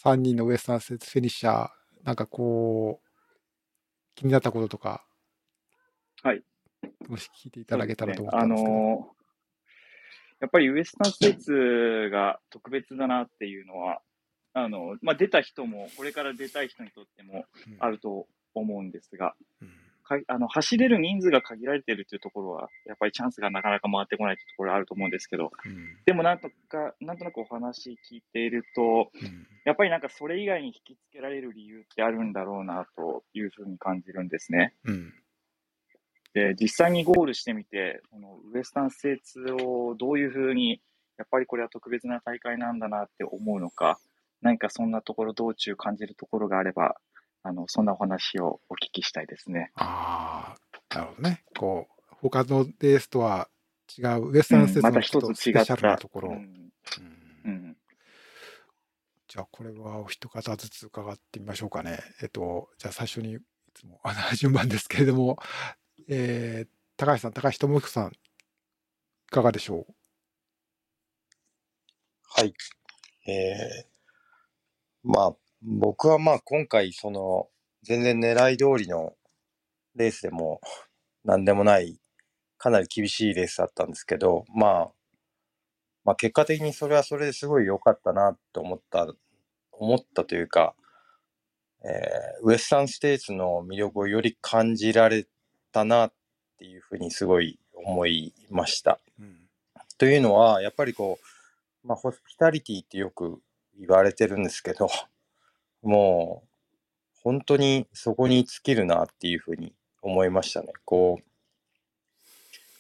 [0.06, 1.69] 3人のウエスタンステーツフィニッシャー、
[2.03, 3.10] なんかこう、
[4.15, 5.06] 気になったこととか、
[6.23, 6.44] はい。
[7.07, 8.78] もし聞いていただけたらと思っそうですねたんですけど。
[8.78, 9.22] あのー
[10.40, 14.02] やっぱりウエスタンステーツが特別だなっていうのは、
[14.53, 17.78] あの、まあ、出た人も、これから出たい人にとってもうん。
[17.80, 19.69] あると思うんですが、うん。
[20.03, 25.98] かあの走れる人数が限られているというところは、やっぱりチャンスがなかなか回ってこないというところがあると思うんですけど、うん。
[26.06, 29.48] でもなんとか、なんとなくお話聞いていると、うん。
[29.64, 34.73] やっぱりなんかそれ以外に引きつけられる理由ってあるんだろうなというふうに感じるんですね。
[34.84, 35.14] うん。
[36.34, 40.82] で、実際にゴールしてみて、このウエスタンステーツをどういうふうに、
[41.18, 43.99] やっぱりこれは特別な大会なんだなって思うのか、
[44.42, 46.96] 何かそんなところ、道中感じるところがあれば、
[47.44, 49.72] あの、そんなお話をお聞きしたいですね。
[49.76, 50.56] あ
[50.90, 51.44] あ、なるほどね。
[51.58, 53.50] こう、他のレースとは
[53.98, 56.02] 違う、ウエスタンステーツまたのちょっスペシャルなた。
[56.02, 56.30] ところ。
[56.30, 56.72] ううんん
[57.46, 57.78] うん
[59.28, 62.00] じゃあ、これはお一方ずつ伺ってみましょうかね。
[62.22, 63.38] えっと、じゃあ最初に、い
[63.74, 65.40] つも、あの、順番ですけれども、
[66.10, 68.12] えー、高橋さん、高橋智彦さん、い
[69.30, 69.88] かがでしょ
[72.24, 72.54] はい。
[73.26, 73.91] えー、
[75.03, 77.48] まあ、僕はまあ今回、その、
[77.84, 79.14] 全然狙い通りの
[79.95, 80.61] レースでも
[81.26, 81.99] 何でもない、
[82.57, 84.91] かなり厳しいレースだったんですけど、まあ、
[86.03, 89.07] まあ結果的にそれはそれですごい良かったなと思った、
[89.72, 90.76] 思ったというか、
[91.84, 95.28] えーウエスタンステーツの魅力をより感じられ
[95.72, 96.14] たなっ
[96.57, 98.99] ていうふうにすごい思いました。
[99.19, 99.23] う。
[99.23, 99.38] うん。
[99.98, 101.19] というのは、やっぱりこ
[101.84, 103.41] う、まあ、ホスピタリティってよく
[103.77, 104.89] 言われてるんですけど、
[105.81, 106.48] もう、
[107.23, 110.73] 本当にそこに尽きるなっていうふうに思いましたね。
[110.85, 111.23] こう、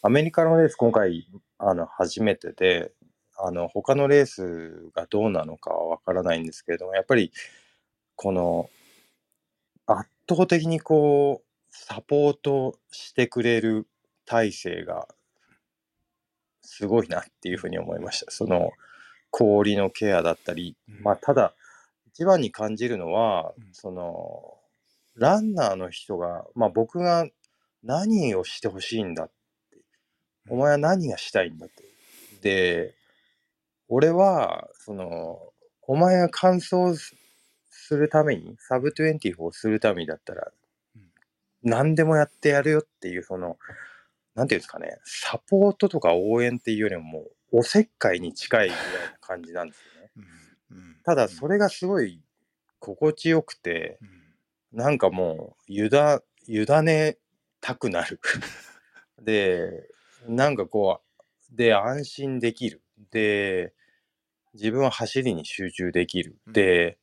[0.03, 1.27] アメリカのレース今回、
[1.59, 2.91] あの、初めてで、
[3.37, 7.31] あの、他のレースがどうなのかはわからないんですけれども、やっぱり、
[8.15, 8.69] この、
[9.85, 13.87] 圧倒的にこう、サポートしてくれる
[14.25, 15.07] 体制が、
[16.61, 18.31] すごいなっていうふうに思いました。
[18.31, 18.71] その、
[19.31, 21.03] 氷のケアだったり、うん。
[21.03, 21.53] まあ、ただ、
[22.07, 24.57] 一番に感じるのはうん、その、
[25.15, 27.27] ランナーの人が、まあ、僕が
[27.83, 29.33] 何をしてほしいんだって、
[30.49, 31.83] お前は何がしたいんだって。
[32.41, 32.93] で、
[33.87, 35.39] 俺は、その、
[35.81, 37.15] お前が完走す
[37.69, 40.51] するために、サブ24をするためにだったら
[40.95, 41.01] うん、
[41.63, 43.57] 何でもやってやるよっていう、その、
[44.35, 50.11] なんていうんですかね、サポートとか応援っていうよりも、もう、おせっかいに近いぐらいな感じなんですよね。
[50.17, 52.21] うんうんただ、それがすごい
[52.79, 54.21] 心地よくて、うん
[54.73, 57.17] なんかもう、ゆだ、委ね
[57.59, 58.19] たくなる。
[59.21, 59.89] で、
[60.27, 61.01] なんかこ
[61.51, 62.81] う、で、安心できる。
[63.11, 63.73] で、
[64.53, 66.37] 自分は走りに集中できる。
[66.47, 66.97] で、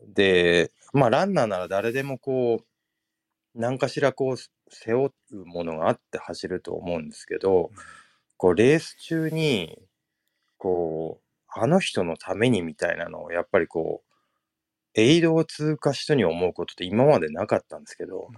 [0.00, 2.66] で、まあ、ランナーなら誰でもこう、
[3.54, 4.36] 何かしらこう、
[4.70, 7.70] 背負うものがあって走ると思うんですけど、
[8.42, 9.78] こう、レース中に、
[10.58, 18.30] こう、あの人のためにみたいなのを、やっぱりこう、エイドを通過人に思うことって今までなかったんですけど、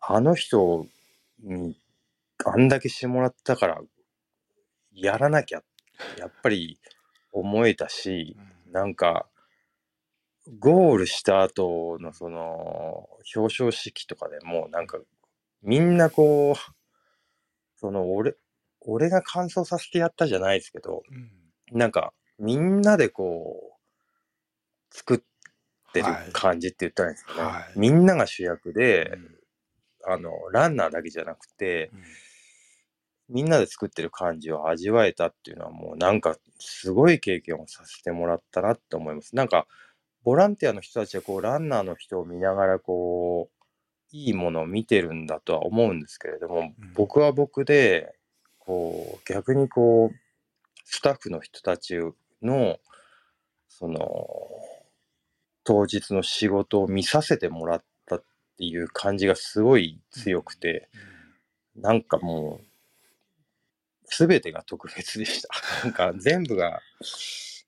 [0.00, 0.86] あの人
[1.42, 1.76] に
[2.42, 3.82] あんだけしてもらったから、
[4.94, 5.62] やらなきゃ、
[6.16, 6.78] やっぱり
[7.30, 8.38] 思えたし、
[8.72, 9.26] なんか、
[10.58, 14.98] ゴールした後のその、表彰式とかでも、なんか、
[15.60, 16.74] みんなこう、
[17.76, 18.36] その、俺、
[18.84, 21.78] 俺が完走させてやったじゃないですけど、うん。
[21.78, 23.78] なんか、みんなでこ
[24.90, 25.18] う、作っ
[25.92, 27.42] てるはい感じって言ったらいいんですかね。
[27.42, 27.72] はい。
[27.76, 29.38] みんなが主役でう、ん。
[30.06, 32.02] あの、ランナーだけじゃなくて、うん。
[33.28, 39.34] みんなで作ってる感じを味わえたっていうのはもうなんかすごい経験をさせてもらったなって思います。
[39.34, 39.66] なんか
[40.22, 43.64] ボランティアの人たちはこうランナーの人を見ながらこう
[44.12, 46.92] いいものを見てるんだとは思うんですけれども、うん。
[46.94, 48.14] 僕は僕で
[48.66, 50.16] こう逆にこう
[50.84, 51.98] スタッフの人たち
[52.42, 52.78] の
[53.68, 54.28] その
[55.64, 58.24] 当日の仕事を見させてもらったっ
[58.58, 60.88] ていう感じがすごい強くて、
[61.74, 62.64] なんかもう、
[64.04, 65.48] すべてが特別でした。
[65.82, 66.80] なんか全部が、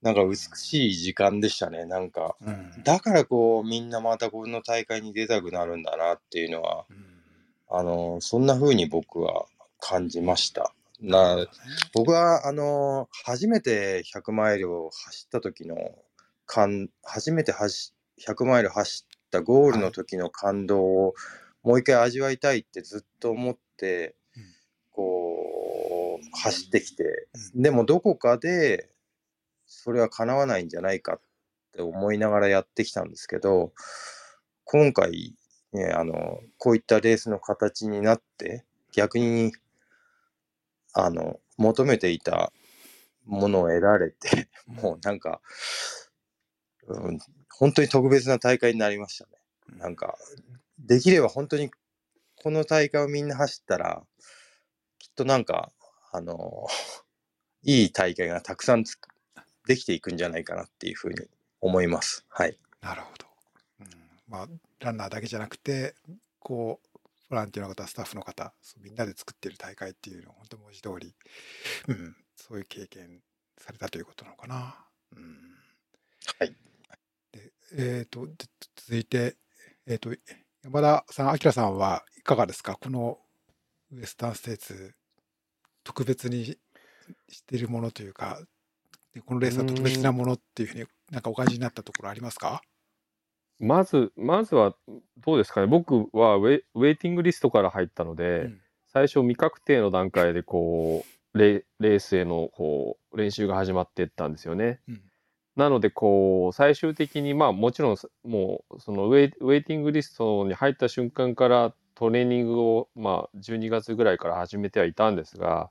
[0.02, 1.86] なんか美しい時間でしたね。
[1.86, 7.16] なんか、うんだからこう、みんなまたこの大会に出たくなるんだなっていうのは、うん
[7.68, 9.47] あの、そんな風に僕は
[9.81, 10.73] 感じました。
[11.01, 11.47] な
[11.94, 15.77] 僕は、あの、初めて100マイルを走った時の
[16.47, 21.14] 感、初めて走100マイル走ったゴールの時の感動を
[21.62, 24.43] もう一回味わいたいってずっと思ってうん、
[24.90, 27.62] こう、走ってきて、うん。
[27.62, 28.89] でもどこかで、
[29.66, 31.20] それは叶わないんじゃないかっ
[31.73, 33.73] て思いながらやってきたんですけど、
[34.64, 35.35] 今回、
[35.73, 39.52] ね、あの、こういったレースの形になって、逆に、
[40.98, 42.52] あの、求めていた
[43.27, 45.43] ものを得られて、もうなんか、
[46.89, 47.18] うん、
[47.51, 49.78] 本当に特別な大会になりましたね。
[49.78, 50.16] なんか、
[50.78, 51.70] できれば本当に
[52.43, 54.02] この大会をみんな走ったら、
[54.98, 55.70] きっとなんか、
[56.12, 56.66] あの、
[57.62, 59.09] いい大会がたくさんつく
[59.66, 61.28] できていくんじゃないかなっていうふうに
[61.60, 62.24] 思います。
[62.31, 62.59] はい。
[62.81, 63.27] なるほど。
[63.81, 63.89] うん、
[64.28, 64.48] まあ
[64.78, 65.97] ランナーだけじゃなくて
[66.39, 66.95] こう
[67.28, 71.14] ボランティアの方スタッフの方そうみんなで作ってる大会っていうのを本当文字通り、
[71.88, 73.20] うん、そういう経験
[73.58, 74.76] されたということなのかな。
[75.16, 75.58] うん、
[76.38, 76.54] はい。
[77.32, 78.32] でえっ、とで
[78.76, 79.36] 続いて、
[79.86, 80.10] えっと
[80.62, 82.76] 山田さん、明さんはいかがですか？
[82.80, 83.18] この
[83.92, 84.94] ウエスタンステーツ
[85.84, 86.56] 特別に
[87.28, 88.40] しているものというか
[89.14, 92.62] でこのレースは特別なものっていうふうになんかお感じになったところありますか？
[93.58, 94.74] まず、まずは
[95.24, 98.60] どうですかね、僕はウェイウェイティングリストから入ったので、うん。
[98.86, 101.04] 最初、未確定の段階でこ
[101.34, 104.80] うレレースへのこう練習が始まっていったんですよね。
[104.88, 105.02] うん。
[105.56, 115.70] なのでこう最終的にまあもちろんさもうそのウェイウェイティングリストに入った瞬間からトレーニングをまあ12月ぐらいから始めてはいたんですが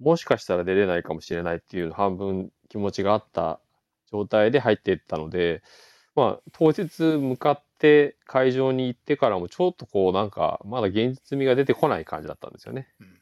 [0.00, 3.60] もしかしたら出れないかもしれないっていう半分気持ちがあった
[4.10, 5.62] 状態で入っていったので
[6.14, 12.88] まあ当日向かって会場に行ってからもちょっとこうなんかまだ現実味が出てこない感じだったんですよね。
[13.00, 13.18] うん。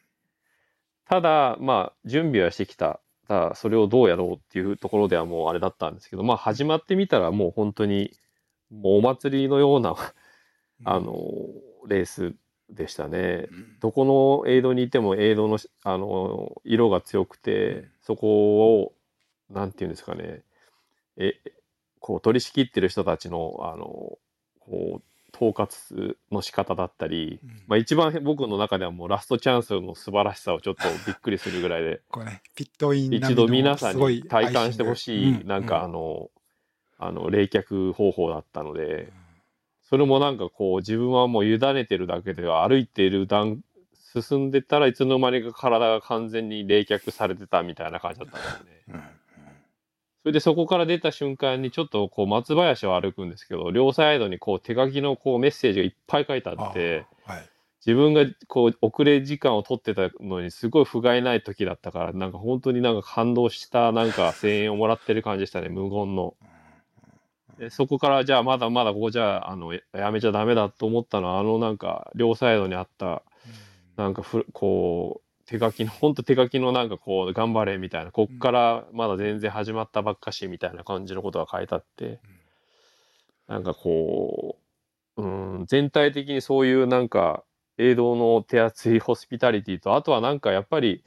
[1.07, 3.01] ただまあ準備はしてきた。
[3.29, 8.13] ただそれをどうやろうっていうところではもうあれだったんですけどまあ始まってみたらもう本当に
[8.71, 9.97] もうお祭りのような、うん。
[10.85, 11.15] あの、
[11.87, 12.35] レース
[12.71, 13.49] でしたね。
[13.51, 13.79] うん。
[13.81, 18.93] どこのエイドにいてもエイドのしあの色が強くて、そこを
[19.51, 20.43] なんていうんですかね。
[21.17, 21.35] え
[22.01, 24.19] こう取り仕切ってる人たちのあの
[24.59, 25.03] こう
[25.33, 36.31] 統括の仕方だったり、うんまあ、一番僕の中ではもうラストチャンスの素晴らしさをちょっとびっくりするぐらいでこれね、ピットイン並みの一度皆さんに体感してほしい、アイシングなんかあうの、
[36.99, 39.13] あの冷却方法だったので。
[39.91, 43.61] それもなんかこう自分はもう委ねてるだけでは歩いている段
[44.23, 49.20] 進んでたらいつの間にか体が完全に冷却されてたみたいな感じだったんですね。
[50.23, 57.07] それでそこから出た瞬間にちょっとこう松林を歩くんですけど両サイドにこう手書きのこうメッセージがいっぱい書いてあって。
[57.85, 66.35] 自分がこう遅れ時間を取ってたのにすごい不甲斐ない時だったからなんか本当になんか感動したなんか声援をもらってる感じでしたね無言の。
[67.59, 73.23] でそこからじゃあまだまだここじゃああのややめちゃダメだと思ったのはあのなんか両サイドにあった
[73.97, 78.13] なんかふこう手書きのほんと手書きのなんかこう頑張れみたいな。
[78.13, 82.21] こっからまだ全然始まったばっかしみたいな感じのことが書いてあって。
[83.49, 84.61] なんかこ
[85.17, 85.27] うう
[85.63, 87.43] ん全体的にそういうなんか
[87.79, 91.03] 映像の手厚いホスピタリティとあとはなんかやっぱり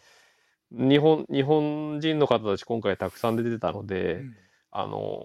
[0.72, 4.36] 日本日本人の方たち今回たくさん出てたので、うん
[4.76, 5.24] あの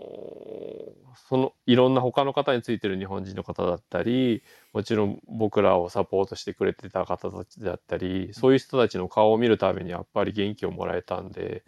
[1.29, 4.43] そのいろんな他の方についてる日本人の方だったり
[4.75, 11.65] もちろん僕らをサポートしてくれてた方たちだったりそういう人たちの顔を見るためにやっぱり元気をもらえたんで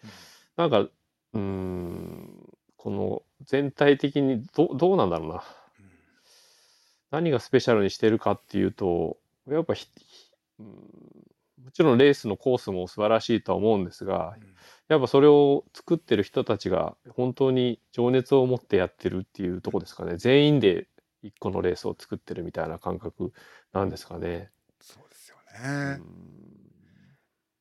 [0.58, 0.88] なんか
[1.32, 5.42] うんこの全体的にどどうなんだろうな。
[7.10, 9.16] 何がスペシャルにしてるかっていうと
[9.48, 9.74] やっぱ
[10.58, 10.66] うん
[11.64, 14.36] もちろんレースのコースも素晴らしいとは思うんですが
[14.90, 20.16] やっぱそれを作ってる人たちが本当に情熱を持ってやってるっていうとこですかね。
[20.16, 20.88] 全員で
[21.22, 23.32] 一個のレースを作ってるみたいな感覚
[23.72, 24.50] なんですかね。
[24.80, 25.94] そうですようね。
[25.94, 26.02] ん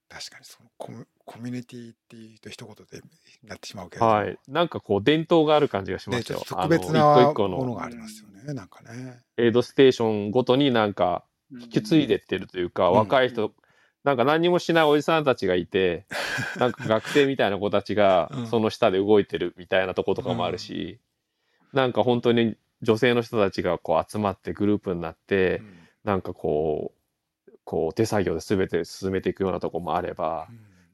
[0.09, 3.07] 確かにそのコミコミュニティっていうと一言で
[3.43, 4.35] なってしまうけれども、はい。
[4.47, 6.41] なんかこう伝統がある感じがしまね、したよ。
[6.43, 9.21] 特別あなの一個一個のものがありますよね、なんかね。
[9.37, 13.53] エイドステーションごとになんか引き継いでってるというか、うん若い人、
[14.03, 16.05] なんか何にもしないおじさんたちがいて、
[16.57, 18.47] なんか学生みたいな子たちがうん。
[18.47, 20.99] その下で動いてるみたいなとことかもあるし、
[21.73, 25.77] なんか本当に女性の人たちがこう集まってグループになって、うん。
[26.05, 26.93] なんかこ
[27.47, 30.47] う、こう手作業で全て進めていくようなとこもあれば、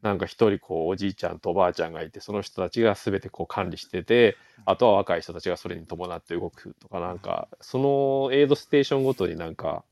[0.06, 9.84] なんか一人こうおじいちゃんとおばあちゃんがいてその人たちが全てこう管理しててあとは若い人たちがそれに伴って動くとかなんかそのエイドステーションごとになんか、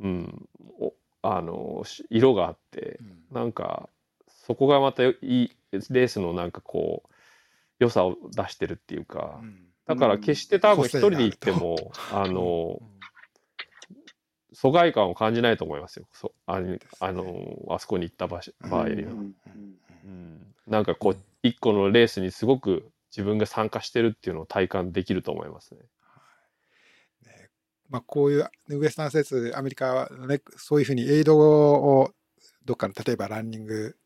[0.00, 0.48] うん、
[0.78, 3.18] おあのし色があってうん。
[3.34, 3.88] なんか
[4.28, 7.12] そこがまたいいレースのなんかこう
[7.78, 9.64] 良さを出してるっていうかうん。
[9.86, 12.98] だから決して多分一人で行って個もあのうん。
[14.52, 16.06] 疎外感を感じないと思いますよ。
[16.12, 16.60] そあ
[17.00, 17.24] あの
[17.70, 19.12] あそこに行った場所場合には。
[19.12, 19.34] うん。
[20.04, 25.80] うん、なんかこう一個のレースにすごく自分が参加してるっていうのを体感できると思いますね。
[27.88, 32.12] ねまあ、こういうねウエスタン施設アメリカは、ね、そういうふうにエイドを
[32.64, 33.96] どっかの例えばランニング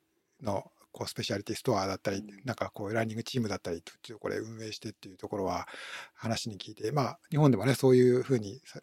[0.43, 5.67] のこうスペシャリティストアだったりなんかこうランニングチームだったりちょっとこれ運営してっていうところは
[6.15, 8.81] 話に聞いてまあ日本でもねそういうふうにさ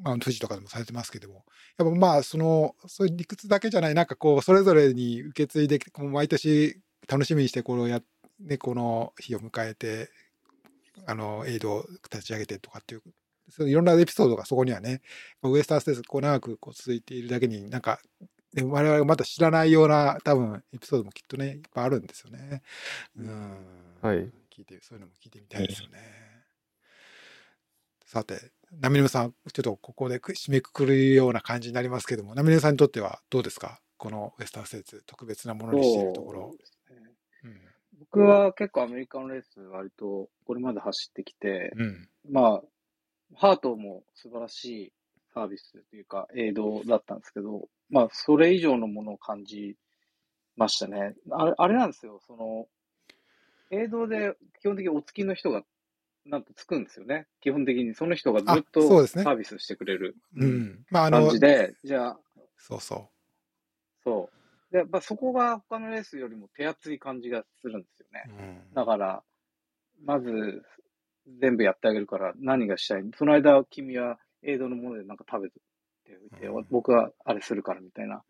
[0.00, 1.44] まあ、富士とかでもされてますけども
[1.76, 8.00] やっぱまあそのそういう理屈だけじゃないなんかこうそれぞれに受け継いでこう毎年楽しみにしてこのや、
[8.40, 10.08] ね、この日を迎えて
[11.06, 13.02] あのエイドを立ち上げてとかっていう
[13.50, 15.00] そういろんなエピソードがそこにはね
[15.42, 17.98] ウエスタンステースこう長くこう続いているだけになんか
[18.54, 22.62] で我々がまだ知らないような多分エピソードもきっとねいっぱいあるんですよね。
[23.16, 23.56] うん
[24.00, 24.30] はい。
[24.50, 25.98] 聞いてそういうのも聞いてみたいですよね。
[28.04, 28.40] さて、
[28.80, 33.80] ナミネムさん、ちょっとここでく締めくくるような感じになりますけども、ナミネムさんにとってはどうですか？
[33.98, 36.54] このウエスタンステーツ、特別なものにしているところ
[38.00, 42.08] 僕は結構アメリカのレース割とこれまで走ってきて、うん。
[42.30, 42.62] まあ、
[43.34, 44.92] ハートも素晴らしい
[45.34, 49.76] サービスというか、エイドだったんですけど、まあ、それ以上のものを感じ
[50.56, 51.14] ましたね。
[51.30, 52.66] あれ、あれなんですよ、その、
[53.70, 55.62] エイドで基本的にお付きの人が、
[56.24, 57.26] なんとつくんですよね。
[57.40, 60.16] 基本的にその人がずっとサービスしてくれる
[60.90, 62.20] 感の、じで、じゃあ、
[62.58, 63.08] そうそ
[64.04, 64.30] そ
[64.70, 64.72] う。
[64.72, 68.30] で、やっぱそこが他のレースよりも手厚い感じがするんですよねう。。
[68.30, 69.22] うんだから、
[70.04, 70.62] まず、
[71.40, 73.04] 全部やってあげるから何がしたい？
[73.16, 75.60] その間、君はエイドのものでなんか食べて
[76.08, 78.22] おいて、うん僕はあれするからみたいな。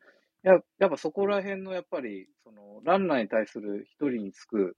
[0.42, 4.76] ややっぱそこら辺のやっぱり、その、ランナーに対する一人につく、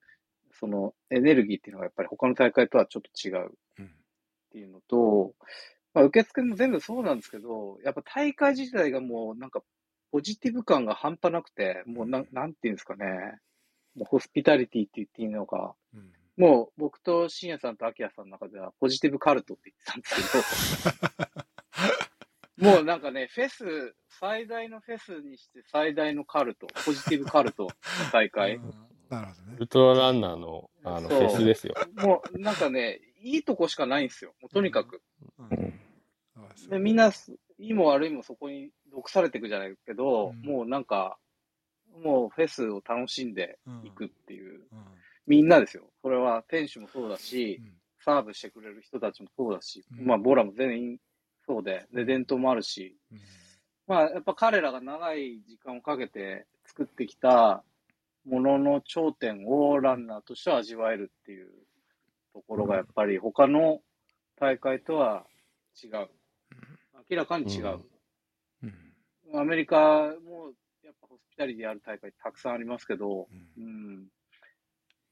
[0.53, 3.89] そのエネルギーっていうのがやっぱり他の大会とはちょっと違ううんっ
[4.53, 5.35] ていうのと、
[5.95, 9.63] まあ、受付も全部そうなんですけど、やっぱ大会自体がもうなんか
[10.11, 13.07] ポジティブ感が半端なくて、もうなん、なんていうんですかね。
[13.95, 15.75] もうホスピタリティって言っていいのか。
[15.95, 16.11] うん
[16.41, 20.83] もう僕と深夜さんと秋谷さんの中ではポジティブカルトって言ってたんです
[22.57, 27.71] けど、 もうなんかね、フェス、最大のフェスにして最大のカルト、ポジティブカルトの
[28.11, 28.57] 大会。
[28.57, 28.75] うん
[29.11, 29.61] なるほどねウ。
[29.61, 31.75] ルトラランナーのあのフェスですよ。
[31.97, 34.33] もうなんかね、いいとこしかないんですよ。
[34.41, 35.03] もうとにかく。
[35.39, 35.81] うんうん
[36.71, 37.13] でみんな、い
[37.59, 41.19] いも悪いもそこに毒されていくじゃないけど、うんもうなんか、
[42.03, 44.85] もうフェスを楽しんでうんいくっていう、うん
[45.27, 45.85] みんなですよ。
[46.03, 47.73] それは店主もそうだしう、ん
[48.03, 50.99] サーブしてくれる人たちもそうだし、うんまあ、ボラも全員
[51.47, 53.19] そうで、で、伝統もあるし、うん
[53.87, 57.63] まあ、やっぱ彼らが長い時間をかけて作ってきた
[58.25, 61.49] ものの頂点をランナーとしては味わえるっていう
[62.33, 63.81] ところがやっぱり他の
[64.39, 65.27] 大会とは
[65.83, 66.09] 違う。
[67.11, 67.81] 明らかに違う。
[68.63, 68.75] うん
[69.33, 69.77] アメリカ
[70.25, 70.53] も
[70.83, 74.07] やっぱホスピタリティある大会たくさんありますけど、うんうん。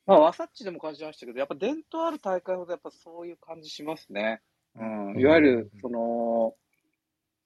[0.09, 4.41] まあ、ワサッチでも感じましたけど、やっぱ伝統ある大会ほどやっぱそういう感じしますね。
[4.75, 5.21] うん。
[5.21, 6.55] いわゆる、その、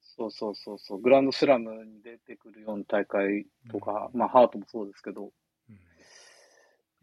[0.01, 5.33] そうそうそうそう、グランドスラムに出てくるような大会とか、まあ、ハートもそうですけど、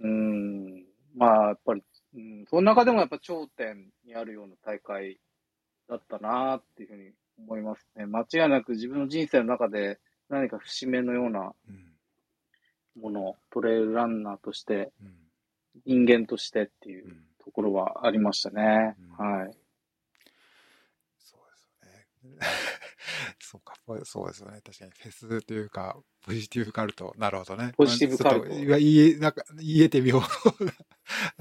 [0.01, 0.85] うんうん。
[1.13, 1.83] まあ、やっぱり、
[2.15, 5.19] うん、その中でもやっぱ頂点にあるような大会
[5.89, 8.05] だったなっていうふうに思いますね。
[8.05, 9.99] 間違いなく自分の人生の中で
[10.29, 11.89] 何か節目のようなうん
[13.01, 15.28] もの、トレイルランナーとして、うん
[15.85, 18.95] 人間としてっていううんところはありましたね。
[19.19, 19.51] うんはい。
[21.17, 21.69] そうです
[22.23, 22.39] よね。
[23.39, 24.61] そうか、ぽそうですよね。
[24.63, 27.15] 確かにフェスというか、ポジティブカルト。
[27.17, 27.73] なるほどね。
[27.75, 30.21] ポジティブカルト言え、なんか言えてみよう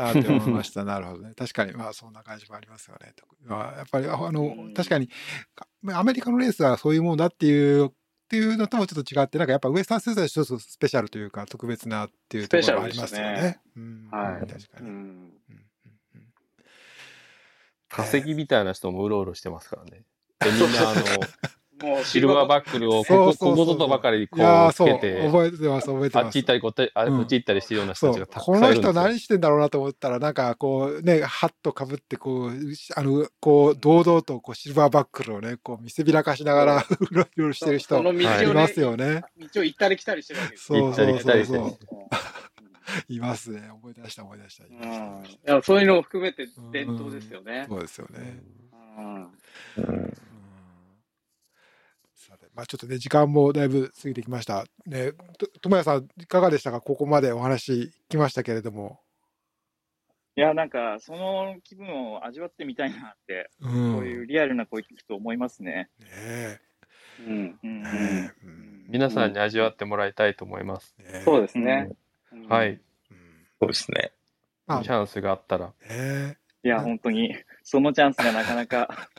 [0.00, 0.84] なって思いました。
[0.86, 1.34] なるほどね。
[1.34, 3.12] 確かに、まあそんな感じもありますよね。
[3.42, 5.08] まあ、やっぱり、あの、うん確かに、
[5.54, 7.92] かアメリカのレースはそういうものだっていう、
[8.28, 13.58] っていうのともちょっと違って、なんかやっぱウエスタンスーツは一つスペシャルというか、特別なっていうところもありますよね。
[13.74, 14.88] うん、はい確かに。
[14.88, 14.94] うん。
[14.94, 15.62] うんうんうん
[17.88, 20.02] 化石みたいな人もうろうろしてますからね。
[20.40, 21.00] で、みんなあの、
[21.82, 26.46] もうシルバーバックルをここ、そうそうそうこことばかりこうつけて、覚えてます、覚えてますあっち行っ。
[26.46, 28.92] たりこっち、あっち行ったりしてるような人たちがたくさこの人んいるんですよ。
[28.94, 32.52] 何してんだろうなと思ったらなんかこうねハットかぶってこう
[32.96, 39.22] あのこう堂々とこうシルバーバックルをねこう見せびらかしながらうろうろしてる人いいますよね。
[39.38, 42.08] 道を行ったり来たりしてるわけですそう行ったり来たりしてそうるそう
[43.12, 43.70] いますね。
[43.70, 44.64] 思い出した思い出した。
[44.64, 44.68] い
[45.44, 47.66] やそういうのを含めて伝統ですよね。
[47.68, 48.42] そうですよね。
[48.98, 49.28] うん。
[52.58, 54.66] まあちょっとね時間もだいぶ過ぎてきました。
[54.84, 56.80] ねと友也さんいかがでしたか？
[56.80, 58.98] ここまでお話きましたけれども。
[60.34, 65.88] いや、なんか、その気分を味わってみたいなって、うんこういうリアルな声聞くと思いますね。
[66.00, 66.60] ね
[67.20, 67.58] うん。
[67.62, 70.96] うんえねえうん皆さんに味わってもらいたいと思います。
[70.98, 71.90] ねえそうですね。
[72.32, 72.70] うんはい。。
[72.70, 72.78] うん
[73.60, 74.10] そうですね。
[74.66, 75.66] まあチャンスがあったら。
[75.66, 77.36] ねえいや、本当に、
[77.70, 79.10] そのチャンスがなかなか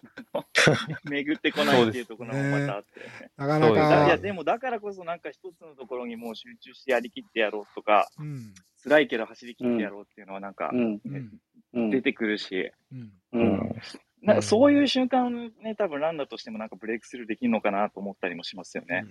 [1.07, 3.01] 巡ってこないっていうところもまたあって。
[3.38, 10.99] なかなそうですだいや、か、でもだからこそなんか一つのところにもう集中してやりきってやろうとか、うん辛いけど走り切ってやろうっていうのはなんかうん。
[11.05, 11.39] うん
[11.73, 11.89] うん。
[11.91, 13.76] 出てくるし、うんうん。
[14.23, 19.05] なんかそういう瞬間をね、多分ランナーとしてもなんかブレイクスルーできるのかなと思ったりもしますよね。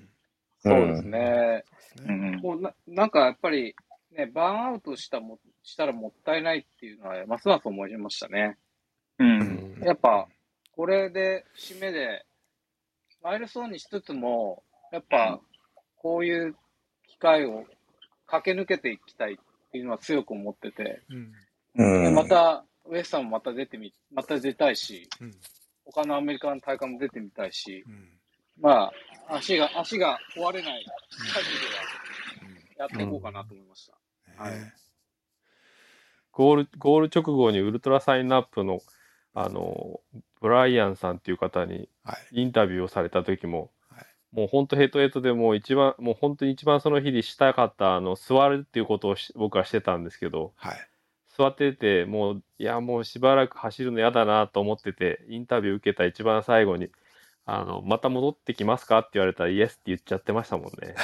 [0.58, 1.64] そうですね。
[1.96, 2.36] そうですねうん。
[2.40, 3.76] もうななんかやっぱり、
[4.10, 8.56] ね、バーンアウトしたもしたらもったいないっていうのは、ますます思いましたね。
[9.18, 9.24] う。
[9.24, 9.80] うん。
[9.80, 10.28] んやっぱ、
[10.72, 12.24] これで、節目で、
[13.22, 14.62] マイルストーンにしつつも、
[14.92, 15.40] やっぱ、
[15.96, 16.56] こういう
[17.08, 17.64] 機会を
[18.26, 19.36] 駆け抜けていきたいっ
[19.72, 21.32] ていうのは強く思ってて、うん。
[21.76, 22.04] うん。
[22.04, 25.34] でまた、ウエスタンもまた出てみ、また出たいし、うん。
[25.84, 28.08] 他のアメリカの大会も出てみたいし、うん。
[28.60, 28.90] ま
[29.28, 31.48] あ、足が、足が壊れない限
[32.76, 33.90] りはやっていこうかなと思いまし
[34.36, 34.42] た。
[34.42, 34.58] はい。
[34.58, 34.72] ね
[36.32, 38.80] ゴール、ゴール直後にウルトラサインアップの、
[39.40, 40.00] あの、
[40.40, 42.42] ブライアンさんっていう方にはい。
[42.42, 44.06] インタビューをされた時も、はい。
[44.32, 50.76] もう本当ヘトヘトでもう一番、もう本当に一番その日にしたかった、あの、座るっていうことをし僕はしてたんですけど、はい。
[51.36, 56.90] 座ってて、もう、いや、もうしばらく走るの嫌だなと思ってて、インタビュー受けた一番最後に、
[57.50, 60.94] あの、また戻ってきますかって言われたら、イエスって言っちゃってましたもんね。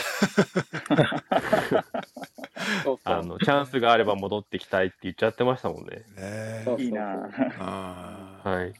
[2.84, 3.14] そうそう。
[3.14, 6.04] あの、チャンスがあれば戻ってきたいって言っちゃってましたもんね。
[6.14, 7.30] ねそういいな
[7.60, 8.66] あはい。
[8.66, 8.74] ーい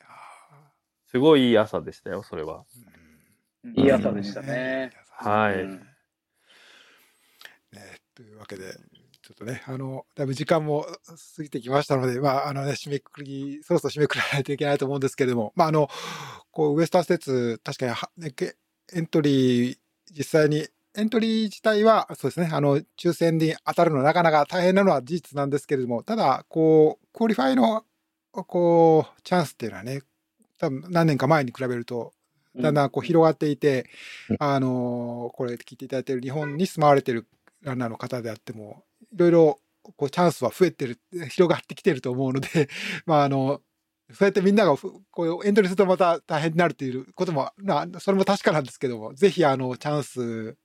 [0.00, 0.06] や
[1.08, 2.64] すごいいい朝でしたよ、それは。
[3.66, 4.90] ーいい朝でしたね。
[5.10, 5.70] はいうん
[7.70, 8.72] ねというわけで
[9.28, 10.86] ちょっとね、あの、だいぶ時間も
[11.36, 15.90] 過ぎてきましたので、まあ、あのね、締めくくり、そろそろ締めくくらないといけないと思うんですけれども、まあ、あの、
[16.58, 18.10] こう、ウエスタン施設、確かには、
[18.92, 19.78] エントリー、
[20.10, 20.66] 実際に、
[20.96, 27.84] エントリー自体は、そうですね、あの、抽選に当たるのなかなか大変なのは事実なんですけれども、ただ、こう、 qualify の、
[28.32, 30.00] こう、チャンスっていうのはね、
[30.58, 32.12] 多分何年か前に比べると、
[32.56, 33.88] だんだんこう広がっていて、
[34.40, 37.28] あの、これ聞いていただいている日本に住まわれている
[37.62, 38.82] ランナーの方であっても、
[39.12, 39.60] いろいろ
[39.96, 40.98] こうチャンスは増えてる、
[41.30, 42.68] 広がってきてると思うので、
[43.06, 43.60] まああの、
[44.12, 45.02] そうやってみんながこ
[45.42, 50.56] うエントリーするとまた大変になるということも、まあ、それも確かなんですけども、ぜひあのチャンス、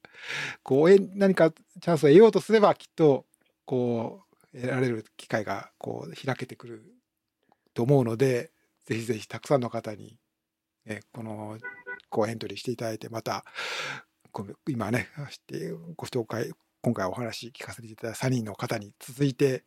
[0.63, 3.25] こう何かチャンスを得ようとすればきっと、
[3.65, 4.21] こ
[4.53, 6.83] う、得られる機会がこう開けてくる
[7.73, 8.51] と思うので、
[8.85, 10.17] ぜひぜひたくさんの方に、
[10.85, 11.57] ね、この、
[12.09, 13.43] こうエントリーしていただいて、また、
[14.69, 15.09] 今ね、
[15.97, 16.51] ご紹介、
[16.81, 19.63] 今回お話聞かせていただいた3人の方に続いて、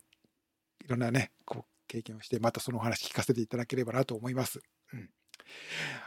[0.84, 4.60] いろんなね、こう経験をして、またそのお話聞かせていただければなと思います。
[4.92, 5.10] うん。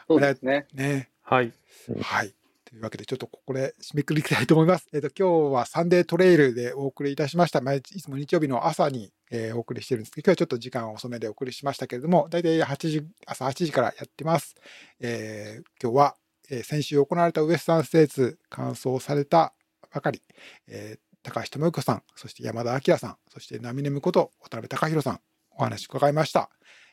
[0.08, 0.68] そうですね。
[0.74, 1.10] ね。
[1.22, 1.54] はい。
[2.02, 2.34] はい。
[2.66, 4.88] というわけで、ちょっとここで締めくくりたいと思います。
[4.94, 7.62] えっ、と、今日はサンデートレイルでお送りいたしました。
[7.62, 14.56] 毎日いつも日曜日の朝に、えーお送りしてるんですけど、今日はちょっと時間遅めでお送りしましたけれども、大体8時、朝8時からやってます。
[15.00, 16.16] えー今日は、
[16.52, 19.54] えー先週行われたウエスタンステーツ完走された
[19.92, 20.22] ばかり、
[20.68, 25.20] えー高橋智之さん、そして山田明さん、そしてナミネムこと渡辺隆弘さん、
[25.60, 26.50] お話伺いました。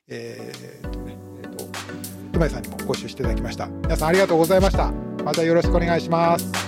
[0.08, 1.64] えーとね、えっ、と、
[2.32, 3.66] 熊井さんにもご一緒していただきました。
[3.66, 4.92] 皆さんありがとうございました。
[5.24, 6.65] またよろしくお願いします。